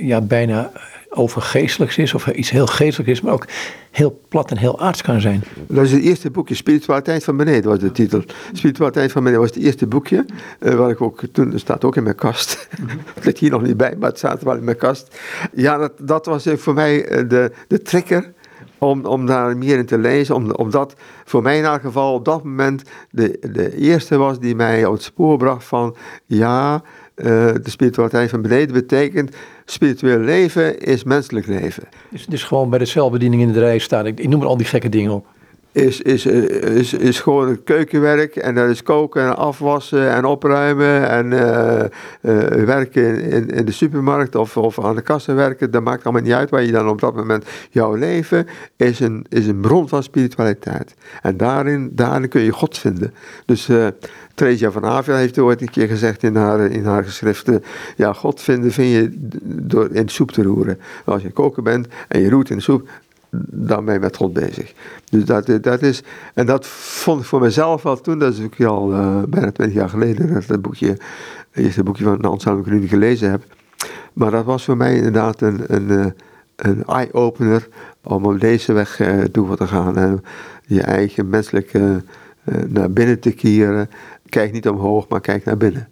ja, 0.00 0.20
bijna 0.20 0.72
over 1.18 1.42
geestelijks 1.42 1.98
is, 1.98 2.14
of 2.14 2.26
iets 2.26 2.50
heel 2.50 2.66
geestelijks 2.66 3.12
is, 3.12 3.20
maar 3.20 3.32
ook 3.32 3.46
heel 3.90 4.20
plat 4.28 4.50
en 4.50 4.56
heel 4.58 4.80
aards 4.80 5.02
kan 5.02 5.20
zijn. 5.20 5.44
Dat 5.66 5.84
is 5.84 5.92
het 5.92 6.02
eerste 6.02 6.30
boekje, 6.30 6.54
Spiritualiteit 6.54 7.24
van 7.24 7.36
beneden 7.36 7.70
was 7.70 7.78
de 7.78 7.92
titel. 7.92 8.22
Spiritualiteit 8.52 9.12
van 9.12 9.22
beneden 9.22 9.42
was 9.42 9.54
het 9.54 9.64
eerste 9.64 9.86
boekje, 9.86 10.24
uh, 10.60 10.74
waar 10.74 10.90
ik 10.90 11.00
ook, 11.00 11.20
toen 11.32 11.58
staat 11.58 11.84
ook 11.84 11.96
in 11.96 12.02
mijn 12.02 12.14
kast, 12.14 12.68
het 13.14 13.24
ligt 13.24 13.38
hier 13.38 13.50
nog 13.50 13.62
niet 13.62 13.76
bij, 13.76 13.94
maar 13.98 14.08
het 14.08 14.18
staat 14.18 14.42
wel 14.42 14.56
in 14.56 14.64
mijn 14.64 14.76
kast. 14.76 15.18
Ja, 15.52 15.76
dat, 15.76 15.92
dat 16.00 16.26
was 16.26 16.46
voor 16.56 16.74
mij 16.74 17.04
eh, 17.04 17.28
de, 17.28 17.52
de 17.68 17.82
trigger 17.82 18.32
om, 18.78 19.04
om 19.04 19.26
daar 19.26 19.56
meer 19.56 19.78
in 19.78 19.86
te 19.86 19.98
lezen, 19.98 20.34
om, 20.34 20.50
omdat 20.50 20.94
voor 21.24 21.42
mij 21.42 21.58
in 21.58 21.64
elk 21.64 21.80
geval 21.80 22.14
op 22.14 22.24
dat 22.24 22.44
moment 22.44 22.82
de, 23.10 23.38
de 23.52 23.76
eerste 23.76 24.16
was 24.16 24.38
die 24.38 24.54
mij 24.54 24.86
op 24.86 24.92
het 24.92 25.02
spoor 25.02 25.36
bracht 25.36 25.64
van, 25.64 25.96
ja, 26.26 26.82
uh, 27.18 27.24
de 27.62 27.70
spiritualiteit 27.70 28.30
van 28.30 28.42
beneden 28.42 28.72
betekent 28.72 29.36
spiritueel 29.64 30.18
leven 30.18 30.78
is 30.78 31.04
menselijk 31.04 31.46
leven. 31.46 31.82
Dus, 32.10 32.26
dus 32.26 32.42
gewoon 32.42 32.70
bij 32.70 32.78
de 32.78 32.84
celbediening 32.84 33.42
in 33.42 33.52
de 33.52 33.60
rij 33.60 33.78
staan, 33.78 34.06
ik, 34.06 34.20
ik 34.20 34.28
noem 34.28 34.40
er 34.40 34.46
al 34.46 34.56
die 34.56 34.66
gekke 34.66 34.88
dingen 34.88 35.12
op. 35.12 35.26
Is, 35.72 36.00
is, 36.00 36.26
is, 36.26 36.92
is 36.92 37.20
gewoon 37.20 37.48
het 37.48 37.60
keukenwerk 37.64 38.36
en 38.36 38.54
dat 38.54 38.68
is 38.68 38.82
koken 38.82 39.22
en 39.22 39.36
afwassen 39.36 40.10
en 40.10 40.24
opruimen 40.24 41.08
en 41.08 41.30
uh, 41.30 41.40
uh, 42.22 42.64
werken 42.64 43.20
in, 43.20 43.50
in 43.50 43.64
de 43.64 43.72
supermarkt 43.72 44.34
of, 44.34 44.56
of 44.56 44.84
aan 44.84 44.94
de 44.94 45.02
kassen 45.02 45.34
werken. 45.34 45.70
Dat 45.70 45.82
maakt 45.82 46.04
allemaal 46.04 46.22
niet 46.22 46.32
uit 46.32 46.50
waar 46.50 46.62
je 46.62 46.72
dan 46.72 46.88
op 46.88 47.00
dat 47.00 47.14
moment 47.14 47.44
jouw 47.70 47.94
leven 47.94 48.46
is 48.76 49.00
een, 49.00 49.26
is 49.28 49.46
een 49.46 49.60
bron 49.60 49.88
van 49.88 50.02
spiritualiteit. 50.02 50.94
En 51.22 51.36
daarin, 51.36 51.90
daarin 51.92 52.28
kun 52.28 52.40
je 52.40 52.52
God 52.52 52.78
vinden. 52.78 53.14
Dus 53.44 53.68
uh, 53.68 53.86
Theresia 54.38 54.70
van 54.70 54.84
Avila 54.84 55.16
heeft 55.16 55.38
ooit 55.38 55.60
een 55.60 55.70
keer 55.70 55.88
gezegd 55.88 56.22
in 56.22 56.36
haar, 56.36 56.60
in 56.60 56.84
haar 56.84 57.04
geschriften: 57.04 57.64
Ja, 57.96 58.12
God 58.12 58.40
vinden 58.40 58.72
vind 58.72 58.92
je 58.92 59.10
door 59.42 59.88
in 59.92 60.06
de 60.06 60.12
soep 60.12 60.30
te 60.30 60.42
roeren. 60.42 60.78
Als 61.04 61.22
je 61.22 61.30
koken 61.30 61.64
bent 61.64 61.86
en 62.08 62.20
je 62.20 62.30
roert 62.30 62.50
in 62.50 62.56
de 62.56 62.62
soep, 62.62 62.88
dan 63.50 63.84
ben 63.84 63.94
je 63.94 64.00
met 64.00 64.16
God 64.16 64.32
bezig. 64.32 64.74
Dus 65.10 65.24
dat, 65.24 65.62
dat 65.62 65.82
is, 65.82 66.02
en 66.34 66.46
dat 66.46 66.66
vond 66.66 67.20
ik 67.20 67.26
voor 67.26 67.40
mezelf 67.40 67.82
wel 67.82 68.00
toen, 68.00 68.18
dat 68.18 68.32
is 68.32 68.44
ook 68.44 68.60
al 68.60 68.92
uh, 68.92 69.22
bijna 69.28 69.50
twintig 69.50 69.76
jaar 69.76 69.88
geleden, 69.88 70.34
dat 70.34 70.46
dat 70.46 70.62
boekje, 70.62 70.88
het 70.88 70.98
eerste 71.64 71.82
boekje 71.82 72.04
van 72.04 72.20
Anselm 72.20 72.64
Grun 72.64 72.88
gelezen 72.88 73.30
heb. 73.30 73.42
Maar 74.12 74.30
dat 74.30 74.44
was 74.44 74.64
voor 74.64 74.76
mij 74.76 74.96
inderdaad 74.96 75.40
een, 75.40 75.60
een, 75.66 75.90
eh, 75.90 76.06
een 76.56 76.84
eye-opener 76.84 77.68
om 78.02 78.24
op 78.24 78.40
deze 78.40 78.72
weg 78.72 79.00
uh, 79.00 79.24
toe 79.24 79.56
te 79.56 79.66
gaan. 79.66 79.96
En 79.96 80.24
je 80.66 80.82
eigen 80.82 81.28
menselijke 81.28 82.02
naar 82.68 82.90
binnen 82.90 83.20
te 83.20 83.30
keren. 83.30 83.90
Kijk 84.28 84.52
niet 84.52 84.68
omhoog, 84.68 85.08
maar 85.08 85.20
kijk 85.20 85.44
naar 85.44 85.56
binnen. 85.56 85.88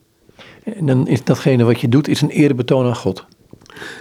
En 0.65 0.87
dan 0.87 1.09
is 1.09 1.25
datgene 1.25 1.65
wat 1.65 1.81
je 1.81 1.89
doet, 1.89 2.09
is 2.09 2.21
een 2.21 2.31
erebetoon 2.31 2.87
aan 2.87 2.97
God. 2.97 3.27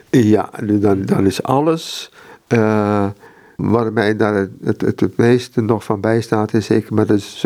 Ja, 0.10 0.50
dan, 0.64 1.06
dan 1.06 1.26
is 1.26 1.44
alles 1.44 2.12
uh, 2.48 3.08
waar 3.56 3.94
mij 3.94 4.16
daar 4.16 4.34
het, 4.34 4.52
het, 4.64 4.82
het, 4.82 5.00
het, 5.00 5.18
meeste 5.18 5.62
nog 5.62 5.84
van 5.84 6.02
bijstaat, 6.02 6.54
is 6.54 6.66
zeker, 6.66 6.94
maar 6.94 7.06
dat 7.06 7.18
is 7.18 7.46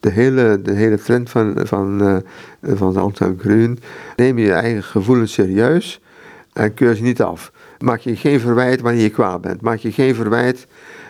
de 0.00 0.10
hele, 0.10 0.60
de 0.62 0.72
hele 0.72 0.98
trend 0.98 1.30
van, 1.30 1.60
van, 1.66 2.02
uh, 2.02 2.76
van 2.76 2.96
Anton 2.96 3.38
Grun. 3.38 3.78
Neem 4.16 4.38
je 4.38 4.52
eigen 4.52 4.82
gevoelens 4.82 5.32
serieus 5.32 6.00
en 6.52 6.74
keur 6.74 6.96
ze 6.96 7.02
niet 7.02 7.22
af. 7.22 7.52
Maak 7.78 8.00
je 8.00 8.16
geen 8.16 8.40
verwijt 8.40 8.80
wanneer 8.80 9.02
je 9.02 9.10
kwaad 9.10 9.40
bent. 9.40 9.60
Maak 9.60 9.78
je 9.78 9.92
geen 9.92 10.14
verwijt 10.14 10.66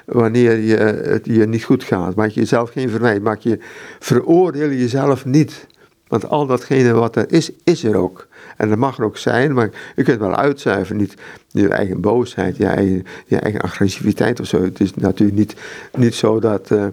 wanneer 0.09 0.59
je, 0.59 0.77
het 0.77 1.27
je 1.27 1.47
niet 1.47 1.65
goed 1.65 1.85
gaat. 1.85 2.15
Maak 2.15 2.31
je 2.31 2.41
jezelf 2.41 2.71
geen 2.71 2.91
verwijt. 2.91 3.23
Maak 3.23 3.41
je, 3.41 3.59
veroordeel 3.99 4.71
jezelf 4.71 5.25
niet. 5.25 5.67
Want 6.07 6.29
al 6.29 6.47
datgene 6.47 6.93
wat 6.93 7.17
er 7.17 7.33
is, 7.33 7.51
is 7.65 7.85
er 7.85 7.97
ook. 7.97 8.27
En 8.57 8.69
dat 8.69 8.79
mag 8.79 8.99
er 8.99 9.05
ook 9.05 9.17
zijn, 9.17 9.53
maar 9.53 9.71
je 9.97 10.03
kunt 10.03 10.21
wel 10.21 10.37
uitzuiveren. 10.37 10.97
Niet 10.97 11.15
je 11.49 11.69
eigen 11.69 12.01
boosheid, 12.01 12.57
je 12.57 12.67
eigen, 12.67 13.05
je 13.27 13.37
eigen 13.37 13.61
agressiviteit 13.61 14.41
of 14.41 14.47
zo. 14.47 14.63
Het 14.63 14.81
is 14.81 14.95
natuurlijk 14.95 15.39
niet, 15.39 15.55
niet 15.97 16.15
zo 16.15 16.41
dat 16.41 16.71
uh, 16.71 16.79
uh, 16.81 16.89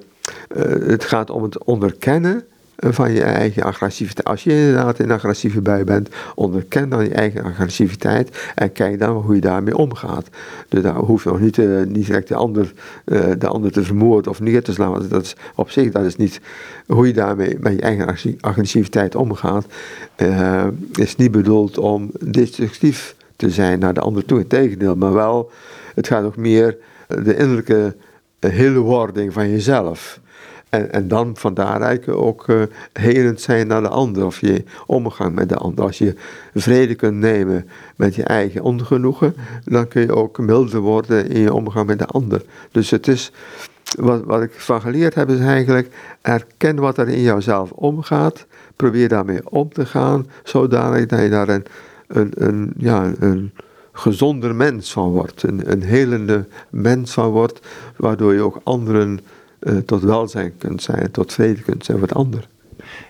het 0.88 1.04
gaat 1.04 1.30
om 1.30 1.44
het 1.44 1.64
onderkennen 1.64 2.44
van 2.78 3.12
je 3.12 3.24
eigen 3.24 3.64
agressiviteit. 3.64 4.28
Als 4.28 4.44
je 4.44 4.52
inderdaad 4.52 5.00
in 5.00 5.06
een 5.06 5.16
agressieve 5.16 5.62
bui 5.62 5.84
bent, 5.84 6.10
onderken 6.36 6.90
dan 6.90 7.04
je 7.04 7.14
eigen 7.14 7.44
agressiviteit 7.44 8.52
en 8.56 8.72
kijk 8.72 9.00
dan 9.00 9.16
hoe 9.16 9.36
je 9.36 9.42
daarmee 9.42 9.78
omgaat. 9.78 10.30
Dus 10.70 10.82
daar 10.82 10.96
hoef 10.96 11.24
je 11.24 11.30
nog 11.30 11.40
niet, 11.40 11.58
uh, 11.58 11.86
niet 11.86 12.06
direct 12.06 12.28
de 12.28 12.36
ander, 12.36 12.74
uh, 13.06 13.26
de 13.38 13.48
ander 13.48 13.72
te 13.72 13.84
vermoorden 13.84 14.32
of 14.32 14.40
neer 14.40 14.64
te 14.64 14.74
slaan. 14.74 14.92
Want 14.92 15.10
dat 15.10 15.24
is, 15.24 15.36
op 15.56 15.70
zich 15.70 15.92
dat 15.92 16.06
is 16.06 16.16
niet 16.16 16.42
hoe 16.88 17.08
je 17.08 17.14
daarmee 17.14 17.58
met 17.60 17.74
je 17.74 17.82
eigen 17.82 18.38
agressiviteit 18.40 19.16
omgaat. 19.16 19.66
Uh, 20.18 20.68
is 20.94 21.16
niet 21.16 21.32
bedoeld 21.32 21.78
om 21.78 22.12
destructief 22.30 23.16
te 23.36 23.50
zijn 23.50 23.80
naar 23.80 23.94
de 23.94 24.00
ander 24.00 24.26
toe. 24.26 24.40
Integendeel, 24.40 24.96
maar 24.96 25.14
wel, 25.14 25.52
het 25.96 26.08
gaat 26.08 26.24
ook 26.24 26.38
meer 26.38 26.78
de 27.08 27.36
innerlijke 27.36 27.96
hele 28.40 28.80
wording 28.80 29.34
van 29.34 29.50
jezelf. 29.50 30.20
En, 30.84 31.08
dan 31.08 31.38
van 31.38 31.54
daaruit 31.54 32.08
ook 32.08 32.48
uh, 32.48 32.62
helend 32.94 33.42
zijn 33.42 33.68
naar 33.68 33.82
de 33.82 33.88
ander, 33.88 34.26
of 34.26 34.40
je 34.40 34.64
omgang 34.86 35.36
met 35.36 35.50
de 35.50 35.56
ander. 35.56 35.84
Als 35.84 35.98
je 35.98 36.16
vrede 36.54 36.96
kunt 36.96 37.18
nemen 37.18 37.68
met 37.96 38.16
je 38.16 38.24
eigen 38.24 38.62
ongenoegen, 38.62 39.36
dan 39.64 39.88
kun 39.88 40.02
je 40.02 40.16
ook 40.16 40.38
milder 40.38 40.80
worden 40.80 41.30
in 41.30 41.42
je 41.42 41.54
omgang 41.54 41.88
met 41.88 42.00
de 42.00 42.06
ander. 42.06 42.42
Dus 42.72 42.90
het 42.90 43.08
is, 43.08 43.32
wat, 44.00 44.24
wat 44.24 44.42
ik 44.42 44.52
van 44.52 44.82
geleerd 44.82 45.16
heb, 45.16 45.30
is 45.30 45.40
eigenlijk 45.40 45.90
erken 46.22 46.76
wat 46.76 46.98
er 46.98 47.08
in 47.08 47.22
jouzelf 47.22 47.72
omgaat, 47.72 48.46
probeer 48.76 49.08
daarmee 49.08 49.50
om 49.50 49.70
te 49.74 49.86
gaan, 49.86 50.28
zodanig 50.44 51.06
dat 51.06 51.20
je 51.20 51.30
daar 51.30 51.50
een, 51.50 51.66
een, 52.08 52.32
een, 52.36 52.74
ja, 52.78 53.12
een 53.20 53.52
gezonder 53.92 54.56
mens 54.56 54.92
van 54.92 55.10
wordt, 55.10 55.44
een, 55.44 55.72
een 55.72 55.84
helende 55.84 56.46
mens 56.70 57.14
van 57.14 57.30
wordt, 57.30 57.60
waardoor 57.98 58.34
je 58.34 58.42
ook 58.42 58.60
anderen 58.64 59.20
uh, 59.66 59.78
tot 59.78 60.02
welzijn 60.02 60.54
kunt 60.58 60.84
zijn, 60.84 61.12
tot 61.12 61.34
vrede 61.34 61.62
kunt 61.62 61.86
zijn 61.86 62.00
de 62.00 62.14
ander. 62.14 62.48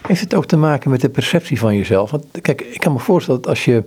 Heeft 0.02 0.22
het 0.22 0.34
ook 0.34 0.46
te 0.46 0.58
maken 0.58 0.90
met 0.90 1.02
de 1.02 1.10
perceptie 1.10 1.60
van 1.60 1.76
jezelf? 1.76 2.12
Want 2.12 2.26
kijk, 2.42 2.62
ik 2.62 2.80
kan 2.80 2.94
me 2.94 3.00
voorstellen 3.00 3.42
dat 3.42 3.50
als 3.50 3.66
je 3.66 3.84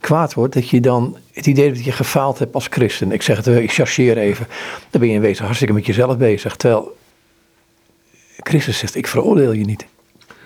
kwaad 0.00 0.34
wordt, 0.34 0.54
dat 0.54 0.68
je 0.68 0.80
dan 0.80 1.16
het 1.32 1.46
idee 1.46 1.64
hebt 1.64 1.76
dat 1.76 1.84
je 1.84 1.92
gefaald 1.92 2.38
hebt 2.38 2.54
als 2.54 2.66
christen. 2.70 3.12
Ik 3.12 3.22
zeg 3.22 3.36
het, 3.36 3.46
ik 3.46 3.72
chargeer 3.72 4.18
even. 4.18 4.46
Dan 4.90 5.00
ben 5.00 5.10
je 5.10 5.14
in 5.14 5.20
wezen 5.20 5.44
hartstikke 5.44 5.74
met 5.74 5.86
jezelf 5.86 6.16
bezig. 6.16 6.56
Terwijl 6.56 6.96
Christus 8.36 8.78
zegt, 8.78 8.94
ik 8.94 9.06
veroordeel 9.06 9.52
je 9.52 9.64
niet. 9.64 9.86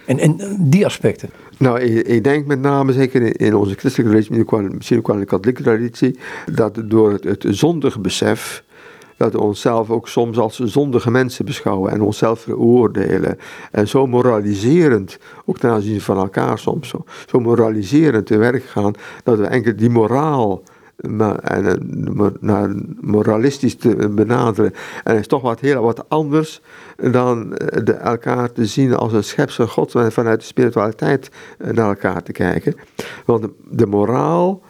En, 0.07 0.19
en 0.19 0.57
die 0.59 0.85
aspecten. 0.85 1.31
Nou, 1.59 1.81
ik, 1.81 2.07
ik, 2.07 2.25
denk 2.25 2.47
met 2.47 2.61
name, 2.61 2.93
zeker 2.93 3.41
in 3.41 3.55
onze 3.55 3.75
christelijke 3.75 4.13
traditie, 4.13 4.75
misschien 4.75 4.99
ook 4.99 5.07
wel 5.07 5.17
in 5.17 5.23
de 5.23 5.29
katholieke 5.29 5.63
traditie, 5.63 6.19
dat 6.53 6.83
door 6.85 7.13
het, 7.13 7.25
het 7.25 7.45
zondige 7.49 7.99
besef 7.99 8.65
dat 9.23 9.33
we 9.33 9.41
onszelf 9.41 9.91
ook 9.91 10.09
soms 10.09 10.39
als 10.39 10.59
zondige 10.59 11.11
mensen 11.11 11.45
beschouwen 11.45 11.93
en 11.93 12.01
onszelf 12.01 12.41
veroordelen. 12.41 13.39
En 13.71 13.89
zo 13.89 14.07
moraliserend, 14.07 15.19
ook 15.45 15.59
ten 15.59 15.71
aanzien 15.71 16.01
van 16.01 16.17
elkaar 16.17 16.59
soms, 16.59 16.89
zo, 16.89 17.05
zo 17.27 17.41
moraliserend 17.41 18.27
te 18.27 18.37
werk 18.37 18.65
gaan, 18.65 18.93
dat 19.25 19.39
we 19.39 19.47
enkel 19.47 19.77
die 19.77 19.91
moraal 19.91 20.63
en, 20.97 21.67
eh, 21.67 22.27
naar 22.41 22.71
moralistisch 23.01 23.77
te 23.77 24.09
benaderen. 24.09 24.73
En 25.05 25.13
het 25.13 25.21
is 25.21 25.27
toch 25.27 25.43
wat 25.43 25.61
heel 25.61 25.83
wat 25.83 26.09
anders 26.09 26.61
dan 26.97 27.57
eh, 27.57 27.85
de, 27.85 27.93
elkaar 27.93 28.53
te 28.53 28.67
zien 28.67 28.95
als 28.95 29.13
een 29.13 29.25
schepsel 29.25 29.67
God 29.67 29.95
en 29.95 30.13
vanuit 30.13 30.41
de 30.41 30.47
spiritualiteit 30.47 31.31
eh, 31.59 31.71
naar 31.71 31.89
elkaar 31.89 32.23
te 32.23 32.33
kijken. 32.33 32.75
Want 33.25 33.43
de, 33.43 33.51
de 33.71 33.87
moraal 33.87 34.63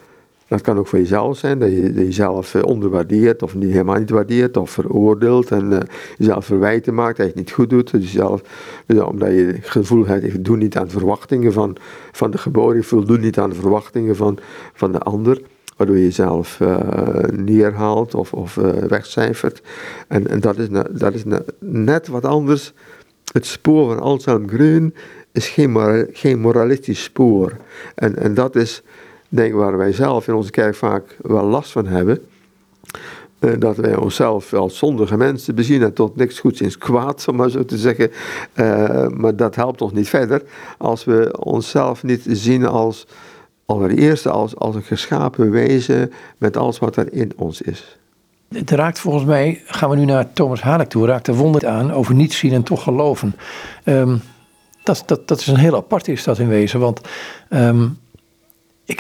dat 0.53 0.61
kan 0.61 0.79
ook 0.79 0.87
voor 0.87 0.99
jezelf 0.99 1.39
zijn, 1.39 1.59
dat 1.59 1.71
je, 1.71 1.93
jezelf 1.93 2.55
eh, 2.55 2.63
onderwaardeert 2.63 3.43
of 3.43 3.55
niet, 3.55 3.71
helemaal 3.71 3.99
niet 3.99 4.11
waardeert 4.11 4.57
of 4.57 4.71
veroordeelt 4.71 5.51
en 5.51 5.73
uh, 5.73 5.79
jezelf 6.19 6.45
verwijten 6.45 6.95
maakt 6.95 7.17
dat 7.17 7.27
je 7.27 7.33
het 7.33 7.41
niet 7.41 7.51
goed 7.51 7.71
doet. 7.71 7.91
Dus 7.91 8.13
jezelf, 8.13 8.43
dus 8.87 8.99
omdat 8.99 9.29
je 9.29 9.53
het 9.55 9.69
gevoel 9.69 10.07
ik 10.09 10.45
doe 10.45 10.57
niet 10.57 10.77
aan 10.77 10.91
verwachtingen 10.91 11.53
van, 11.53 11.77
van 12.13 12.31
de 12.31 12.39
geboren, 12.39 12.77
ik 12.77 12.85
voldoe 12.85 13.19
niet 13.19 13.39
aan 13.39 13.51
de 13.51 13.57
verwachtingen 13.57 14.17
van, 14.17 14.39
van 14.75 14.93
de 14.93 14.99
ander. 14.99 15.41
Waardoor 15.77 15.97
je 15.97 16.03
jezelf 16.03 16.61
uh, 16.61 16.77
neerhaalt 17.33 18.15
of, 18.15 18.33
of 18.33 18.57
uh, 18.57 18.65
wegcijfert. 18.75 19.63
En, 20.09 20.29
en 20.29 20.41
dat 20.41 20.59
is, 20.59 20.69
dat 20.91 21.15
is 21.15 21.23
net 21.59 22.09
wat 22.09 22.25
anders. 22.25 22.73
Het 23.33 23.47
spoor 23.47 23.89
van 23.89 24.01
Anselm 24.01 24.49
Grün 24.49 24.95
is 25.33 25.49
geen, 25.49 26.09
geen 26.13 26.41
moralistisch 26.41 27.03
spoor. 27.03 27.57
En, 27.95 28.17
en 28.17 28.35
dat 28.35 28.57
is 28.57 28.83
denk 29.33 29.55
waar 29.55 29.77
wij 29.77 29.93
zelf 29.93 30.29
in 30.29 30.35
onze 30.35 30.51
kerk 30.51 30.75
vaak 30.75 31.17
wel 31.23 31.45
last 31.45 31.73
van 31.73 31.87
hebben. 31.87 32.21
Uh, 33.41 33.53
dat 33.59 33.77
wij 33.77 33.97
onszelf 33.97 34.53
als 34.53 34.79
zondige 34.79 35.17
mensen 35.17 35.55
bezien 35.55 35.83
en 35.83 35.93
tot 35.93 36.17
niks 36.17 36.39
goeds 36.39 36.61
is 36.61 36.79
kwaad, 36.79 37.29
om 37.29 37.37
maar 37.37 37.51
zo 37.51 37.65
te 37.65 37.79
zeggen. 37.79 38.11
Uh, 38.55 39.07
maar 39.09 39.37
dat 39.37 39.55
helpt 39.55 39.83
ons 39.83 39.93
niet 39.93 40.09
verder 40.09 40.43
als 40.79 41.05
we 41.05 41.37
onszelf 41.39 42.03
niet 42.03 42.25
zien 42.29 42.67
als 42.67 43.07
allereerst 43.67 44.27
als, 44.27 44.57
als 44.57 44.75
een 44.75 44.83
geschapen 44.83 45.51
wezen 45.51 46.13
met 46.39 46.57
alles 46.57 46.79
wat 46.79 46.97
er 46.97 47.13
in 47.13 47.33
ons 47.37 47.61
is. 47.61 47.99
Het 48.49 48.71
raakt 48.71 48.99
volgens 48.99 49.25
mij, 49.25 49.63
gaan 49.67 49.91
we 49.91 49.97
nu 49.97 50.05
naar 50.05 50.33
Thomas 50.33 50.63
Halek 50.63 50.89
toe, 50.89 51.07
raakt 51.07 51.27
de 51.27 51.35
wonder 51.35 51.67
aan 51.67 51.93
over 51.93 52.15
niet 52.15 52.33
zien 52.33 52.53
en 52.53 52.63
toch 52.63 52.83
geloven. 52.83 53.35
Um, 53.85 54.21
dat, 54.85 55.03
dat, 55.07 55.29
dat 55.29 55.41
is 55.41 55.47
een 55.47 55.57
heel 55.57 55.77
apart 55.77 56.09
is 56.09 56.25
dat 56.25 56.39
in 56.39 56.49
wezen, 56.49 56.81
want 56.81 57.01
um, 57.51 57.99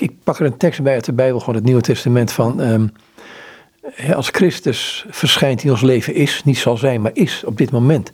ik, 0.00 0.10
pak 0.24 0.38
er 0.38 0.46
een 0.46 0.56
tekst 0.56 0.82
bij 0.82 0.94
uit 0.94 1.04
de 1.04 1.12
Bijbel, 1.12 1.40
gewoon 1.40 1.54
het 1.54 1.64
Nieuwe 1.64 1.80
Testament 1.80 2.32
van. 2.32 2.60
Um, 2.60 2.92
als 4.14 4.28
Christus 4.28 5.04
verschijnt 5.10 5.60
die 5.60 5.70
ons 5.70 5.80
leven 5.80 6.14
is, 6.14 6.42
niet 6.44 6.58
zal 6.58 6.76
zijn, 6.76 7.00
maar 7.00 7.10
is 7.14 7.42
op 7.46 7.56
dit 7.58 7.70
moment. 7.70 8.10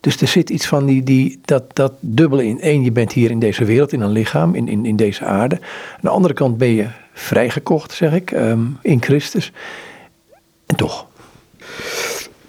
Dus 0.00 0.20
er 0.20 0.28
zit 0.28 0.50
iets 0.50 0.66
van 0.66 0.86
die, 0.86 1.02
die, 1.02 1.40
dat, 1.44 1.76
dat 1.76 1.92
dubbele 2.00 2.44
in. 2.46 2.58
Eén, 2.60 2.82
je 2.82 2.92
bent 2.92 3.12
hier 3.12 3.30
in 3.30 3.38
deze 3.38 3.64
wereld, 3.64 3.92
in 3.92 4.00
een 4.00 4.10
lichaam, 4.10 4.54
in, 4.54 4.68
in, 4.68 4.86
in 4.86 4.96
deze 4.96 5.24
aarde. 5.24 5.54
Aan 5.92 6.00
de 6.00 6.08
andere 6.08 6.34
kant 6.34 6.58
ben 6.58 6.68
je 6.68 6.86
vrijgekocht, 7.12 7.92
zeg 7.92 8.12
ik, 8.12 8.30
um, 8.30 8.78
in 8.82 9.02
Christus. 9.02 9.52
En 10.66 10.76
toch. 10.76 11.06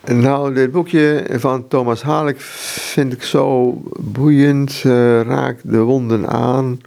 Nou, 0.06 0.54
dit 0.54 0.72
boekje 0.72 1.26
van 1.32 1.68
Thomas 1.68 2.02
Halek 2.02 2.42
vind 2.42 3.14
ik 3.14 3.24
zo 3.24 3.78
boeiend, 4.00 4.84
uh, 4.86 5.22
raakt 5.22 5.72
de 5.72 5.80
wonden 5.80 6.30
aan 6.30 6.80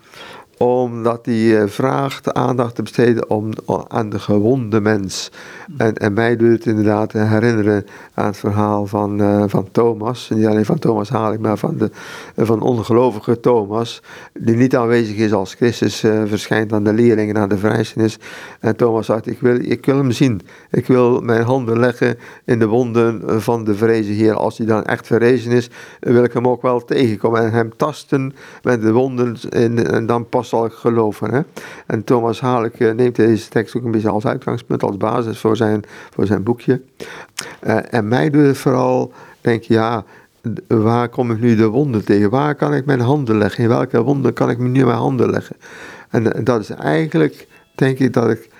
omdat 0.58 1.26
hij 1.26 1.60
eh, 1.60 1.68
vraagt 1.68 2.32
aandacht 2.32 2.74
te 2.74 2.82
besteden 2.82 3.30
om, 3.30 3.50
aan 3.88 4.10
de 4.10 4.18
gewonde 4.18 4.80
mens. 4.80 5.30
En, 5.76 5.94
en 5.94 6.12
mij 6.12 6.36
doet 6.36 6.52
het 6.52 6.66
inderdaad 6.66 7.12
herinneren 7.12 7.86
aan 8.16 8.26
het 8.26 8.36
verhaal 8.36 8.86
van, 8.86 9.20
uh, 9.20 9.44
van 9.46 9.68
Thomas. 9.72 10.30
Niet 10.34 10.46
alleen 10.46 10.64
van 10.64 10.78
Thomas 10.78 11.08
Haling, 11.08 11.40
maar 11.40 11.58
van 11.58 11.76
de 11.76 11.90
van 12.36 12.60
ongelovige 12.60 13.40
Thomas. 13.40 14.02
Die 14.32 14.56
niet 14.56 14.76
aanwezig 14.76 15.16
is 15.16 15.32
als 15.32 15.54
Christus 15.54 16.04
uh, 16.04 16.22
verschijnt 16.26 16.72
aan 16.72 16.84
de 16.84 16.92
leerlingen 16.92 17.38
aan 17.38 17.48
de 17.48 17.58
vrijzenis. 17.58 18.18
En 18.60 18.76
Thomas 18.76 19.06
zegt, 19.06 19.26
ik 19.26 19.40
wil, 19.40 19.58
ik 19.60 19.86
wil 19.86 19.96
hem 19.96 20.10
zien. 20.10 20.40
Ik 20.70 20.86
wil 20.86 21.20
mijn 21.20 21.42
handen 21.42 21.78
leggen 21.78 22.18
in 22.44 22.58
de 22.58 22.66
wonden 22.66 23.42
van 23.42 23.64
de 23.64 23.74
vrezen 23.74 24.14
Heer. 24.14 24.34
Als 24.34 24.58
hij 24.58 24.66
dan 24.66 24.84
echt 24.84 25.06
verrezen 25.06 25.52
is, 25.52 25.70
wil 26.00 26.24
ik 26.24 26.32
hem 26.32 26.48
ook 26.48 26.62
wel 26.62 26.84
tegenkomen. 26.84 27.40
En 27.40 27.52
hem 27.52 27.76
tasten 27.76 28.34
met 28.62 28.82
de 28.82 28.92
wonden 28.92 29.36
in, 29.48 29.86
en 29.86 30.06
dan 30.06 30.28
pas 30.28 30.48
zal 30.48 30.64
ik 30.64 30.72
geloven. 30.72 31.34
Hè? 31.34 31.40
En 31.86 32.04
Thomas 32.04 32.40
Halijk 32.40 32.80
uh, 32.80 32.92
neemt 32.92 33.16
deze 33.16 33.48
tekst 33.48 33.76
ook 33.76 33.84
een 33.84 33.90
beetje 33.90 34.08
als 34.08 34.26
uitgangspunt, 34.26 34.82
als 34.82 34.96
basis 34.96 35.38
voor 35.38 35.56
zijn, 35.56 35.82
voor 36.10 36.26
zijn 36.26 36.42
boekje. 36.42 36.80
Uh, 37.66 37.94
en 37.94 38.08
mij 38.08 38.30
doet 38.30 38.46
het 38.46 38.58
vooral, 38.58 39.12
denk 39.40 39.62
ja, 39.62 40.04
waar 40.66 41.08
kom 41.08 41.30
ik 41.30 41.40
nu 41.40 41.56
de 41.56 41.66
wonden 41.66 42.04
tegen? 42.04 42.30
Waar 42.30 42.54
kan 42.54 42.74
ik 42.74 42.86
mijn 42.86 43.00
handen 43.00 43.38
leggen? 43.38 43.62
In 43.62 43.68
welke 43.68 44.02
wonden 44.02 44.32
kan 44.32 44.50
ik 44.50 44.58
nu 44.58 44.84
mijn 44.84 44.98
handen 44.98 45.30
leggen? 45.30 45.56
En, 46.10 46.34
en 46.34 46.44
dat 46.44 46.60
is 46.60 46.70
eigenlijk, 46.70 47.48
denk 47.74 47.98
ik, 47.98 48.12
dat 48.12 48.30
ik 48.30 48.40
eh, 48.40 48.55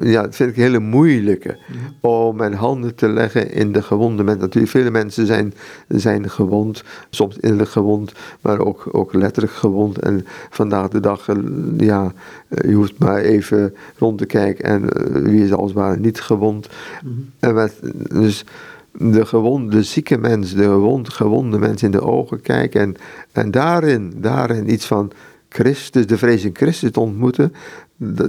ja, 0.00 0.22
dat 0.22 0.36
vind 0.36 0.50
ik 0.50 0.56
een 0.56 0.62
hele 0.62 0.78
moeilijke. 0.78 1.58
Om 2.00 2.36
mijn 2.36 2.54
handen 2.54 2.94
te 2.94 3.08
leggen 3.08 3.50
in 3.50 3.72
de 3.72 3.82
gewonde 3.82 4.22
mensen. 4.22 4.42
Natuurlijk, 4.42 4.72
vele 4.72 4.90
mensen 4.90 5.26
zijn, 5.26 5.54
zijn 5.88 6.30
gewond, 6.30 6.84
soms 7.10 7.36
innerlijk 7.38 7.70
gewond, 7.70 8.12
maar 8.40 8.58
ook, 8.58 8.88
ook 8.90 9.14
letterlijk 9.14 9.54
gewond. 9.54 9.98
En 9.98 10.26
vandaag 10.50 10.88
de 10.88 11.00
dag, 11.00 11.28
eh, 11.28 11.36
ja, 11.76 12.12
eh, 12.48 12.70
je 12.70 12.74
hoeft 12.74 12.98
maar 12.98 13.18
even 13.18 13.74
rond 13.98 14.18
te 14.18 14.26
kijken 14.26 14.64
en 14.64 14.88
wie 15.22 15.44
is 15.44 15.52
als 15.52 15.70
het 15.70 15.78
ware 15.78 16.00
niet 16.00 16.20
gewond. 16.20 16.68
Mhm. 17.02 17.12
En 17.38 17.54
met, 17.54 17.80
dus 18.10 18.44
de 18.92 19.26
gewonde, 19.26 19.76
de 19.76 19.82
zieke 19.82 20.18
mens, 20.18 20.54
de 20.54 20.62
gewond, 20.62 21.08
gewonde 21.08 21.58
mens 21.58 21.82
in 21.82 21.90
de 21.90 22.02
ogen 22.02 22.40
kijken 22.40 22.80
en, 22.80 22.96
en 23.32 23.50
daarin, 23.50 24.12
daarin 24.16 24.72
iets 24.72 24.86
van 24.86 25.12
Christus, 25.48 26.06
de 26.06 26.18
vrees 26.18 26.44
in 26.44 26.56
Christus 26.56 26.90
te 26.90 27.00
ontmoeten, 27.00 27.52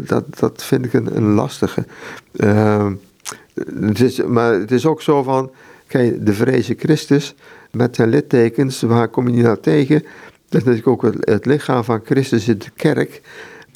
dat, 0.08 0.40
dat, 0.40 0.64
vind 0.64 0.86
ik 0.86 0.94
een, 0.94 1.16
een 1.16 1.34
lastige. 1.34 1.86
Uh, 2.34 2.92
het 3.80 4.00
is, 4.00 4.24
maar 4.24 4.54
het 4.54 4.72
is 4.72 4.86
ook 4.86 5.02
zo 5.02 5.24
van, 5.24 5.52
kijk, 5.88 6.26
de 6.26 6.46
in 6.46 6.76
Christus 6.80 7.36
met 7.72 7.96
zijn 7.96 8.10
littekens, 8.10 8.82
waar 8.82 9.08
kom 9.08 9.30
je 9.30 9.44
naar 9.44 9.60
tegen? 9.60 10.04
Dat 10.50 10.62
is 10.62 10.68
natuurlijk 10.68 10.88
ook 10.88 11.14
het, 11.20 11.46
lichaam 11.46 11.84
van 11.84 12.02
Christus 12.06 12.48
in 12.48 12.58
de 12.58 12.72
kerk. 12.76 13.22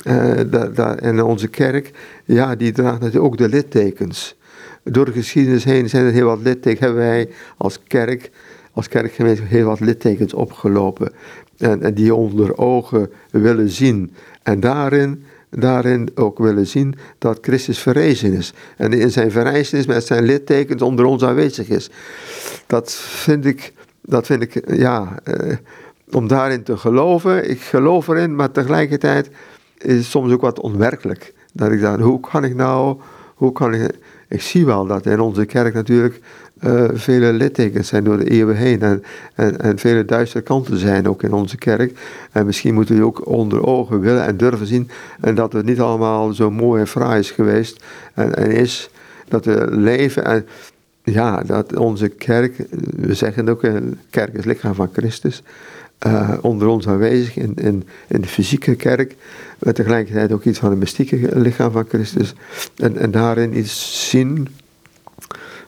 Uh, 0.08 0.34
da, 0.50 0.66
da, 0.66 0.96
en 0.96 1.24
onze 1.24 1.48
kerk, 1.48 1.92
ja, 2.26 2.56
die 2.56 2.72
draagt 2.72 3.00
natuurlijk 3.00 3.26
ook 3.26 3.38
de 3.38 3.50
littekens. 3.50 4.36
Door 4.84 5.06
de 5.06 5.12
geschiedenis 5.12 5.64
heen 5.64 5.90
zijn 5.90 6.06
er 6.06 6.12
heel 6.12 6.26
wat 6.26 6.42
littekens. 6.42 6.80
Hebben 6.80 7.00
wij 7.00 7.30
als 7.58 7.80
kerk 7.88 8.32
als 8.78 8.88
kerkgemeenschap 8.88 9.48
heel 9.48 9.66
wat 9.66 9.80
littekens 9.80 10.34
opgelopen. 10.34 11.12
En, 11.58 11.82
en 11.82 11.94
die 11.94 12.16
onder 12.16 12.58
ogen 12.58 13.10
willen 13.32 13.70
zien. 13.70 14.14
En 14.44 14.60
daarin, 14.60 15.24
daarin 15.50 16.10
ook 16.16 16.38
willen 16.38 16.68
zien 16.68 16.96
dat 17.18 17.38
Christus 17.42 17.80
verrezen 17.80 18.34
is. 18.34 18.54
En 18.78 18.94
in 18.94 19.12
zijn 19.12 19.32
verrijzenis 19.32 19.86
met 19.86 20.06
zijn 20.06 20.24
littekens 20.24 20.82
onder 20.82 21.06
ons 21.06 21.24
aanwezig 21.24 21.70
is. 21.70 21.90
Dat 22.68 22.94
vind 22.94 23.46
ik, 23.46 23.74
dat 24.02 24.26
vind 24.26 24.42
ik 24.42 24.76
ja, 24.78 25.20
eh, 25.24 25.56
om 26.12 26.28
daarin 26.28 26.64
te 26.64 26.78
geloven. 26.78 27.50
Ik 27.50 27.62
geloof 27.62 28.08
erin, 28.08 28.36
maar 28.36 28.52
tegelijkertijd 28.52 29.30
is 29.78 29.96
het 29.96 30.06
soms 30.06 30.32
ook 30.32 30.42
wat 30.42 30.60
onwerkelijk. 30.60 31.34
Dat 31.54 31.72
ik 31.72 31.82
dan, 31.82 32.02
hoe 32.02 32.20
kan 32.20 32.44
ik 32.44 32.56
nou, 32.56 32.98
hoe 33.36 33.52
kan 33.52 33.74
ik, 33.74 33.92
ik 34.28 34.42
zie 34.42 34.66
wel 34.66 34.86
dat 34.86 35.06
in 35.06 35.20
onze 35.20 35.46
kerk 35.46 35.74
natuurlijk 35.74 36.20
uh, 36.64 36.84
vele 36.94 37.34
littekens 37.34 37.88
zijn 37.88 38.04
door 38.04 38.18
de 38.18 38.30
eeuwen 38.30 38.56
heen. 38.56 38.82
En, 38.82 39.04
en, 39.36 39.62
en 39.62 39.78
vele 39.78 40.06
duistere 40.06 40.44
kanten 40.44 40.78
zijn 40.78 41.08
ook 41.08 41.24
in 41.24 41.34
onze 41.34 41.58
kerk. 41.58 42.00
En 42.32 42.46
misschien 42.46 42.74
moeten 42.74 42.96
we 42.96 43.06
ook 43.06 43.28
onder 43.28 43.66
ogen 43.66 44.00
willen 44.00 44.26
en 44.26 44.38
durven 44.38 44.68
zien. 44.68 44.90
En 45.22 45.36
dat 45.36 45.54
het 45.54 45.66
niet 45.66 45.80
allemaal 45.80 46.34
zo 46.34 46.52
mooi 46.52 46.82
en 46.82 46.88
fraai 46.88 47.20
is 47.20 47.32
geweest. 47.32 47.84
En, 48.14 48.36
en 48.36 48.52
is 48.52 48.90
dat 49.28 49.46
we 49.46 49.68
leven. 49.72 50.26
En 50.26 50.46
ja, 51.04 51.44
dat 51.44 51.76
onze 51.76 52.08
kerk, 52.08 52.66
we 52.96 53.14
zeggen 53.14 53.50
ook, 53.50 53.62
kerk 54.10 54.34
is 54.34 54.46
lichaam 54.46 54.74
van 54.76 54.90
Christus. 54.94 55.44
Uh, 56.06 56.34
onder 56.42 56.68
ons 56.68 56.88
aanwezig 56.88 57.36
in, 57.36 57.54
in, 57.56 57.88
in 58.08 58.22
de 58.22 58.28
fysieke 58.28 58.76
kerk, 58.76 59.16
maar 59.60 59.74
tegelijkertijd 59.74 60.32
ook 60.32 60.44
iets 60.44 60.60
van 60.60 60.70
het 60.70 60.80
mystieke 60.80 61.40
lichaam 61.40 61.72
van 61.72 61.86
Christus. 61.90 62.34
En, 62.76 62.98
en 62.98 63.12
daarin 63.12 63.58
iets 63.58 64.10
zien 64.10 64.48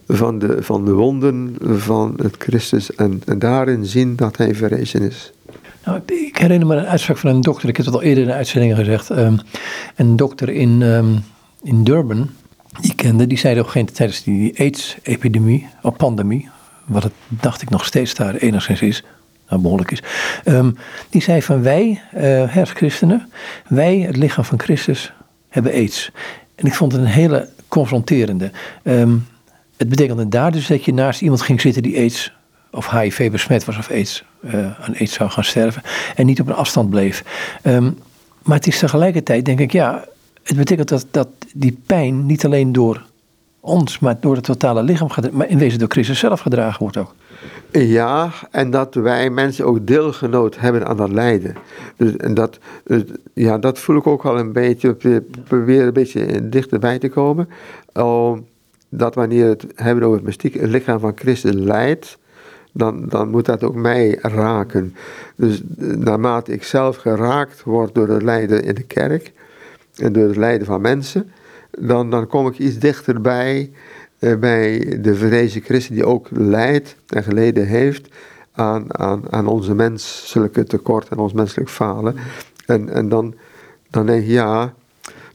van 0.07 0.39
de, 0.39 0.63
van 0.63 0.85
de 0.85 0.91
wonden 0.91 1.55
van 1.61 2.13
het 2.21 2.35
Christus 2.37 2.95
en, 2.95 3.21
en 3.25 3.39
daarin 3.39 3.85
zien 3.85 4.15
dat 4.15 4.37
hij 4.37 4.55
verrezen 4.55 5.01
is. 5.01 5.31
Nou, 5.85 6.01
ik 6.05 6.37
herinner 6.37 6.67
me 6.67 6.75
een 6.75 6.85
uitspraak 6.85 7.17
van 7.17 7.29
een 7.29 7.41
dokter, 7.41 7.69
ik 7.69 7.77
heb 7.77 7.85
het 7.85 7.95
al 7.95 8.01
eerder 8.01 8.23
in 8.23 8.29
de 8.29 8.35
uitzendingen 8.35 8.75
gezegd. 8.75 9.09
Um, 9.09 9.39
een 9.95 10.15
dokter 10.15 10.49
in, 10.49 10.81
um, 10.81 11.23
in 11.63 11.83
Durban, 11.83 12.29
die 12.81 12.95
kende, 12.95 13.27
die 13.27 13.37
zei 13.37 13.59
op 13.59 13.71
een 13.73 13.85
tijdens 13.85 14.23
die 14.23 14.59
AIDS-epidemie, 14.59 15.67
of 15.81 15.95
pandemie, 15.95 16.49
wat 16.85 17.03
het 17.03 17.13
dacht 17.27 17.61
ik 17.61 17.69
nog 17.69 17.85
steeds 17.85 18.13
daar 18.13 18.35
enigszins 18.35 18.81
is, 18.81 19.03
nou 19.49 19.61
behoorlijk 19.61 19.91
is. 19.91 20.03
Um, 20.45 20.77
die 21.09 21.21
zei 21.21 21.41
van 21.41 21.61
wij, 21.61 22.01
uh, 22.15 22.21
herfstchristenen, 22.53 23.29
wij, 23.67 23.97
het 23.99 24.17
lichaam 24.17 24.43
van 24.43 24.59
Christus, 24.59 25.13
hebben 25.49 25.71
AIDS. 25.71 26.11
En 26.55 26.65
ik 26.65 26.73
vond 26.73 26.91
het 26.91 27.01
een 27.01 27.07
hele 27.07 27.49
confronterende. 27.67 28.51
Um, 28.83 29.27
het 29.77 29.89
betekende 29.89 30.27
daar 30.27 30.51
dus 30.51 30.67
dat 30.67 30.85
je 30.85 30.93
naast 30.93 31.21
iemand 31.21 31.41
ging 31.41 31.61
zitten 31.61 31.83
die 31.83 31.97
aids 31.97 32.33
of 32.71 32.89
HIV 32.89 33.31
besmet 33.31 33.65
was 33.65 33.77
of 33.77 33.89
aids, 33.89 34.23
uh, 34.41 34.53
aan 34.81 34.95
aids 34.97 35.13
zou 35.13 35.29
gaan 35.29 35.43
sterven 35.43 35.81
en 36.15 36.25
niet 36.25 36.39
op 36.39 36.47
een 36.47 36.53
afstand 36.55 36.89
bleef. 36.89 37.23
Um, 37.63 37.97
maar 38.43 38.57
het 38.57 38.67
is 38.67 38.79
tegelijkertijd, 38.79 39.45
denk 39.45 39.59
ik, 39.59 39.71
ja, 39.71 40.05
het 40.43 40.57
betekent 40.57 40.89
dat, 40.89 41.05
dat 41.11 41.27
die 41.53 41.79
pijn 41.85 42.25
niet 42.25 42.45
alleen 42.45 42.71
door 42.71 43.05
ons, 43.59 43.99
maar 43.99 44.19
door 44.19 44.35
het 44.35 44.43
totale 44.43 44.83
lichaam, 44.83 45.09
maar 45.31 45.49
in 45.49 45.57
wezen 45.57 45.79
door 45.79 45.89
Christus 45.89 46.19
zelf 46.19 46.39
gedragen 46.39 46.79
wordt 46.79 46.97
ook. 46.97 47.15
Ja, 47.71 48.31
en 48.51 48.69
dat 48.69 48.95
wij 48.95 49.29
mensen 49.29 49.65
ook 49.65 49.87
deelgenoot 49.87 50.59
hebben 50.59 50.87
aan 50.87 50.97
dat 50.97 51.11
lijden. 51.11 51.55
Dus, 51.97 52.15
en 52.15 52.33
dat, 52.33 52.59
ja, 53.33 53.57
dat 53.57 53.79
voel 53.79 53.97
ik 53.97 54.07
ook 54.07 54.25
al 54.25 54.39
een 54.39 54.51
beetje, 54.51 55.21
probeer 55.47 55.87
een 55.87 55.93
beetje 55.93 56.49
dichterbij 56.49 56.99
te 56.99 57.09
komen. 57.09 57.49
Um, 57.93 58.47
dat 58.89 59.15
wanneer 59.15 59.45
het 59.45 59.65
hebben 59.75 60.03
over 60.03 60.17
het 60.17 60.25
mystiek, 60.25 60.53
het 60.53 60.69
lichaam 60.69 60.99
van 60.99 61.11
Christus 61.15 61.53
leidt, 61.53 62.17
dan, 62.71 63.05
dan 63.07 63.29
moet 63.29 63.45
dat 63.45 63.63
ook 63.63 63.75
mij 63.75 64.17
raken. 64.21 64.95
Dus 65.35 65.61
naarmate 65.77 66.51
ik 66.51 66.63
zelf 66.63 66.97
geraakt 66.97 67.63
word 67.63 67.95
door 67.95 68.07
het 68.07 68.23
lijden 68.23 68.63
in 68.63 68.75
de 68.75 68.83
kerk 68.83 69.31
en 69.95 70.13
door 70.13 70.27
het 70.27 70.37
lijden 70.37 70.67
van 70.67 70.81
mensen, 70.81 71.31
dan, 71.71 72.09
dan 72.09 72.27
kom 72.27 72.47
ik 72.47 72.57
iets 72.57 72.79
dichterbij 72.79 73.59
eh, 73.59 73.77
bij 74.19 74.97
de 75.01 75.15
verrezen 75.15 75.61
Christus 75.61 75.95
die 75.95 76.05
ook 76.05 76.27
lijdt 76.31 76.95
en 77.07 77.23
geleden 77.23 77.67
heeft 77.67 78.07
aan, 78.51 78.99
aan, 78.99 79.23
aan 79.29 79.47
onze 79.47 79.75
menselijke 79.75 80.63
tekort 80.63 81.07
en 81.07 81.17
ons 81.17 81.33
menselijk 81.33 81.69
falen. 81.69 82.15
En, 82.65 82.89
en 82.89 83.09
dan, 83.09 83.35
dan 83.89 84.05
denk 84.05 84.23
ik, 84.23 84.29
ja, 84.29 84.73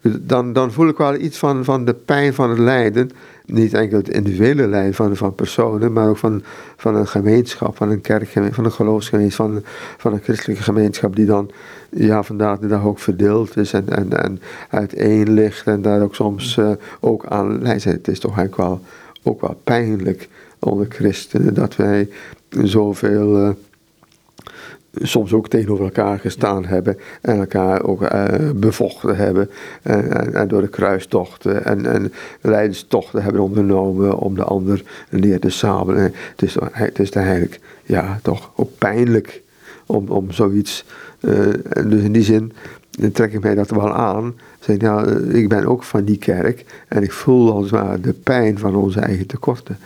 dan, 0.03 0.53
dan 0.53 0.73
voel 0.73 0.89
ik 0.89 0.97
wel 0.97 1.15
iets 1.15 1.39
van, 1.39 1.65
van 1.65 1.85
de 1.85 1.95
pijn 1.95 2.35
van 2.35 2.51
het 2.51 2.59
lijden 2.59 3.11
niet 3.47 3.75
enkel 3.75 3.99
het 3.99 4.09
individuele 4.09 4.67
lijden 4.67 4.95
van, 4.95 5.17
van 5.17 5.35
personen, 5.35 5.93
maar 5.93 6.09
ook 6.09 6.17
van, 6.17 6.43
van 6.77 6.97
een 6.97 7.09
gemeenschap, 7.09 7.77
van 7.77 7.91
een 7.91 8.01
kerkgemeenschap, 8.01 8.55
van 8.55 8.65
een 8.65 8.73
geloofsgemeenschap, 8.73 9.47
van, 9.47 9.63
van 9.97 10.13
een 10.13 10.23
christelijke 10.23 10.63
gemeenschap 10.63 11.17
die 11.17 11.27
dan 11.27 11.51
ja, 11.91 12.23
vandaag 12.23 12.59
de 12.59 12.67
dag 12.67 12.85
ook 12.85 12.99
verdeeld 12.99 13.57
is 13.57 13.73
en, 13.73 13.89
en, 13.89 14.23
en 14.23 14.41
uiteen 14.71 15.33
ligt 15.33 15.67
en 15.67 15.83
daar 15.83 16.03
ook 16.03 16.15
soms 16.15 16.57
uh, 16.57 16.71
ook 17.01 17.27
aan 17.27 17.63
leidt. 17.63 17.85
Het 17.85 18.09
is 18.09 18.19
toch 18.19 18.37
eigenlijk 18.37 18.69
wel, 18.69 18.81
ook 19.23 19.41
wel 19.41 19.61
pijnlijk 19.65 20.29
onder 20.59 20.87
christenen 20.89 21.55
dat 21.55 21.77
wij 21.77 22.09
zoveel... 22.49 23.41
Uh, 23.41 23.51
soms 25.03 25.33
ook 25.33 25.49
tegenover 25.49 25.85
elkaar 25.85 26.19
gestaan 26.19 26.65
hebben 26.65 26.99
en 27.21 27.39
elkaar 27.39 27.85
ook 27.85 28.03
uh, 28.03 28.25
bevochten 28.55 29.17
hebben 29.17 29.51
en, 29.83 30.35
en, 30.35 30.49
door 30.49 30.61
de 30.61 30.69
kruistochten 30.69 31.65
en, 31.65 31.87
en 31.87 32.13
hebben 33.23 33.43
ondernomen 33.43 34.19
om 34.19 34.35
de 34.35 34.45
ander 34.45 34.83
neer 35.11 35.41
te 35.41 35.51
sabelen. 35.51 36.03
Het 36.03 36.43
is, 36.43 36.57
het 36.73 36.99
is 36.99 37.11
eigenlijk 37.11 37.61
ja, 37.83 38.19
toch 38.23 38.53
ook 38.57 38.71
pijnlijk 38.79 39.43
om, 39.87 40.09
om 40.09 40.31
zoiets, 40.31 40.85
uh, 41.21 41.39
dus 41.87 42.03
in 42.03 42.13
die 42.13 42.23
zin 42.23 42.53
trek 43.13 43.33
ik 43.33 43.43
mij 43.43 43.55
dat 43.55 43.71
wel 43.71 43.93
aan 43.93 44.35
Zeg, 44.65 44.81
ja, 44.81 45.05
ik 45.33 45.49
ben 45.49 45.67
ook 45.67 45.83
van 45.83 46.05
die 46.05 46.17
kerk 46.17 46.65
en 46.89 47.03
ik 47.03 47.13
voel 47.13 47.53
als 47.53 47.63
het 47.63 47.71
ware 47.71 48.01
de 48.01 48.13
pijn 48.13 48.59
van 48.59 48.77
onze 48.77 49.01
eigen 49.01 49.27
tekorten. 49.27 49.79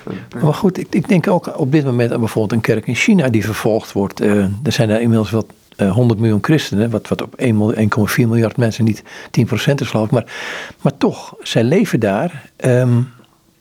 Maar 0.43 0.55
goed, 0.55 0.79
ik, 0.79 0.87
ik 0.91 1.09
denk 1.09 1.29
ook 1.29 1.59
op 1.59 1.73
dit 1.73 1.85
moment 1.85 2.13
aan 2.13 2.19
bijvoorbeeld 2.19 2.53
een 2.53 2.73
kerk 2.75 2.87
in 2.87 2.95
China 2.95 3.29
die 3.29 3.45
vervolgd 3.45 3.93
wordt. 3.93 4.23
Uh, 4.23 4.43
er 4.63 4.73
zijn 4.73 4.89
daar 4.89 5.01
inmiddels 5.01 5.31
wel 5.31 5.47
uh, 5.77 5.93
100 5.93 6.21
miljoen 6.21 6.39
christenen, 6.43 6.91
wat, 6.91 7.09
wat 7.09 7.23
op 7.23 7.41
1,4 7.41 7.47
miljard 8.17 8.57
mensen 8.57 8.85
niet 8.85 9.03
10% 9.03 9.05
is 9.75 9.89
geloof 9.89 10.07
ik. 10.07 10.11
Maar, 10.11 10.33
maar 10.81 10.97
toch, 10.97 11.35
zij 11.43 11.65
leven 11.65 12.01
daar 12.01 12.51
um, 12.57 13.09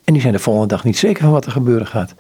en 0.03 0.13
die 0.13 0.21
zijn 0.21 0.33
de 0.33 0.39
volgende 0.39 0.67
dag 0.67 0.83
niet 0.83 0.97
zeker 0.97 1.23
van 1.23 1.31
wat 1.31 1.45
er 1.45 1.51
gebeuren 1.51 1.87
gaat. 1.87 2.15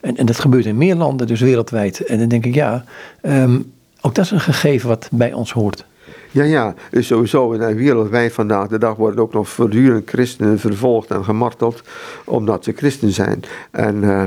En, 0.00 0.16
en 0.16 0.26
dat 0.26 0.40
gebeurt 0.40 0.66
in 0.66 0.76
meer 0.76 0.94
landen, 0.94 1.26
dus 1.26 1.40
wereldwijd. 1.40 2.00
En 2.00 2.18
dan 2.18 2.28
denk 2.28 2.44
ik, 2.44 2.54
ja, 2.54 2.84
um, 3.22 3.72
ook 4.00 4.14
dat 4.14 4.24
is 4.24 4.30
een 4.30 4.40
gegeven 4.40 4.88
wat 4.88 5.08
bij 5.12 5.32
ons 5.32 5.52
hoort. 5.52 5.84
Ja, 6.30 6.44
ja, 6.44 6.74
sowieso 6.92 7.58
de 7.58 7.74
wereldwijd 7.74 8.32
vandaag 8.32 8.68
de 8.68 8.78
dag 8.78 8.96
worden 8.96 9.20
ook 9.20 9.32
nog 9.32 9.48
voortdurend 9.48 10.08
christenen 10.08 10.58
vervolgd 10.58 11.10
en 11.10 11.24
gemarteld 11.24 11.82
omdat 12.24 12.64
ze 12.64 12.72
christen 12.72 13.12
zijn. 13.12 13.42
En 13.70 13.96
uh, 14.02 14.24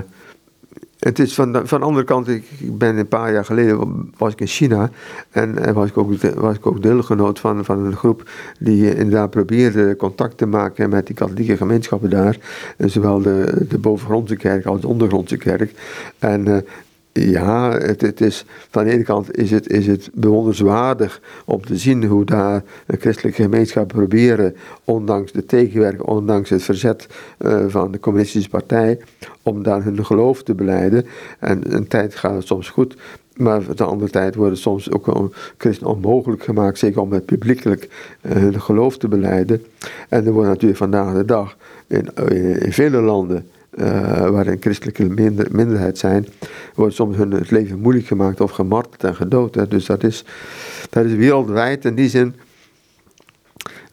het 0.99 1.19
is 1.19 1.33
van 1.33 1.53
de, 1.53 1.67
van 1.67 1.79
de 1.79 1.85
andere 1.85 2.05
kant, 2.05 2.27
ik, 2.27 2.45
ben 2.59 2.97
een 2.97 3.07
paar 3.07 3.33
jaar 3.33 3.45
geleden 3.45 4.11
was 4.17 4.31
ik 4.31 4.41
in 4.41 4.47
China 4.47 4.89
en, 5.31 5.57
en 5.65 5.73
was, 5.73 5.89
ik 5.89 5.97
ook, 5.97 6.21
was 6.35 6.55
ik 6.55 6.67
ook 6.67 6.81
deelgenoot 6.81 7.39
van, 7.39 7.65
van 7.65 7.85
een 7.85 7.95
groep 7.95 8.29
die 8.59 8.95
inderdaad 8.95 9.29
probeerde 9.29 9.95
contact 9.95 10.37
te 10.37 10.45
maken 10.45 10.89
met 10.89 11.05
die 11.05 11.15
katholieke 11.15 11.57
gemeenschappen 11.57 12.09
daar. 12.09 12.37
En 12.77 12.89
zowel 12.89 13.21
de, 13.21 13.65
de 13.69 13.77
bovengrondse 13.77 14.35
kerk 14.35 14.65
als 14.65 14.81
de 14.81 14.87
ondergrondse 14.87 15.37
kerk. 15.37 15.73
En 16.19 16.47
uh, 16.47 16.57
ja, 17.13 17.71
het, 17.71 18.21
is, 18.21 18.45
van 18.69 18.83
de 18.83 18.91
ene 18.91 19.03
kant 19.03 19.37
is 19.37 19.51
het, 19.51 19.69
is 19.69 19.87
het 19.87 20.09
om 21.45 21.65
te 21.65 21.77
zien 21.77 22.05
hoe 22.05 22.25
daar 22.25 22.63
een 22.85 22.99
christelijke 22.99 23.41
gemeenschap 23.41 23.87
proberen, 23.87 24.55
ondanks 24.83 25.31
de 25.31 25.45
tegenwerking, 25.45 26.01
ondanks 26.01 26.49
het 26.49 26.63
verzet 26.63 27.07
uh, 27.39 27.65
van 27.67 27.91
de 27.91 27.99
communistische 27.99 28.49
partij, 28.49 28.99
om 29.43 29.63
daar 29.63 29.83
hun 29.83 30.05
geloof 30.05 30.43
te 30.43 30.55
beleiden. 30.55 31.05
En 31.39 31.75
een 31.75 31.87
tijd 31.87 32.15
gaat 32.15 32.35
het 32.35 32.47
soms 32.47 32.69
goed, 32.69 32.97
maar 33.35 33.75
de 33.75 33.83
andere 33.83 34.11
tijd 34.11 34.35
wordt 34.35 34.51
het 34.51 34.61
soms 34.61 34.91
ook 34.91 35.31
christen 35.57 35.87
onmogelijk 35.87 36.43
gemaakt, 36.43 36.77
zeker 36.77 37.01
om 37.01 37.11
het 37.11 37.25
publiekelijk 37.25 37.89
uh, 38.21 38.31
hun 38.31 38.61
geloof 38.61 38.97
te 38.97 39.07
beleiden. 39.07 39.63
En 40.09 40.25
er 40.25 40.31
wordt 40.31 40.49
natuurlijk 40.49 40.79
vandaag 40.79 41.13
de 41.13 41.25
dag 41.25 41.57
in, 41.87 42.09
in 42.59 42.73
vele 42.73 43.01
landen 43.01 43.45
uh, 43.71 44.29
waarin 44.29 44.57
christelijke 44.59 45.03
minder, 45.03 45.47
minderheid 45.51 45.97
zijn, 45.97 46.27
wordt 46.75 46.95
soms 46.95 47.17
hun 47.17 47.31
het 47.31 47.51
leven 47.51 47.79
moeilijk 47.79 48.05
gemaakt 48.05 48.41
of 48.41 48.51
gemarteld 48.51 49.03
en 49.03 49.15
gedood. 49.15 49.55
Hè. 49.55 49.67
Dus 49.67 49.85
dat 49.85 50.03
is, 50.03 50.25
dat 50.89 51.05
is 51.05 51.13
wereldwijd 51.13 51.85
in 51.85 51.95
die 51.95 52.09
zin. 52.09 52.35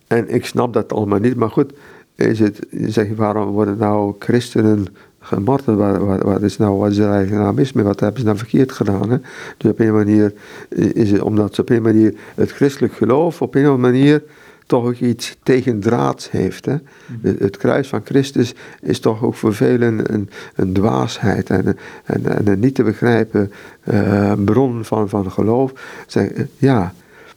En 0.07 0.35
ik 0.35 0.47
snap 0.47 0.72
dat 0.72 0.93
allemaal 0.93 1.18
niet, 1.18 1.37
maar 1.37 1.51
goed, 1.51 1.72
is 2.14 2.39
het, 2.39 2.66
zeg, 2.70 3.09
waarom 3.16 3.49
worden 3.49 3.79
nou 3.79 4.14
christenen 4.18 4.87
gemarteld? 5.20 5.79
Wat, 6.22 6.43
is 6.43 6.57
nou, 6.57 6.79
wat 6.79 6.91
is 6.91 6.99
er 6.99 7.11
eigenlijk 7.11 7.43
nou 7.43 7.55
mis 7.55 7.72
mee? 7.72 7.85
Wat 7.85 8.01
hebben 8.01 8.20
ze 8.20 8.26
nou 8.26 8.39
verkeerd 8.39 8.72
gedaan? 8.72 9.11
Hè? 9.11 9.16
Dus 9.57 9.70
op 9.70 9.81
een 9.81 9.93
manier 9.93 10.33
is 10.68 11.11
het 11.11 11.20
omdat 11.20 11.55
ze 11.55 11.61
op 11.61 11.70
een 11.70 11.83
manier 11.83 12.14
het 12.35 12.51
christelijk 12.51 12.93
geloof 12.93 13.43
op 13.43 13.55
een 13.55 13.81
manier 13.81 14.22
toch 14.69 14.85
ook 14.85 14.95
iets 14.95 15.37
tegendraads 15.43 16.31
heeft. 16.31 16.64
Hè? 16.64 16.77
Het, 17.23 17.57
kruis 17.57 17.89
van 17.89 18.01
Christus 18.05 18.55
is 18.81 19.01
toch 19.01 19.23
ook 19.23 19.35
voor 19.35 19.55
velen 19.55 20.14
een, 20.14 20.31
een 20.55 20.73
dwaasheid 20.73 21.51
en, 21.51 21.77
en, 22.05 22.37
en 22.37 22.49
een 22.49 22.61
niet 22.61 22.75
te 22.75 22.83
begrijpen 22.83 23.53
uh, 23.93 24.33
bron 24.45 24.85
van, 24.85 25.09
van 25.09 25.31
geloof. 25.31 25.73
Zeg, 26.07 26.31
ja, 26.57 26.95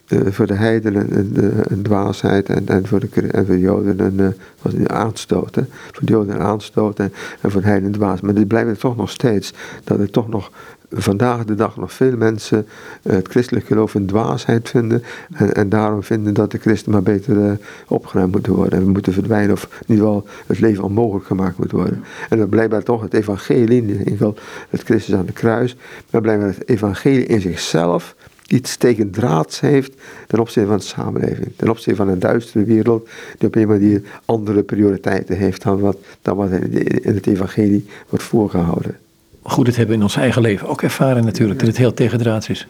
voor 0.07 0.47
de 0.47 0.53
heidenen 0.53 1.17
een, 1.17 1.53
een, 1.67 1.81
dwaasheid 1.81 2.49
en, 2.49 2.67
en, 2.67 2.87
voor 2.87 2.99
de, 2.99 3.27
en 3.27 3.45
voor 3.45 3.55
de 3.55 3.61
Joden 3.61 3.99
een, 3.99 4.35
een 4.61 4.89
aanstoot. 4.89 5.55
Hè? 5.55 5.63
Voor 5.91 6.05
de 6.05 6.11
Joden 6.11 6.35
een 6.35 6.41
aanstoot 6.41 6.99
en, 6.99 7.13
en 7.41 7.51
voor 7.51 7.61
de 7.61 7.67
heidenen 7.67 7.93
dwaas. 7.93 8.21
Maar 8.21 8.33
dit 8.33 8.47
blijft 8.47 8.79
toch 8.79 8.95
nog 8.95 9.09
steeds 9.09 9.53
dat 9.83 9.99
er 9.99 10.09
toch 10.09 10.29
nog 10.29 10.51
vandaag 10.91 11.45
de 11.45 11.55
dag 11.55 11.77
nog 11.77 11.93
veel 11.93 12.17
mensen 12.17 12.67
uh, 13.03 13.13
het 13.13 13.27
christelijk 13.27 13.65
geloof 13.65 13.93
een 13.93 14.05
dwaasheid 14.05 14.69
vinden. 14.69 15.03
En, 15.33 15.53
en 15.53 15.69
daarom 15.69 16.03
vinden 16.03 16.33
dat 16.33 16.51
de 16.51 16.57
christen 16.57 16.91
maar 16.91 17.03
beter 17.03 17.35
uh, 17.35 17.51
opgeruimd 17.87 18.31
moeten 18.31 18.53
worden. 18.53 18.79
En 18.79 18.87
moeten 18.87 19.13
verdwijnen 19.13 19.51
of 19.51 19.83
niet 19.85 19.99
wel 19.99 20.27
het 20.47 20.59
leven 20.59 20.83
onmogelijk 20.83 21.25
gemaakt 21.25 21.57
moet 21.57 21.71
worden. 21.71 22.03
En 22.29 22.37
dan 22.37 22.49
blijkbaar 22.49 22.83
toch 22.83 23.01
het 23.01 23.13
evangelie, 23.13 23.83
in 23.83 24.05
geval 24.05 24.35
het 24.69 24.81
Christus 24.81 25.15
aan 25.15 25.25
de 25.25 25.31
kruis. 25.31 25.75
Maar 26.09 26.21
blijkbaar 26.21 26.47
het 26.47 26.69
evangelie 26.69 27.25
in 27.25 27.41
zichzelf 27.41 28.15
iets 28.47 28.77
tegen 28.77 29.11
draads 29.11 29.59
heeft 29.59 29.93
ten 30.27 30.39
opzichte 30.39 30.69
van 30.69 30.77
de 30.77 30.83
samenleving. 30.83 31.47
Ten 31.55 31.69
opzichte 31.69 31.95
van 31.95 32.07
een 32.07 32.19
duistere 32.19 32.63
wereld 32.63 33.09
die 33.37 33.47
op 33.47 33.55
een 33.55 33.67
manier 33.67 34.01
andere 34.25 34.63
prioriteiten 34.63 35.37
heeft 35.37 35.63
dan 35.63 35.79
wat, 35.79 35.97
dan 36.21 36.35
wat 36.35 36.51
in 36.51 37.15
het 37.15 37.27
evangelie 37.27 37.85
wordt 38.09 38.25
voorgehouden. 38.25 38.97
Goed, 39.43 39.67
het 39.67 39.75
hebben 39.75 39.95
in 39.95 40.01
ons 40.01 40.15
eigen 40.15 40.41
leven 40.41 40.67
ook 40.67 40.81
ervaren 40.81 41.25
natuurlijk, 41.25 41.59
dat 41.59 41.67
het 41.67 41.77
heel 41.77 41.93
tegendraads 41.93 42.49
is. 42.49 42.67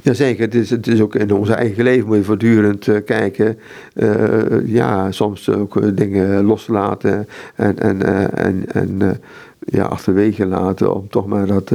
Jazeker, 0.00 0.44
het 0.44 0.54
is, 0.54 0.70
het 0.70 0.86
is 0.86 1.00
ook 1.00 1.14
in 1.14 1.32
ons 1.32 1.48
eigen 1.48 1.84
leven 1.84 2.06
moet 2.06 2.16
je 2.16 2.24
voortdurend 2.24 2.86
uh, 2.86 2.96
kijken. 3.04 3.58
Uh, 3.94 4.66
ja, 4.66 5.10
soms 5.10 5.48
ook 5.48 5.76
uh, 5.76 5.90
dingen 5.94 6.44
loslaten 6.44 7.28
en, 7.54 7.78
en, 7.78 8.02
en, 8.36 8.64
en 8.72 9.20
ja, 9.58 9.84
achterwege 9.84 10.46
laten 10.46 10.94
om 10.94 11.08
toch 11.08 11.26
maar 11.26 11.46
dat, 11.46 11.72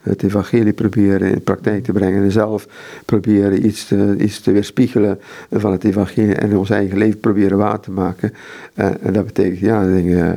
het 0.00 0.22
evangelie 0.22 0.72
proberen 0.72 1.32
in 1.32 1.42
praktijk 1.42 1.84
te 1.84 1.92
brengen 1.92 2.22
en 2.22 2.32
zelf 2.32 2.66
proberen 3.04 3.66
iets 3.66 3.86
te, 3.86 4.16
iets 4.18 4.40
te 4.40 4.52
weerspiegelen 4.52 5.18
van 5.50 5.72
het 5.72 5.84
evangelie 5.84 6.34
en 6.34 6.56
ons 6.56 6.70
eigen 6.70 6.98
leven 6.98 7.20
proberen 7.20 7.58
waar 7.58 7.80
te 7.80 7.90
maken. 7.90 8.32
en 8.74 9.12
dat 9.12 9.24
betekent 9.24 9.58
ja, 9.58 9.84
dingen 9.84 10.36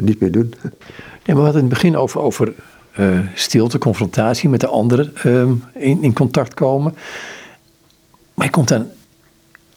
niet 0.00 0.20
meer 0.20 0.32
doen. 0.32 0.54
Ja, 1.24 1.34
maar 1.34 1.36
we 1.36 1.42
hadden 1.42 1.62
in 1.62 1.68
het 1.68 1.74
begin 1.74 1.96
over, 1.96 2.20
over 2.20 2.52
uh, 2.98 3.18
stilte, 3.34 3.78
confrontatie 3.78 4.48
met 4.48 4.60
de 4.60 4.66
anderen 4.66 5.12
ehm, 5.16 5.52
in, 5.74 6.02
in 6.02 6.12
contact 6.12 6.54
komen. 6.54 6.94
Maar 8.34 8.46
je 8.46 8.52
komt 8.52 8.68
dan, 8.68 8.86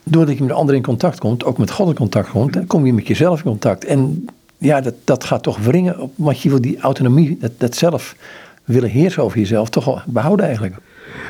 doordat 0.03 0.36
je 0.36 0.39
met 0.39 0.49
de 0.49 0.55
ander 0.55 0.76
in 0.76 0.84
contact 0.84 1.20
komt, 1.20 1.43
ook 1.43 1.57
met 1.57 1.72
God 1.72 1.88
in 1.88 1.95
contact 1.95 2.30
komt, 2.30 2.53
dan 2.53 2.68
kom 2.68 2.86
je 2.86 2.93
met 2.93 3.07
jezelf 3.07 3.38
in 3.38 3.43
contact. 3.43 3.86
En 3.86 4.26
ja, 4.57 4.82
dat, 4.82 4.93
dat 5.03 5.24
gaat 5.24 5.43
toch 5.43 5.57
wringen 5.57 6.11
wat 6.16 6.41
je 6.41 6.49
wil, 6.49 6.61
die 6.61 6.80
autonomie, 6.80 7.38
dat, 7.39 7.51
dat 7.57 7.76
zelf 7.76 8.16
willen 8.63 8.89
heersen 8.89 9.24
over 9.24 9.38
jezelf, 9.38 9.70
toch 9.70 10.05
behouden 10.05 10.45
eigenlijk. 10.45 10.76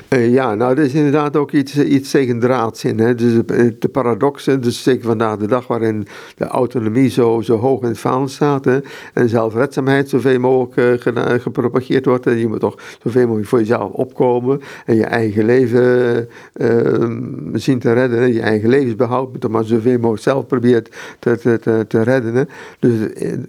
Uh, 0.09 0.33
ja, 0.33 0.55
nou, 0.55 0.77
er 0.77 0.83
is 0.83 0.93
inderdaad 0.93 1.35
ook 1.35 1.51
iets, 1.51 1.77
iets 1.77 2.11
tegen 2.11 2.41
in. 2.83 2.99
Hè? 2.99 3.15
Dus 3.15 3.33
de 3.79 3.89
paradoxen, 3.91 4.61
dus 4.61 4.83
zeker 4.83 5.05
vandaag 5.05 5.37
de 5.37 5.47
dag 5.47 5.67
waarin 5.67 6.07
de 6.35 6.45
autonomie 6.45 7.09
zo, 7.09 7.41
zo 7.41 7.57
hoog 7.57 7.81
in 7.81 7.87
het 7.87 7.99
vaandel 7.99 8.27
staat 8.27 8.65
hè? 8.65 8.79
en 9.13 9.29
zelfredzaamheid 9.29 10.09
zoveel 10.09 10.39
mogelijk 10.39 11.05
uh, 11.05 11.23
gepropageerd 11.39 12.05
wordt. 12.05 12.27
En 12.27 12.37
je 12.37 12.47
moet 12.47 12.59
toch 12.59 12.79
zoveel 13.03 13.25
mogelijk 13.25 13.47
voor 13.47 13.59
jezelf 13.59 13.91
opkomen 13.91 14.61
en 14.85 14.95
je 14.95 15.05
eigen 15.05 15.45
leven 15.45 16.27
uh, 16.53 17.09
zien 17.53 17.79
te 17.79 17.93
redden. 17.93 18.19
Hè? 18.19 18.25
Je 18.25 18.41
eigen 18.41 18.69
levensbehoud 18.69 19.47
maar 19.49 19.63
zoveel 19.63 19.97
mogelijk 19.97 20.23
zelf 20.23 20.45
proberen 20.45 20.83
te, 21.19 21.37
te, 21.37 21.59
te, 21.59 21.85
te 21.87 22.01
redden. 22.01 22.35
Hè? 22.35 22.43
Dus 22.79 22.93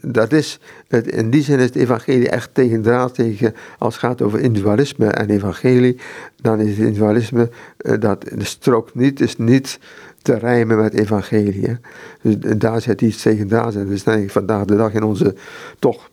dat 0.00 0.32
is, 0.32 0.60
het, 0.88 1.06
in 1.06 1.30
die 1.30 1.42
zin 1.42 1.58
is 1.58 1.64
het 1.64 1.76
evangelie 1.76 2.28
echt 2.28 2.50
tegen 2.52 2.82
draad 2.82 3.14
tegen, 3.14 3.54
als 3.78 3.94
het 3.94 4.04
gaat 4.04 4.22
over 4.22 4.40
individualisme 4.40 5.06
en 5.06 5.30
evangelie 5.30 5.98
dan 6.36 6.60
is 6.60 6.68
het 6.68 6.78
individualisme, 6.78 7.50
uh, 7.78 8.00
dat 8.00 8.22
de 8.34 8.44
strook 8.44 8.94
niet, 8.94 9.20
is 9.20 9.36
niet 9.36 9.78
te 10.22 10.38
rijmen 10.38 10.76
met 10.76 10.94
evangelie. 10.94 11.78
Dus 12.22 12.36
daar 12.58 12.80
zit 12.80 13.00
iets 13.00 13.22
tegen 13.22 13.48
daar. 13.48 13.72
zijn. 13.72 13.88
Dus 13.88 14.02
denk 14.02 14.30
vandaag 14.30 14.64
de 14.64 14.76
dag 14.76 14.92
in 14.92 15.02
onze 15.02 15.34
toch 15.78 16.08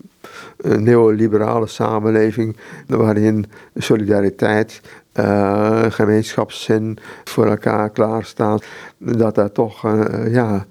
uh, 0.65 0.77
neoliberale 0.77 1.67
samenleving, 1.67 2.57
waarin 2.87 3.45
solidariteit, 3.75 4.81
gemeenschapszin 5.89 6.97
voor 7.23 7.45
elkaar 7.45 7.89
klaarstaan, 7.89 8.59
dat 8.97 9.35
dat 9.35 9.53
toch, 9.53 9.81
ja 10.29 10.65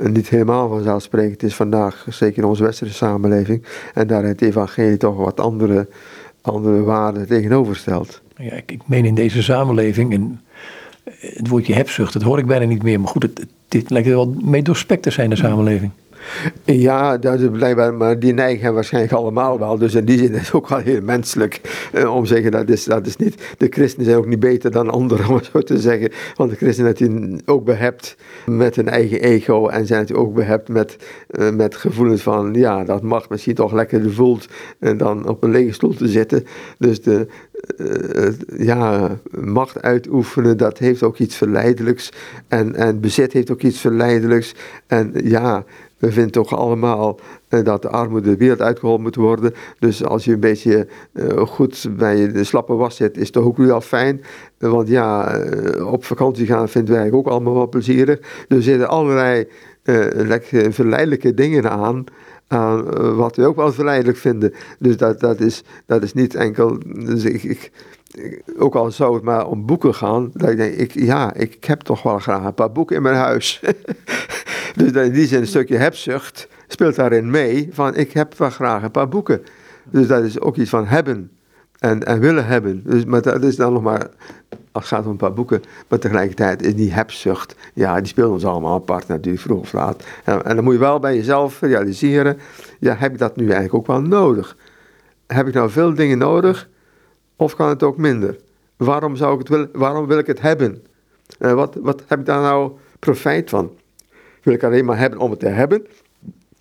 niet 0.00 0.28
helemaal 0.28 0.68
vanzelfsprekend 0.68 1.42
is 1.42 1.54
vandaag, 1.54 2.06
zeker 2.08 2.38
in 2.38 2.48
onze 2.48 2.62
westerse 2.62 2.94
samenleving. 2.94 3.64
En 3.94 4.06
daar 4.06 4.24
het 4.24 4.42
evangelie 4.42 4.96
toch 4.96 5.16
wat 5.16 5.40
andere, 5.40 5.88
andere 6.40 6.82
waarden 6.82 7.26
tegenover 7.26 7.76
stelt. 7.76 8.22
Ja, 8.38 8.52
ik, 8.52 8.72
ik 8.72 8.88
meen 8.88 9.04
in 9.04 9.14
deze 9.14 9.42
samenleving, 9.42 10.12
en 10.12 10.40
het 11.20 11.48
woordje 11.48 11.74
hebzucht, 11.74 12.12
dat 12.12 12.22
hoor 12.22 12.38
ik 12.38 12.46
bijna 12.46 12.64
niet 12.64 12.82
meer. 12.82 13.00
Maar 13.00 13.08
goed, 13.08 13.22
het, 13.22 13.46
dit 13.68 13.90
lijkt 13.90 14.08
er 14.08 14.14
wel 14.14 14.34
mee 14.42 14.62
doorspekt 14.62 15.02
te 15.02 15.10
zijn, 15.10 15.30
de 15.30 15.36
samenleving. 15.36 15.90
Ja, 16.64 17.18
dat 17.18 17.40
is 17.40 17.48
blijkbaar, 17.50 17.94
maar 17.94 18.18
die 18.18 18.32
neigen 18.32 18.74
waarschijnlijk 18.74 19.14
allemaal 19.14 19.58
wel. 19.58 19.78
Dus 19.78 19.94
in 19.94 20.04
die 20.04 20.18
zin 20.18 20.32
is 20.32 20.40
het 20.40 20.52
ook 20.52 20.68
wel 20.68 20.78
heel 20.78 21.00
menselijk 21.02 21.60
eh, 21.92 22.14
om 22.14 22.22
te 22.22 22.28
zeggen 22.28 22.50
dat 22.50 22.68
is, 22.68 22.84
dat 22.84 23.06
is 23.06 23.16
niet. 23.16 23.54
De 23.58 23.66
christenen 23.70 24.06
zijn 24.06 24.18
ook 24.18 24.26
niet 24.26 24.40
beter 24.40 24.70
dan 24.70 24.90
anderen, 24.90 25.28
om 25.30 25.34
het 25.34 25.48
zo 25.52 25.60
te 25.60 25.78
zeggen. 25.78 26.10
Want 26.34 26.50
de 26.50 26.56
christenen 26.56 26.96
zijn 26.96 27.40
ook 27.44 27.64
behept 27.64 28.16
met 28.46 28.76
hun 28.76 28.88
eigen 28.88 29.20
ego 29.20 29.68
en 29.68 29.86
zijn 29.86 30.00
natuurlijk 30.00 30.28
ook 30.28 30.34
behept 30.34 30.68
met, 30.68 30.96
uh, 31.30 31.50
met 31.50 31.76
gevoelens 31.76 32.22
van, 32.22 32.54
ja, 32.54 32.84
dat 32.84 33.02
mag 33.02 33.28
misschien 33.28 33.54
toch 33.54 33.72
lekkerder 33.72 34.12
voelt 34.12 34.48
uh, 34.80 34.98
dan 34.98 35.28
op 35.28 35.42
een 35.42 35.50
lege 35.50 35.72
stoel 35.72 35.94
te 35.94 36.08
zitten. 36.08 36.44
Dus 36.78 37.02
de, 37.02 37.26
uh, 37.76 38.66
ja, 38.66 39.16
macht 39.30 39.82
uitoefenen, 39.82 40.56
dat 40.56 40.78
heeft 40.78 41.02
ook 41.02 41.18
iets 41.18 41.36
verleidelijks. 41.36 42.12
En, 42.48 42.74
en 42.74 43.00
bezit 43.00 43.32
heeft 43.32 43.50
ook 43.50 43.62
iets 43.62 43.80
verleidelijks. 43.80 44.54
En 44.86 45.12
ja, 45.24 45.64
we 45.98 46.12
vinden 46.12 46.32
toch 46.32 46.56
allemaal 46.56 47.20
uh, 47.48 47.64
dat 47.64 47.82
de 47.82 47.88
armoede 47.88 48.30
de 48.30 48.36
wereld 48.36 48.60
uitgeholpen 48.60 49.02
moet 49.02 49.16
worden. 49.16 49.54
Dus 49.78 50.04
als 50.04 50.24
je 50.24 50.32
een 50.32 50.40
beetje 50.40 50.86
uh, 51.12 51.46
goed 51.46 51.88
bij 51.96 52.32
de 52.32 52.44
slappe 52.44 52.74
was 52.74 52.96
zit, 52.96 53.16
is 53.16 53.30
toch 53.30 53.44
ook 53.44 53.56
wel 53.56 53.80
fijn. 53.80 54.22
want 54.58 54.88
ja, 54.88 55.40
op 55.80 56.04
vakantie 56.04 56.46
gaan 56.46 56.68
vinden 56.68 56.94
wij 56.94 57.12
ook 57.12 57.26
allemaal 57.26 57.54
wel 57.54 57.68
plezierig. 57.68 58.18
Dus 58.48 58.58
er 58.58 58.62
zitten 58.62 58.88
allerlei 58.88 59.48
verleidelijke 60.70 61.34
dingen 61.34 61.70
aan 61.70 62.04
aan 62.48 62.84
wat 63.16 63.36
we 63.36 63.46
ook 63.46 63.56
wel 63.56 63.72
verleidelijk 63.72 64.18
vinden. 64.18 64.54
Dus 64.78 64.96
dat, 64.96 65.20
dat, 65.20 65.40
is, 65.40 65.62
dat 65.86 66.02
is 66.02 66.12
niet 66.12 66.34
enkel. 66.34 66.78
Dus 66.86 67.24
ik, 67.24 67.42
ik, 67.42 67.70
ook 68.58 68.74
al 68.74 68.90
zou 68.90 69.14
het 69.14 69.22
maar 69.22 69.46
om 69.46 69.66
boeken 69.66 69.94
gaan, 69.94 70.30
dat 70.32 70.50
ik 70.50 70.56
denk, 70.56 70.74
ik, 70.74 70.92
ja, 70.94 71.34
ik 71.34 71.64
heb 71.64 71.80
toch 71.80 72.02
wel 72.02 72.18
graag 72.18 72.44
een 72.44 72.54
paar 72.54 72.72
boeken 72.72 72.96
in 72.96 73.02
mijn 73.02 73.16
huis. 73.16 73.60
dus 74.76 74.92
in 74.92 75.12
die 75.12 75.26
zin 75.26 75.40
een 75.40 75.46
stukje 75.46 75.76
hebzucht 75.76 76.48
speelt 76.68 76.94
daarin 76.94 77.30
mee, 77.30 77.68
van 77.72 77.94
ik 77.94 78.12
heb 78.12 78.38
wel 78.38 78.50
graag 78.50 78.82
een 78.82 78.90
paar 78.90 79.08
boeken. 79.08 79.42
Dus 79.90 80.06
dat 80.06 80.22
is 80.22 80.40
ook 80.40 80.56
iets 80.56 80.70
van 80.70 80.86
hebben 80.86 81.30
en, 81.78 82.04
en 82.04 82.20
willen 82.20 82.46
hebben. 82.46 82.82
Dus, 82.84 83.04
maar 83.04 83.22
dat 83.22 83.42
is 83.42 83.56
dan 83.56 83.72
nog 83.72 83.82
maar, 83.82 84.08
als 84.72 84.84
het 84.84 84.94
gaat 84.94 85.04
om 85.04 85.10
een 85.10 85.16
paar 85.16 85.32
boeken, 85.32 85.62
maar 85.88 85.98
tegelijkertijd 85.98 86.62
is 86.62 86.74
die 86.74 86.92
hebzucht, 86.92 87.54
ja, 87.74 87.96
die 87.96 88.06
speelt 88.06 88.32
ons 88.32 88.44
allemaal 88.44 88.74
apart 88.74 89.08
natuurlijk, 89.08 89.42
vroeg 89.42 89.60
of 89.60 89.72
laat. 89.72 90.04
En, 90.24 90.44
en 90.44 90.54
dan 90.54 90.64
moet 90.64 90.72
je 90.72 90.80
wel 90.80 90.98
bij 90.98 91.16
jezelf 91.16 91.60
realiseren, 91.60 92.38
ja, 92.78 92.94
heb 92.94 93.12
ik 93.12 93.18
dat 93.18 93.36
nu 93.36 93.44
eigenlijk 93.44 93.74
ook 93.74 93.86
wel 93.86 94.00
nodig? 94.00 94.56
Heb 95.26 95.46
ik 95.46 95.54
nou 95.54 95.70
veel 95.70 95.94
dingen 95.94 96.18
nodig, 96.18 96.68
of 97.36 97.56
kan 97.56 97.68
het 97.68 97.82
ook 97.82 97.96
minder? 97.96 98.36
Waarom 98.76 99.16
zou 99.16 99.32
ik 99.32 99.38
het 99.38 99.48
willen, 99.48 99.68
waarom 99.72 100.06
wil 100.06 100.18
ik 100.18 100.26
het 100.26 100.40
hebben? 100.40 100.82
Uh, 101.38 101.52
wat, 101.52 101.76
wat 101.80 102.02
heb 102.06 102.18
ik 102.18 102.26
daar 102.26 102.40
nou 102.40 102.72
profijt 102.98 103.50
van? 103.50 103.70
Wil 104.46 104.54
ik 104.54 104.62
alleen 104.62 104.84
maar 104.84 104.98
hebben 104.98 105.18
om 105.18 105.30
het 105.30 105.40
te 105.40 105.48
hebben? 105.48 105.86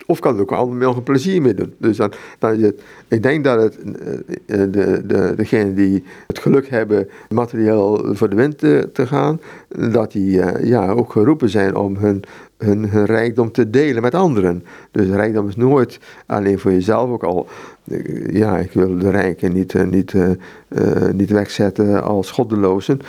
Of 0.05 0.19
kan 0.19 0.31
het 0.31 0.41
ook 0.41 0.51
allemaal 0.51 0.77
nog 0.77 0.97
een 0.97 1.03
plezier 1.03 1.41
mee 1.41 1.53
doen. 1.53 1.73
Dus 1.77 1.97
dan, 1.97 2.11
dan 2.39 2.73
ik 3.07 3.23
denk 3.23 3.43
dat 3.43 3.61
het, 3.61 3.77
eh, 3.77 4.63
eh, 4.63 4.71
de, 4.71 5.01
de, 5.05 5.33
degenen 5.36 5.75
die 5.75 6.03
het 6.27 6.39
geluk 6.39 6.69
hebben 6.69 7.09
materieel 7.29 8.15
voor 8.15 8.29
de 8.29 8.36
wind 8.36 8.57
te, 8.57 8.89
te 8.93 9.07
gaan, 9.07 9.41
dat 9.91 10.11
die 10.11 10.41
ja, 10.65 10.89
ook 10.89 11.11
geroepen 11.11 11.49
zijn 11.49 11.75
om 11.75 11.95
hun, 11.95 12.23
hun, 12.57 13.05
rijkdom 13.05 13.51
te 13.51 13.69
delen 13.69 14.01
met 14.01 14.15
anderen. 14.15 14.63
Dus 14.91 15.07
rijkdom 15.07 15.47
is 15.47 15.55
nooit 15.55 15.99
alleen 16.25 16.59
voor 16.59 16.71
jezelf, 16.71 17.09
ook 17.09 17.23
al 17.23 17.47
ja, 18.29 18.57
ik 18.57 18.71
wil 18.71 18.97
de 18.97 19.09
rijken 19.09 19.53
niet, 19.53 19.73
uh, 19.73 19.83
niet, 19.83 20.13
uh, 20.13 20.29
niet 21.13 21.29
wegzetten 21.29 22.03
als 22.03 22.31
goddelozen. 22.31 22.99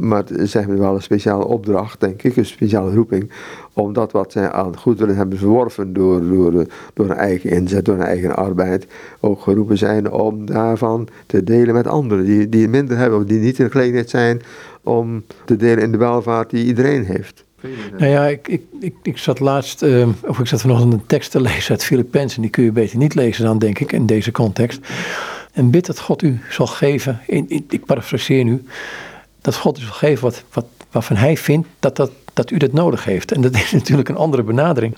Maar 0.00 0.24
ze 0.46 0.58
hebben 0.58 0.78
wel 0.78 0.94
een 0.94 1.02
speciale 1.02 1.44
opdracht, 1.44 2.00
denk 2.00 2.22
ik, 2.22 2.36
een 2.36 2.44
speciale 2.44 2.94
roeping. 2.94 3.30
Om 3.72 3.92
dat 3.92 4.12
wat 4.12 4.32
zij 4.32 4.50
aan 4.50 4.76
goederen 4.78 5.16
hebben 5.16 5.38
verworven 5.38 5.92
door, 5.92 6.28
door, 6.28 6.66
door 6.94 7.06
hun 7.06 7.16
eigen 7.16 7.50
inzet, 7.50 7.84
door 7.84 7.96
hun 7.96 8.06
eigen 8.06 8.36
arbeid, 8.36 8.86
ook 9.20 9.40
geroepen 9.40 9.78
zijn 9.78 10.10
om 10.10 10.46
daarvan 10.46 11.08
te 11.26 11.44
delen 11.44 11.74
met 11.74 11.86
anderen 11.86 12.24
die, 12.24 12.48
die 12.48 12.62
het 12.62 12.70
minder 12.70 12.96
hebben, 12.96 13.18
of 13.18 13.24
die 13.24 13.40
niet 13.40 13.58
in 13.58 13.70
gelegenheid 13.70 14.10
zijn 14.10 14.40
om 14.82 15.24
te 15.44 15.56
delen 15.56 15.82
in 15.82 15.92
de 15.92 15.98
welvaart 15.98 16.50
die 16.50 16.64
iedereen 16.64 17.04
heeft. 17.04 17.46
Nou 17.98 18.10
ja, 18.10 18.26
ik, 18.26 18.48
ik, 18.48 18.62
ik, 18.80 18.94
ik 19.02 19.18
zat 19.18 19.40
laatst, 19.40 19.82
uh, 19.82 20.08
of 20.22 20.38
ik 20.38 20.46
zat 20.46 20.60
vanochtend 20.60 20.92
een 20.92 21.06
tekst 21.06 21.30
te 21.30 21.40
lezen 21.50 21.70
uit 21.70 21.84
Filippenzen. 21.84 22.42
Die 22.42 22.50
kun 22.50 22.64
je 22.64 22.72
beter 22.72 22.98
niet 22.98 23.14
lezen 23.14 23.44
dan, 23.44 23.58
denk 23.58 23.78
ik, 23.78 23.92
in 23.92 24.06
deze 24.06 24.32
context. 24.32 24.80
En 25.52 25.70
bid 25.70 25.86
dat 25.86 26.00
God 26.00 26.22
u 26.22 26.40
zal 26.50 26.66
geven, 26.66 27.20
in, 27.26 27.44
in, 27.48 27.64
ik 27.68 27.84
parafraseer 27.84 28.44
nu, 28.44 28.64
dat 29.40 29.56
God 29.56 29.78
u 29.78 29.82
zal 29.82 29.92
geven 29.92 30.22
wat, 30.22 30.44
wat, 30.52 30.66
waarvan 30.90 31.16
hij 31.16 31.36
vindt 31.36 31.68
dat, 31.78 31.96
dat, 31.96 32.10
dat 32.32 32.50
u 32.50 32.56
dat 32.56 32.72
nodig 32.72 33.04
heeft. 33.04 33.32
En 33.32 33.40
dat 33.40 33.54
is 33.54 33.72
natuurlijk 33.80 34.08
een 34.08 34.16
andere 34.16 34.42
benadering. 34.42 34.96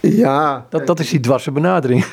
Ja. 0.00 0.66
Dat, 0.70 0.86
dat 0.86 1.00
is 1.00 1.10
die 1.10 1.20
dwarse 1.20 1.50
benadering. 1.50 2.04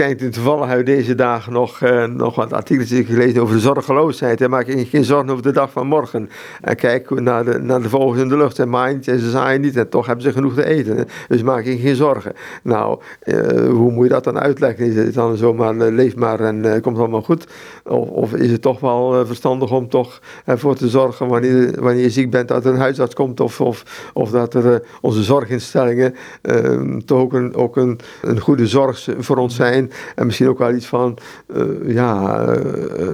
Kijk, 0.00 0.18
toevallig 0.18 0.68
heb 0.68 0.78
ik 0.78 0.86
deze 0.86 1.14
dagen 1.14 1.52
nog, 1.52 1.80
uh, 1.80 2.04
nog 2.04 2.34
wat 2.34 2.52
artikels 2.52 2.88
gelezen 2.88 3.42
over 3.42 3.54
de 3.54 3.60
zorgeloosheid. 3.60 4.40
En 4.40 4.50
maak 4.50 4.66
ik 4.66 4.88
geen 4.88 5.04
zorgen 5.04 5.30
over 5.30 5.42
de 5.42 5.52
dag 5.52 5.70
van 5.70 5.86
morgen. 5.86 6.30
En 6.60 6.76
kijk 6.76 7.20
naar 7.20 7.44
de, 7.44 7.58
naar 7.58 7.82
de 7.82 7.88
vogels 7.88 8.18
in 8.18 8.28
de 8.28 8.36
lucht. 8.36 8.58
En 8.58 8.68
maaien 8.68 9.02
en 9.04 9.18
ze 9.18 9.30
zaaien 9.30 9.60
niet. 9.60 9.76
En 9.76 9.88
toch 9.88 10.06
hebben 10.06 10.24
ze 10.24 10.32
genoeg 10.32 10.54
te 10.54 10.64
eten. 10.64 11.08
Dus 11.28 11.42
maak 11.42 11.64
je 11.64 11.78
geen 11.78 11.94
zorgen. 11.94 12.32
Nou, 12.62 13.00
uh, 13.24 13.68
hoe 13.68 13.92
moet 13.92 14.04
je 14.04 14.10
dat 14.10 14.24
dan 14.24 14.38
uitleggen? 14.38 14.86
Is 14.86 14.94
het 14.94 15.14
dan 15.14 15.36
zomaar 15.36 15.74
uh, 15.74 15.94
leef 15.94 16.16
maar 16.16 16.40
en 16.40 16.80
komt 16.80 16.98
allemaal 16.98 17.22
goed? 17.22 17.46
Of, 17.84 18.08
of, 18.08 18.34
is 18.34 18.50
het 18.50 18.62
toch 18.62 18.80
wel 18.80 19.26
verstandig 19.26 19.72
om 19.72 19.88
toch 19.88 20.20
ervoor 20.44 20.74
te 20.74 20.88
zorgen 20.88 21.28
wanneer, 21.28 21.80
wanneer 21.80 22.02
je 22.02 22.10
ziek 22.10 22.30
bent 22.30 22.48
dat 22.48 22.64
er 22.64 22.72
een 22.72 22.78
huisarts 22.78 23.14
komt? 23.14 23.40
Of, 23.40 23.60
of, 23.60 24.10
of 24.12 24.30
dat 24.30 24.54
er 24.54 24.82
onze 25.00 25.22
zorginstellingen 25.22 26.14
ehm, 26.42 26.98
toch 26.98 27.20
ook, 27.20 27.32
een, 27.32 27.54
ook 27.54 27.76
een, 27.76 27.98
een 28.22 28.40
goede 28.40 28.66
zorg 28.66 29.08
voor 29.18 29.36
ons 29.36 29.54
zijn? 29.54 29.89
En 30.14 30.26
misschien 30.26 30.48
ook 30.48 30.58
wel 30.58 30.74
iets 30.74 30.86
van 30.86 31.18
uh, 31.56 31.94
ja, 31.94 32.46
uh, 32.48 32.54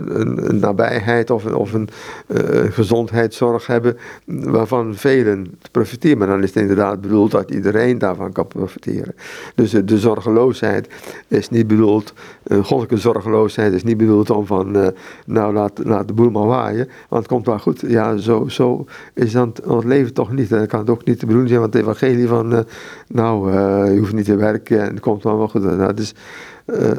een, 0.08 0.48
een, 0.48 0.58
nabijheid 0.58 1.30
of, 1.30 1.44
een, 1.44 1.54
of 1.54 1.72
een 1.72 1.88
uh, 2.28 2.38
gezondheidszorg 2.70 3.66
hebben 3.66 3.96
waarvan 4.24 4.94
velen 4.94 5.58
profiteren. 5.70 6.18
Maar 6.18 6.26
dan 6.26 6.42
is 6.42 6.48
het 6.48 6.62
inderdaad 6.62 7.00
bedoeld 7.00 7.30
dat 7.30 7.50
iedereen 7.50 7.98
daarvan 7.98 8.32
kan 8.32 8.46
profiteren. 8.46 9.14
Dus 9.54 9.70
de 9.70 9.98
zorgeloosheid 9.98 10.88
is 11.28 11.48
niet 11.48 11.66
bedoeld, 11.66 12.12
goddelijke 12.48 12.96
zorgeloosheid 12.96 13.72
is 13.72 13.84
niet 13.84 13.96
bedoeld 13.96 14.30
om 14.30 14.46
van 14.46 14.92
nou 15.26 15.52
laat, 15.52 15.80
laat 15.84 16.08
de 16.08 16.14
boel 16.14 16.30
maar 16.30 16.46
waaien, 16.46 16.88
want 17.08 17.22
het 17.22 17.32
komt 17.32 17.46
wel 17.46 17.58
goed. 17.58 17.84
Ja, 17.86 18.16
zo, 18.16 18.48
zo 18.48 18.84
is 19.14 19.32
dan 19.32 19.54
het 19.68 19.84
leven 19.84 20.12
toch 20.12 20.32
niet. 20.32 20.52
En 20.52 20.58
dat 20.58 20.68
kan 20.68 20.80
het 20.80 20.90
ook 20.90 21.04
niet 21.04 21.20
de 21.20 21.26
bedoeling 21.26 21.48
zijn, 21.50 21.60
want 21.60 21.74
het 21.74 21.82
evangelie 21.82 22.28
van 22.28 22.64
nou, 23.08 23.52
je 23.92 23.98
hoeft 23.98 24.12
niet 24.12 24.24
te 24.24 24.36
werken 24.36 24.80
en 24.80 24.90
het 24.90 25.00
komt 25.00 25.22
wel 25.22 25.38
wel 25.38 25.48
goed. 25.48 25.62
Nou, 25.62 25.94
is 25.94 26.14
uh, 26.66 26.90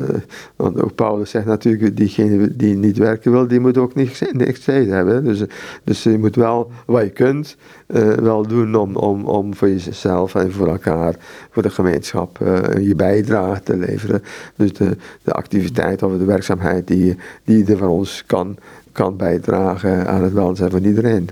want 0.56 0.82
ook 0.82 0.96
Paulus 0.96 1.30
zegt 1.30 1.46
natuurlijk, 1.46 1.98
diegene 1.98 2.56
die 2.56 2.76
niet 2.76 2.98
werken 2.98 3.32
wil, 3.32 3.48
die 3.48 3.60
moet 3.60 3.78
ook 3.78 3.96
niks, 3.96 4.22
niks 4.32 4.64
tijd 4.64 4.88
hebben. 4.88 5.24
Dus, 5.24 5.44
dus 5.84 6.04
je 6.04 6.18
moet 6.18 6.36
wel 6.36 6.72
wat 6.86 7.04
je 7.04 7.10
kunt, 7.10 7.58
uh, 7.88 8.14
wel 8.14 8.48
doen 8.48 8.76
om, 8.76 8.96
om, 8.96 9.26
om 9.26 9.56
voor 9.56 9.70
jezelf 9.70 10.36
en 10.36 10.52
voor 10.52 10.68
elkaar, 10.68 11.16
voor 11.52 11.64
de 11.64 11.70
gemeenschap, 11.70 12.40
uh, 12.42 12.88
je 12.88 12.96
bijdrage 12.96 13.64
te 13.64 13.78
leveren. 13.78 14.24
Dus 14.56 14.74
de, 14.74 14.98
de 15.24 15.32
activiteit 15.34 16.04
of 16.04 16.18
de 16.18 16.26
werkzaamheid 16.26 16.88
die, 16.88 17.18
die 17.44 17.66
er 17.66 17.78
van 17.78 17.90
ons 17.90 18.24
kan, 18.26 18.58
kan 18.92 19.18
bijdragen 19.18 20.08
aan 20.08 20.24
het 20.24 20.34
welzijn 20.34 20.72
van 20.72 20.84
iedereen. 20.84 21.30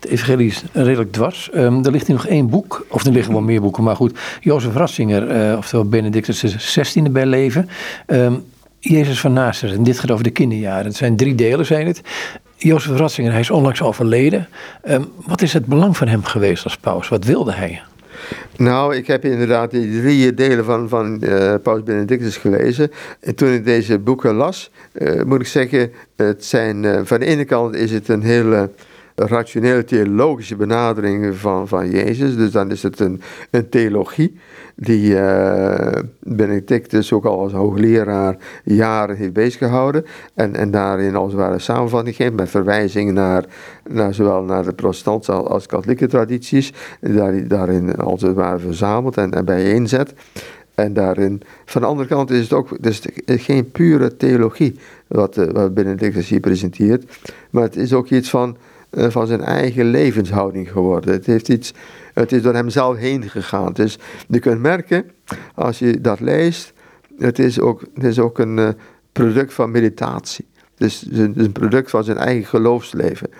Het 0.00 0.10
evangelie 0.10 0.46
is 0.46 0.62
redelijk 0.72 1.12
dwars. 1.12 1.50
Um, 1.54 1.84
er 1.84 1.90
ligt 1.90 2.06
hier 2.06 2.16
nog 2.16 2.26
één 2.26 2.48
boek, 2.48 2.86
of 2.88 3.04
er 3.04 3.12
liggen 3.12 3.32
wel 3.32 3.42
meer 3.42 3.60
boeken, 3.60 3.82
maar 3.82 3.96
goed. 3.96 4.18
Jozef 4.40 4.74
Ratzinger, 4.74 5.50
uh, 5.50 5.56
oftewel 5.56 5.88
Benedictus 5.88 6.56
XVI 6.56 7.02
bij 7.02 7.26
leven. 7.26 7.68
Um, 8.06 8.44
Jezus 8.78 9.20
van 9.20 9.32
Nazareth, 9.32 9.76
en 9.76 9.82
dit 9.82 9.98
gaat 9.98 10.10
over 10.10 10.24
de 10.24 10.30
kinderjaren. 10.30 10.84
Het 10.84 10.96
zijn 10.96 11.16
drie 11.16 11.34
delen, 11.34 11.66
zijn 11.66 11.86
het. 11.86 12.00
Jozef 12.56 12.96
Ratzinger, 12.96 13.30
hij 13.30 13.40
is 13.40 13.50
onlangs 13.50 13.82
overleden. 13.82 14.48
Um, 14.88 15.06
wat 15.26 15.42
is 15.42 15.52
het 15.52 15.66
belang 15.66 15.96
van 15.96 16.08
hem 16.08 16.24
geweest 16.24 16.64
als 16.64 16.76
paus? 16.76 17.08
Wat 17.08 17.24
wilde 17.24 17.52
hij? 17.52 17.82
Nou, 18.56 18.96
ik 18.96 19.06
heb 19.06 19.24
inderdaad 19.24 19.70
die 19.70 20.00
drie 20.00 20.34
delen 20.34 20.64
van, 20.64 20.88
van 20.88 21.20
uh, 21.24 21.54
Paus 21.62 21.82
Benedictus 21.82 22.36
gelezen. 22.36 22.90
En 23.20 23.34
toen 23.34 23.52
ik 23.52 23.64
deze 23.64 23.98
boeken 23.98 24.34
las, 24.34 24.70
uh, 24.92 25.22
moet 25.22 25.40
ik 25.40 25.46
zeggen, 25.46 25.92
het 26.16 26.44
zijn, 26.44 27.06
van 27.06 27.20
de 27.20 27.26
ene 27.26 27.44
kant 27.44 27.74
is 27.74 27.90
het 27.90 28.08
een 28.08 28.22
hele 28.22 28.70
rationele 29.18 29.84
theologische 29.84 30.56
benadering 30.56 31.36
van, 31.36 31.68
van 31.68 31.90
Jezus. 31.90 32.36
Dus 32.36 32.50
dan 32.50 32.70
is 32.70 32.82
het 32.82 33.00
een, 33.00 33.20
een 33.50 33.68
theologie 33.68 34.38
die 34.74 35.10
uh, 35.10 35.88
Benedictus 36.22 37.12
ook 37.12 37.24
al 37.24 37.40
als 37.40 37.52
hoogleraar 37.52 38.36
jaren 38.64 39.16
heeft 39.16 39.32
beziggehouden. 39.32 40.04
En, 40.34 40.54
en 40.54 40.70
daarin 40.70 41.16
als 41.16 41.32
het 41.32 41.40
ware 41.40 41.58
samenvatting 41.58 42.16
geeft 42.16 42.32
met 42.32 42.50
verwijzingen 42.50 43.14
naar, 43.14 43.44
naar 43.88 44.14
zowel 44.14 44.42
naar 44.42 44.64
de 44.64 44.72
protestantse 44.72 45.32
als, 45.32 45.66
katholieke 45.66 46.06
tradities. 46.06 46.72
Daar, 47.00 47.48
daarin 47.48 47.96
als 47.96 48.22
het 48.22 48.34
ware 48.34 48.58
verzamelt 48.58 49.16
en, 49.16 49.30
en 49.30 49.44
bijeenzet. 49.44 50.14
En 50.74 50.92
daarin, 50.92 51.42
van 51.64 51.80
de 51.80 51.86
andere 51.86 52.08
kant 52.08 52.30
is 52.30 52.42
het 52.42 52.52
ook 52.52 52.82
dus 52.82 53.02
geen 53.26 53.70
pure 53.70 54.16
theologie 54.16 54.78
wat, 55.06 55.36
uh, 55.36 55.46
wat 55.52 55.74
Benedictus 55.74 56.28
hier 56.28 56.40
presenteert. 56.40 57.18
Maar 57.50 57.62
het 57.62 57.76
is 57.76 57.92
ook 57.92 58.08
iets 58.08 58.30
van 58.30 58.56
van 58.90 59.26
zijn 59.26 59.40
eigen 59.40 59.84
levenshouding 59.84 60.70
geworden. 60.70 61.12
Het, 61.12 61.26
heeft 61.26 61.48
iets, 61.48 61.72
het 62.14 62.32
is 62.32 62.42
door 62.42 62.54
hem 62.54 62.68
zelf 62.68 62.96
heen 62.96 63.22
gegaan. 63.22 63.72
Dus 63.72 63.98
je 64.28 64.38
kunt 64.38 64.60
merken, 64.60 65.10
als 65.54 65.78
je 65.78 66.00
dat 66.00 66.20
leest, 66.20 66.72
het 67.18 67.38
is 67.38 67.60
ook, 67.60 67.80
het 67.94 68.04
is 68.04 68.18
ook 68.18 68.38
een 68.38 68.58
uh, 68.58 68.68
product 69.12 69.54
van 69.54 69.70
meditatie. 69.70 70.46
Dus 70.76 71.00
het 71.00 71.36
is 71.36 71.44
een 71.44 71.52
product 71.52 71.90
van 71.90 72.04
zijn 72.04 72.16
eigen 72.16 72.44
geloofsleven. 72.44 73.30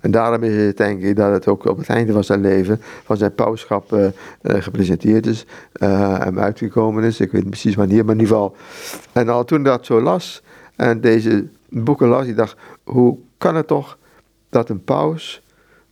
En 0.00 0.10
daarom 0.10 0.42
is 0.42 0.66
het 0.66 0.76
denk 0.76 1.02
ik 1.02 1.16
dat 1.16 1.32
het 1.32 1.48
ook 1.48 1.64
op 1.64 1.78
het 1.78 1.88
einde 1.88 2.12
van 2.12 2.24
zijn 2.24 2.40
leven, 2.40 2.80
van 3.04 3.16
zijn 3.16 3.34
pauschap 3.34 3.92
uh, 3.92 4.06
gepresenteerd 4.42 5.26
is 5.26 5.46
en 5.72 6.40
uitgekomen 6.40 7.04
is. 7.04 7.20
Ik 7.20 7.32
weet 7.32 7.40
niet 7.40 7.50
precies 7.50 7.74
wanneer, 7.74 8.04
maar 8.04 8.14
in 8.14 8.20
ieder 8.20 8.36
geval. 8.36 8.56
En 9.12 9.28
al 9.28 9.44
toen 9.44 9.62
dat 9.62 9.86
zo 9.86 10.00
las 10.00 10.42
en 10.76 11.00
deze 11.00 11.46
boeken 11.68 12.08
las, 12.08 12.26
ik 12.26 12.36
dacht, 12.36 12.56
hoe 12.84 13.18
kan 13.38 13.54
het 13.56 13.66
toch 13.66 13.98
dat 14.54 14.68
een 14.68 14.84
paus, 14.84 15.42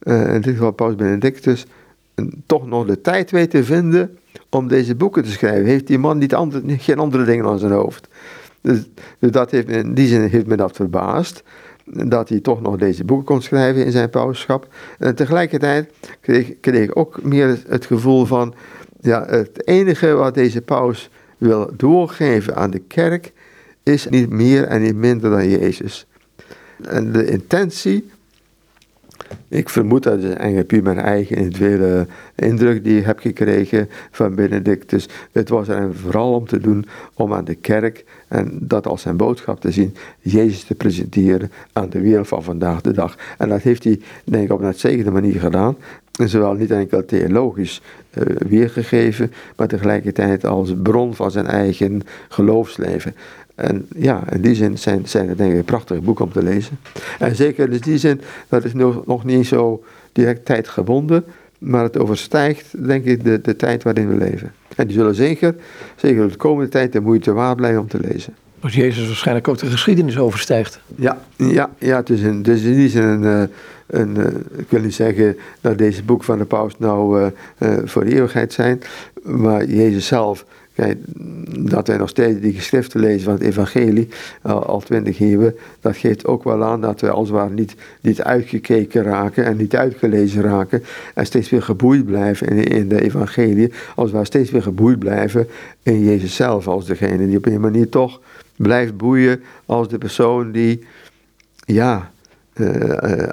uh, 0.02 0.34
in 0.34 0.40
dit 0.40 0.54
geval 0.54 0.70
paus 0.70 0.94
Benedictus, 0.94 1.66
toch 2.46 2.66
nog 2.66 2.86
de 2.86 3.00
tijd 3.00 3.30
weet 3.30 3.50
te 3.50 3.64
vinden 3.64 4.18
om 4.50 4.68
deze 4.68 4.94
boeken 4.94 5.22
te 5.22 5.30
schrijven. 5.30 5.64
Heeft 5.64 5.86
die 5.86 5.98
man 5.98 6.18
niet 6.18 6.34
andere, 6.34 6.78
geen 6.78 6.98
andere 6.98 7.24
dingen 7.24 7.46
aan 7.46 7.58
zijn 7.58 7.72
hoofd. 7.72 8.08
Dus, 8.60 8.88
dus 9.18 9.30
dat 9.30 9.50
heeft, 9.50 9.68
in 9.68 9.94
die 9.94 10.06
zin 10.06 10.20
heeft 10.20 10.46
me 10.46 10.56
dat 10.56 10.76
verbaasd. 10.76 11.42
Dat 11.84 12.28
hij 12.28 12.40
toch 12.40 12.60
nog 12.60 12.76
deze 12.76 13.04
boeken 13.04 13.26
kon 13.26 13.42
schrijven 13.42 13.84
in 13.84 13.92
zijn 13.92 14.10
pauschap. 14.10 14.68
En 14.98 15.14
tegelijkertijd 15.14 15.92
kreeg, 16.20 16.52
kreeg 16.60 16.84
ik 16.84 16.98
ook 16.98 17.22
meer 17.22 17.58
het 17.68 17.86
gevoel 17.86 18.24
van... 18.24 18.54
Ja, 19.00 19.26
het 19.26 19.66
enige 19.66 20.12
wat 20.12 20.34
deze 20.34 20.62
paus 20.62 21.10
wil 21.38 21.70
doorgeven 21.76 22.56
aan 22.56 22.70
de 22.70 22.78
kerk... 22.78 23.32
is 23.82 24.08
niet 24.08 24.30
meer 24.30 24.64
en 24.64 24.82
niet 24.82 24.94
minder 24.94 25.30
dan 25.30 25.48
Jezus. 25.48 26.06
En 26.82 27.12
de 27.12 27.26
intentie 27.26 28.10
ik 29.48 29.68
vermoed 29.68 30.02
dat 30.02 30.22
het 30.22 30.34
eigenlijk 30.34 30.68
puur 30.68 30.82
mijn 30.82 30.98
eigen 30.98 31.36
individuele 31.36 32.06
indruk 32.34 32.84
die 32.84 32.98
ik 32.98 33.04
heb 33.04 33.18
gekregen 33.18 33.88
van 34.10 34.34
Benedictus. 34.34 35.08
Het 35.32 35.48
was 35.48 35.68
er 35.68 35.94
vooral 35.94 36.34
om 36.34 36.46
te 36.46 36.58
doen 36.58 36.86
om 37.14 37.34
aan 37.34 37.44
de 37.44 37.54
kerk 37.54 38.04
en 38.28 38.58
dat 38.60 38.86
als 38.86 39.02
zijn 39.02 39.16
boodschap 39.16 39.60
te 39.60 39.70
zien, 39.70 39.94
Jezus 40.20 40.64
te 40.64 40.74
presenteren 40.74 41.50
aan 41.72 41.90
de 41.90 42.00
wereld 42.00 42.28
van 42.28 42.42
vandaag 42.42 42.80
de 42.80 42.92
dag. 42.92 43.16
En 43.38 43.48
dat 43.48 43.62
heeft 43.62 43.84
hij 43.84 44.00
denk 44.24 44.44
ik 44.44 44.52
op 44.52 44.58
een 44.58 44.66
uitstekende 44.66 45.10
manier 45.10 45.40
gedaan. 45.40 45.76
Zowel 46.12 46.52
niet 46.54 46.70
enkel 46.70 47.04
theologisch 47.04 47.82
uh, 48.18 48.36
weergegeven, 48.48 49.32
maar 49.56 49.68
tegelijkertijd 49.68 50.44
als 50.44 50.74
bron 50.82 51.14
van 51.14 51.30
zijn 51.30 51.46
eigen 51.46 52.02
geloofsleven. 52.28 53.14
En 53.62 53.86
ja, 53.96 54.22
in 54.32 54.40
die 54.40 54.54
zin 54.54 54.78
zijn, 54.78 55.08
zijn 55.08 55.28
het 55.28 55.38
denk 55.38 55.52
ik 55.52 55.64
prachtige 55.64 56.00
boeken 56.00 56.24
om 56.24 56.32
te 56.32 56.42
lezen. 56.42 56.78
En 57.18 57.36
zeker 57.36 57.72
in 57.72 57.80
die 57.80 57.98
zin, 57.98 58.20
dat 58.48 58.64
is 58.64 58.72
nog, 58.72 59.06
nog 59.06 59.24
niet 59.24 59.46
zo 59.46 59.84
direct 60.12 60.44
tijdgebonden, 60.44 61.24
maar 61.58 61.82
het 61.82 61.98
overstijgt, 61.98 62.86
denk 62.86 63.04
ik, 63.04 63.24
de, 63.24 63.40
de 63.40 63.56
tijd 63.56 63.82
waarin 63.82 64.08
we 64.08 64.14
leven. 64.14 64.52
En 64.76 64.86
die 64.86 64.96
zullen 64.96 65.14
zeker, 65.14 65.54
zeker 65.96 66.28
de 66.28 66.36
komende 66.36 66.70
tijd 66.70 66.92
de 66.92 67.00
moeite 67.00 67.32
waard 67.32 67.56
blijven 67.56 67.80
om 67.80 67.88
te 67.88 68.00
lezen. 68.00 68.34
Als 68.60 68.74
Jezus 68.74 69.06
waarschijnlijk 69.06 69.48
ook 69.48 69.58
de 69.58 69.66
geschiedenis 69.66 70.18
overstijgt. 70.18 70.80
Ja, 70.96 71.18
ja, 71.36 71.70
ja 71.78 71.96
het, 71.96 72.10
is 72.10 72.22
een, 72.22 72.44
is 72.44 72.62
in 72.62 72.74
die 72.74 72.88
zin 72.88 73.02
een, 73.02 73.22
een, 73.86 74.16
een, 74.16 74.44
ik 74.56 74.66
wil 74.68 74.80
niet 74.80 74.94
zeggen 74.94 75.36
dat 75.60 75.78
deze 75.78 76.02
boek 76.02 76.24
van 76.24 76.38
de 76.38 76.44
paus 76.44 76.78
nou 76.78 77.20
uh, 77.20 77.26
uh, 77.58 77.78
voor 77.84 78.04
de 78.04 78.14
eeuwigheid 78.14 78.52
zijn, 78.52 78.80
maar 79.22 79.64
Jezus 79.64 80.06
zelf 80.06 80.44
dat 81.58 81.86
wij 81.86 81.96
nog 81.96 82.08
steeds 82.08 82.40
die 82.40 82.52
geschriften 82.52 83.00
lezen 83.00 83.22
van 83.22 83.32
het 83.32 83.42
evangelie, 83.42 84.08
al, 84.42 84.80
twintig 84.80 85.20
eeuwen, 85.20 85.54
dat 85.80 85.96
geeft 85.96 86.26
ook 86.26 86.44
wel 86.44 86.64
aan 86.64 86.80
dat 86.80 87.00
wij 87.00 87.10
als 87.10 87.28
het 87.28 87.36
ware 87.36 87.52
niet, 87.52 87.74
niet 88.00 88.22
uitgekeken 88.22 89.02
raken 89.02 89.44
en 89.44 89.56
niet 89.56 89.76
uitgelezen 89.76 90.42
raken 90.42 90.82
en 91.14 91.26
steeds 91.26 91.50
weer 91.50 91.62
geboeid 91.62 92.04
blijven 92.04 92.48
in, 92.48 92.64
in 92.64 92.88
de 92.88 93.02
evangelie, 93.02 93.72
als 93.94 94.10
we 94.10 94.24
steeds 94.24 94.50
weer 94.50 94.62
geboeid 94.62 94.98
blijven 94.98 95.48
in 95.82 96.04
Jezus 96.04 96.34
zelf 96.34 96.68
als 96.68 96.86
degene 96.86 97.26
die 97.26 97.36
op 97.36 97.46
een 97.46 97.60
manier 97.60 97.88
toch 97.88 98.20
blijft 98.56 98.96
boeien 98.96 99.42
als 99.66 99.88
de 99.88 99.98
persoon 99.98 100.52
die, 100.52 100.84
ja, 101.64 102.10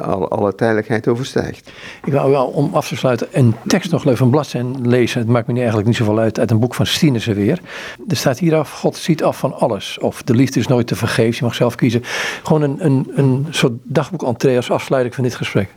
alle, 0.02 0.28
alle 0.28 0.56
tijdelijkheid 0.56 1.08
overstijgt. 1.08 1.72
Ik 2.06 2.14
wou 2.14 2.32
wel 2.32 2.48
om 2.48 2.74
af 2.74 2.88
te 2.88 2.96
sluiten 2.96 3.28
een 3.32 3.56
tekst 3.68 3.92
nog 3.92 4.06
even 4.06 4.26
een 4.26 4.32
bladzijde 4.32 4.70
lezen. 4.82 5.20
Het 5.20 5.30
maakt 5.30 5.48
me 5.48 5.54
eigenlijk 5.54 5.88
niet 5.88 5.96
zoveel 5.96 6.20
uit. 6.20 6.40
Uit 6.40 6.52
een 6.52 6.60
boek 6.60 6.76
van 6.76 6.86
Stine 6.86 7.34
weer. 7.34 7.62
Er 8.08 8.16
staat 8.16 8.40
hier 8.40 8.56
af, 8.56 8.72
God 8.72 8.96
ziet 8.96 9.24
af 9.24 9.38
van 9.38 9.54
alles. 9.54 10.00
Of 10.00 10.24
de 10.24 10.36
liefde 10.36 10.60
is 10.60 10.68
nooit 10.68 10.88
te 10.88 10.96
vergeefs, 10.96 11.38
je 11.38 11.46
mag 11.46 11.56
zelf 11.56 11.76
kiezen. 11.76 12.02
Gewoon 12.44 12.62
een, 12.62 12.86
een, 12.86 13.12
een 13.16 13.48
soort 13.50 13.74
dagboek 13.84 14.24
entree 14.24 14.56
als 14.56 14.72
afsluiting 14.72 15.16
van 15.16 15.24
dit 15.24 15.36
gesprek. 15.36 15.70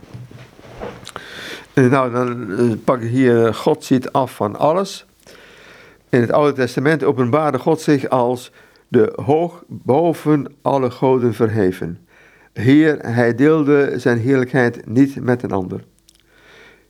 Nou, 1.73 2.11
dan 2.11 2.81
pak 2.83 3.01
ik 3.01 3.09
hier 3.09 3.53
God 3.53 3.83
ziet 3.83 4.11
af 4.11 4.35
van 4.35 4.55
alles. 4.55 5.05
In 6.09 6.21
het 6.21 6.31
Oude 6.31 6.53
Testament 6.53 7.03
openbaarde 7.03 7.59
God 7.59 7.81
zich 7.81 8.09
als 8.09 8.51
de 8.87 9.19
hoog 9.25 9.63
boven 9.67 10.55
alle 10.61 10.91
goden 10.91 11.33
verheven. 11.33 12.07
Heer, 12.53 12.97
hij 13.01 13.35
deelde 13.35 13.93
zijn 13.95 14.19
heerlijkheid 14.19 14.87
niet 14.87 15.23
met 15.23 15.43
een 15.43 15.51
ander. 15.51 15.83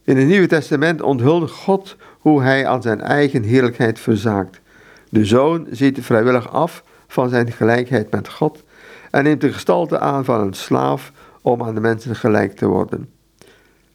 In 0.04 0.18
het 0.18 0.28
Nieuwe 0.28 0.48
Testament 0.48 1.02
onthulde 1.02 1.48
God 1.48 1.96
hoe 2.20 2.42
hij 2.42 2.68
aan 2.68 2.82
zijn 2.82 3.02
eigen 3.02 3.44
heerlijkheid 3.44 4.00
verzaakt. 4.00 4.62
De 5.10 5.26
Zoon 5.26 5.68
ziet 5.72 6.00
vrijwillig 6.02 6.52
af 6.52 6.84
van 7.08 7.30
zijn 7.30 7.52
gelijkheid 7.52 8.12
met 8.12 8.30
God 8.30 8.64
en 9.12 9.24
neemt 9.24 9.42
de 9.42 9.54
gestalte 9.54 10.00
aan 10.00 10.26
van 10.26 10.40
een 10.40 10.54
slaaf 10.54 11.12
om 11.42 11.64
aan 11.64 11.76
de 11.76 11.82
mensen 11.82 12.16
gelijk 12.16 12.56
te 12.56 12.66
worden. 12.66 13.10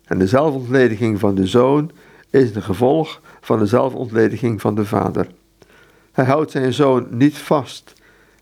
En 0.04 0.18
de 0.18 0.26
zelfontlediging 0.26 1.18
van 1.18 1.34
de 1.34 1.46
Zoon 1.46 1.90
is 2.30 2.54
een 2.54 2.62
gevolg 2.62 3.20
van 3.40 3.58
de 3.58 3.66
zelfontlediging 3.66 4.60
van 4.60 4.74
de 4.74 4.84
Vader. 4.84 5.26
Hij 6.12 6.24
houdt 6.24 6.50
zijn 6.50 6.72
Zoon 6.72 7.06
niet 7.10 7.38
vast. 7.38 7.92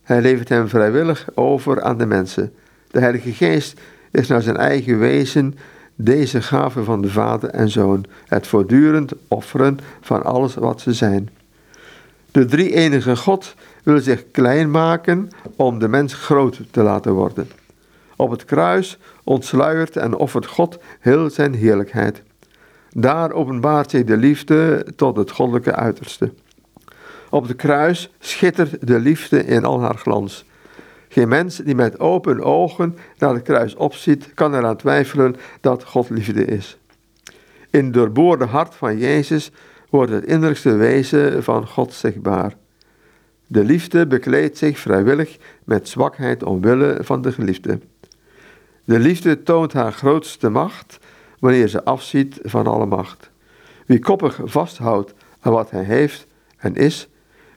Hij 0.02 0.20
levert 0.20 0.48
hem 0.48 0.68
vrijwillig 0.68 1.28
over 1.34 1.82
aan 1.82 1.98
de 1.98 2.06
mensen. 2.06 2.52
De 2.90 3.00
Heilige 3.00 3.32
Geest 3.32 3.80
is 4.10 4.28
naar 4.28 4.42
zijn 4.42 4.56
eigen 4.56 4.98
wezen 4.98 5.58
deze 5.94 6.42
gave 6.42 6.84
van 6.84 7.02
de 7.02 7.10
Vader 7.10 7.50
en 7.50 7.68
Zoon, 7.68 8.04
het 8.26 8.46
voortdurend 8.46 9.12
offeren 9.28 9.78
van 10.00 10.22
alles 10.22 10.54
wat 10.54 10.80
ze 10.80 10.92
zijn. 10.92 11.28
De 12.30 12.44
drie 12.44 12.74
enige 12.74 13.16
God 13.16 13.54
wil 13.82 14.00
zich 14.00 14.24
klein 14.30 14.70
maken 14.70 15.30
om 15.56 15.78
de 15.78 15.88
mens 15.88 16.14
groot 16.14 16.60
te 16.70 16.82
laten 16.82 17.12
worden. 17.12 17.50
Op 18.16 18.30
het 18.30 18.44
kruis 18.44 18.98
ontsluiert 19.24 19.96
en 19.96 20.16
offert 20.16 20.46
God 20.46 20.78
heel 21.00 21.30
zijn 21.30 21.54
heerlijkheid. 21.54 22.22
Daar 22.90 23.32
openbaart 23.32 23.90
zich 23.90 24.04
de 24.04 24.16
liefde 24.16 24.86
tot 24.96 25.16
het 25.16 25.30
goddelijke 25.30 25.74
uiterste. 25.74 26.32
Op 27.30 27.48
het 27.48 27.56
kruis 27.56 28.10
schittert 28.18 28.86
de 28.86 28.98
liefde 28.98 29.44
in 29.44 29.64
al 29.64 29.80
haar 29.80 29.96
glans. 29.96 30.44
Geen 31.16 31.28
mens 31.28 31.56
die 31.56 31.74
met 31.74 32.00
open 32.00 32.40
ogen 32.40 32.96
naar 33.18 33.34
het 33.34 33.42
kruis 33.42 33.74
opziet, 33.74 34.34
kan 34.34 34.54
eraan 34.54 34.76
twijfelen 34.76 35.36
dat 35.60 35.84
God 35.84 36.10
liefde 36.10 36.44
is. 36.44 36.78
In 37.70 37.84
het 37.84 37.94
doorboorde 37.94 38.44
hart 38.44 38.74
van 38.74 38.98
Jezus 38.98 39.50
wordt 39.90 40.12
het 40.12 40.24
innerlijkste 40.24 40.74
wezen 40.74 41.42
van 41.44 41.66
God 41.66 41.92
zichtbaar. 41.92 42.56
De 43.46 43.64
liefde 43.64 44.06
bekleedt 44.06 44.58
zich 44.58 44.78
vrijwillig 44.78 45.36
met 45.64 45.88
zwakheid 45.88 46.42
omwille 46.42 46.98
van 47.00 47.22
de 47.22 47.32
geliefde. 47.32 47.78
De 48.84 48.98
liefde 48.98 49.42
toont 49.42 49.72
haar 49.72 49.92
grootste 49.92 50.48
macht 50.48 50.98
wanneer 51.38 51.68
ze 51.68 51.84
afziet 51.84 52.38
van 52.42 52.66
alle 52.66 52.86
macht. 52.86 53.30
Wie 53.86 53.98
koppig 53.98 54.40
vasthoudt 54.44 55.14
aan 55.40 55.52
wat 55.52 55.70
hij 55.70 55.84
heeft 55.84 56.26
en 56.56 56.74
is, 56.74 57.08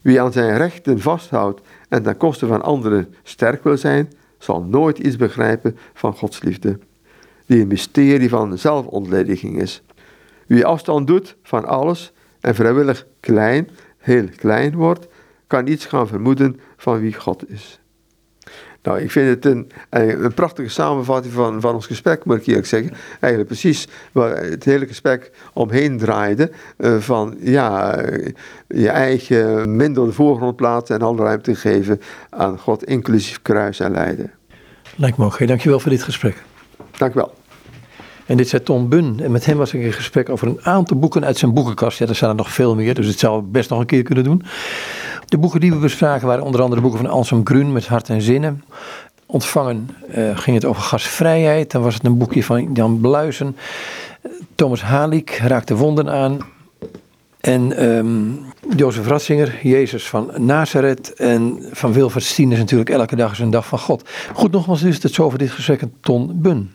wie 0.02 0.20
aan 0.20 0.32
zijn 0.32 0.56
rechten 0.56 1.00
vasthoudt 1.00 1.60
en 1.90 2.02
ten 2.02 2.16
koste 2.16 2.46
van 2.46 2.62
anderen 2.62 3.14
sterk 3.22 3.64
wil 3.64 3.76
zijn, 3.76 4.08
zal 4.38 4.62
nooit 4.62 4.98
iets 4.98 5.16
begrijpen 5.16 5.76
van 5.94 6.14
Gods 6.14 6.42
liefde, 6.42 6.78
die 7.46 7.60
een 7.60 7.66
mysterie 7.66 8.28
van 8.28 8.58
zelfontlediging 8.58 9.60
is. 9.60 9.82
Wie 10.46 10.66
afstand 10.66 11.06
doet 11.06 11.36
van 11.42 11.64
alles 11.64 12.12
en 12.40 12.54
vrijwillig 12.54 13.06
klein, 13.20 13.68
heel 13.98 14.28
klein 14.36 14.74
wordt, 14.74 15.06
kan 15.46 15.66
iets 15.66 15.86
gaan 15.86 16.08
vermoeden 16.08 16.60
van 16.76 17.00
wie 17.00 17.14
God 17.14 17.50
is. 17.50 17.79
Nou, 18.82 19.00
ik 19.00 19.10
vind 19.10 19.28
het 19.28 19.44
een, 19.44 19.70
een 19.90 20.34
prachtige 20.34 20.68
samenvatting 20.68 21.34
van, 21.34 21.60
van 21.60 21.74
ons 21.74 21.86
gesprek, 21.86 22.24
moet 22.24 22.36
ik 22.36 22.46
eerlijk 22.46 22.66
zeggen. 22.66 22.92
Eigenlijk 23.20 23.46
precies 23.46 23.88
waar 24.12 24.36
het 24.36 24.64
hele 24.64 24.86
gesprek 24.86 25.30
omheen 25.52 25.98
draaide. 25.98 26.50
Uh, 26.78 26.96
van 26.96 27.36
ja, 27.40 28.00
je 28.68 28.88
eigen 28.88 29.76
minder 29.76 30.06
de 30.06 30.12
voorgrond 30.12 30.56
plaatsen 30.56 30.96
en 30.96 31.02
alle 31.02 31.22
ruimte 31.22 31.54
geven 31.54 32.00
aan 32.30 32.58
God, 32.58 32.84
inclusief 32.84 33.42
kruis 33.42 33.80
en 33.80 33.90
lijden. 33.90 34.30
Lijkt 34.96 35.16
me 35.16 35.24
ook. 35.24 35.46
Dankjewel 35.46 35.80
voor 35.80 35.90
dit 35.90 36.02
gesprek. 36.02 36.42
Dank 36.96 37.14
wel. 37.14 37.34
En 38.26 38.36
dit 38.36 38.48
zei 38.48 38.62
Tom 38.62 38.88
Bun. 38.88 39.20
En 39.22 39.30
met 39.30 39.46
hem 39.46 39.56
was 39.56 39.74
ik 39.74 39.82
in 39.82 39.92
gesprek 39.92 40.28
over 40.28 40.46
een 40.46 40.58
aantal 40.62 40.98
boeken 40.98 41.24
uit 41.24 41.38
zijn 41.38 41.54
boekenkast. 41.54 41.98
Ja, 41.98 42.06
er 42.06 42.14
zijn 42.14 42.30
er 42.30 42.36
nog 42.36 42.52
veel 42.52 42.74
meer, 42.74 42.94
dus 42.94 43.06
het 43.06 43.18
zou 43.18 43.42
best 43.42 43.70
nog 43.70 43.80
een 43.80 43.86
keer 43.86 44.02
kunnen 44.02 44.24
doen. 44.24 44.42
De 45.30 45.38
boeken 45.38 45.60
die 45.60 45.72
we 45.72 45.78
bespraken 45.78 46.26
waren 46.26 46.44
onder 46.44 46.62
andere 46.62 46.80
boeken 46.80 47.00
van 47.00 47.10
Anselm 47.10 47.46
Grun 47.46 47.72
met 47.72 47.86
Hart 47.86 48.08
en 48.08 48.22
Zinnen. 48.22 48.64
Ontvangen 49.26 49.88
uh, 50.16 50.38
ging 50.38 50.56
het 50.56 50.64
over 50.64 50.82
gasvrijheid. 50.82 51.70
Dan 51.70 51.82
was 51.82 51.94
het 51.94 52.04
een 52.04 52.18
boekje 52.18 52.44
van 52.44 52.72
Jan 52.72 53.00
Bluizen. 53.00 53.56
Thomas 54.54 54.82
Halik 54.82 55.30
raakte 55.30 55.74
wonden 55.74 56.10
aan. 56.10 56.38
En 57.40 57.84
um, 57.84 58.40
Jozef 58.76 59.06
Ratzinger, 59.06 59.58
Jezus 59.62 60.08
van 60.08 60.30
Nazareth. 60.36 61.14
En 61.14 61.58
van 61.72 61.92
Wilfred 61.92 62.24
Stien 62.24 62.52
is 62.52 62.58
natuurlijk 62.58 62.90
elke 62.90 63.16
dag 63.16 63.32
is 63.32 63.38
een 63.38 63.50
dag 63.50 63.66
van 63.66 63.78
God. 63.78 64.08
Goed, 64.34 64.52
nogmaals 64.52 64.80
dus 64.80 65.02
het 65.02 65.14
zo 65.14 65.24
over 65.24 65.38
dit 65.38 65.50
gesprek 65.50 65.82
Ton 66.00 66.30
Bun. 66.34 66.72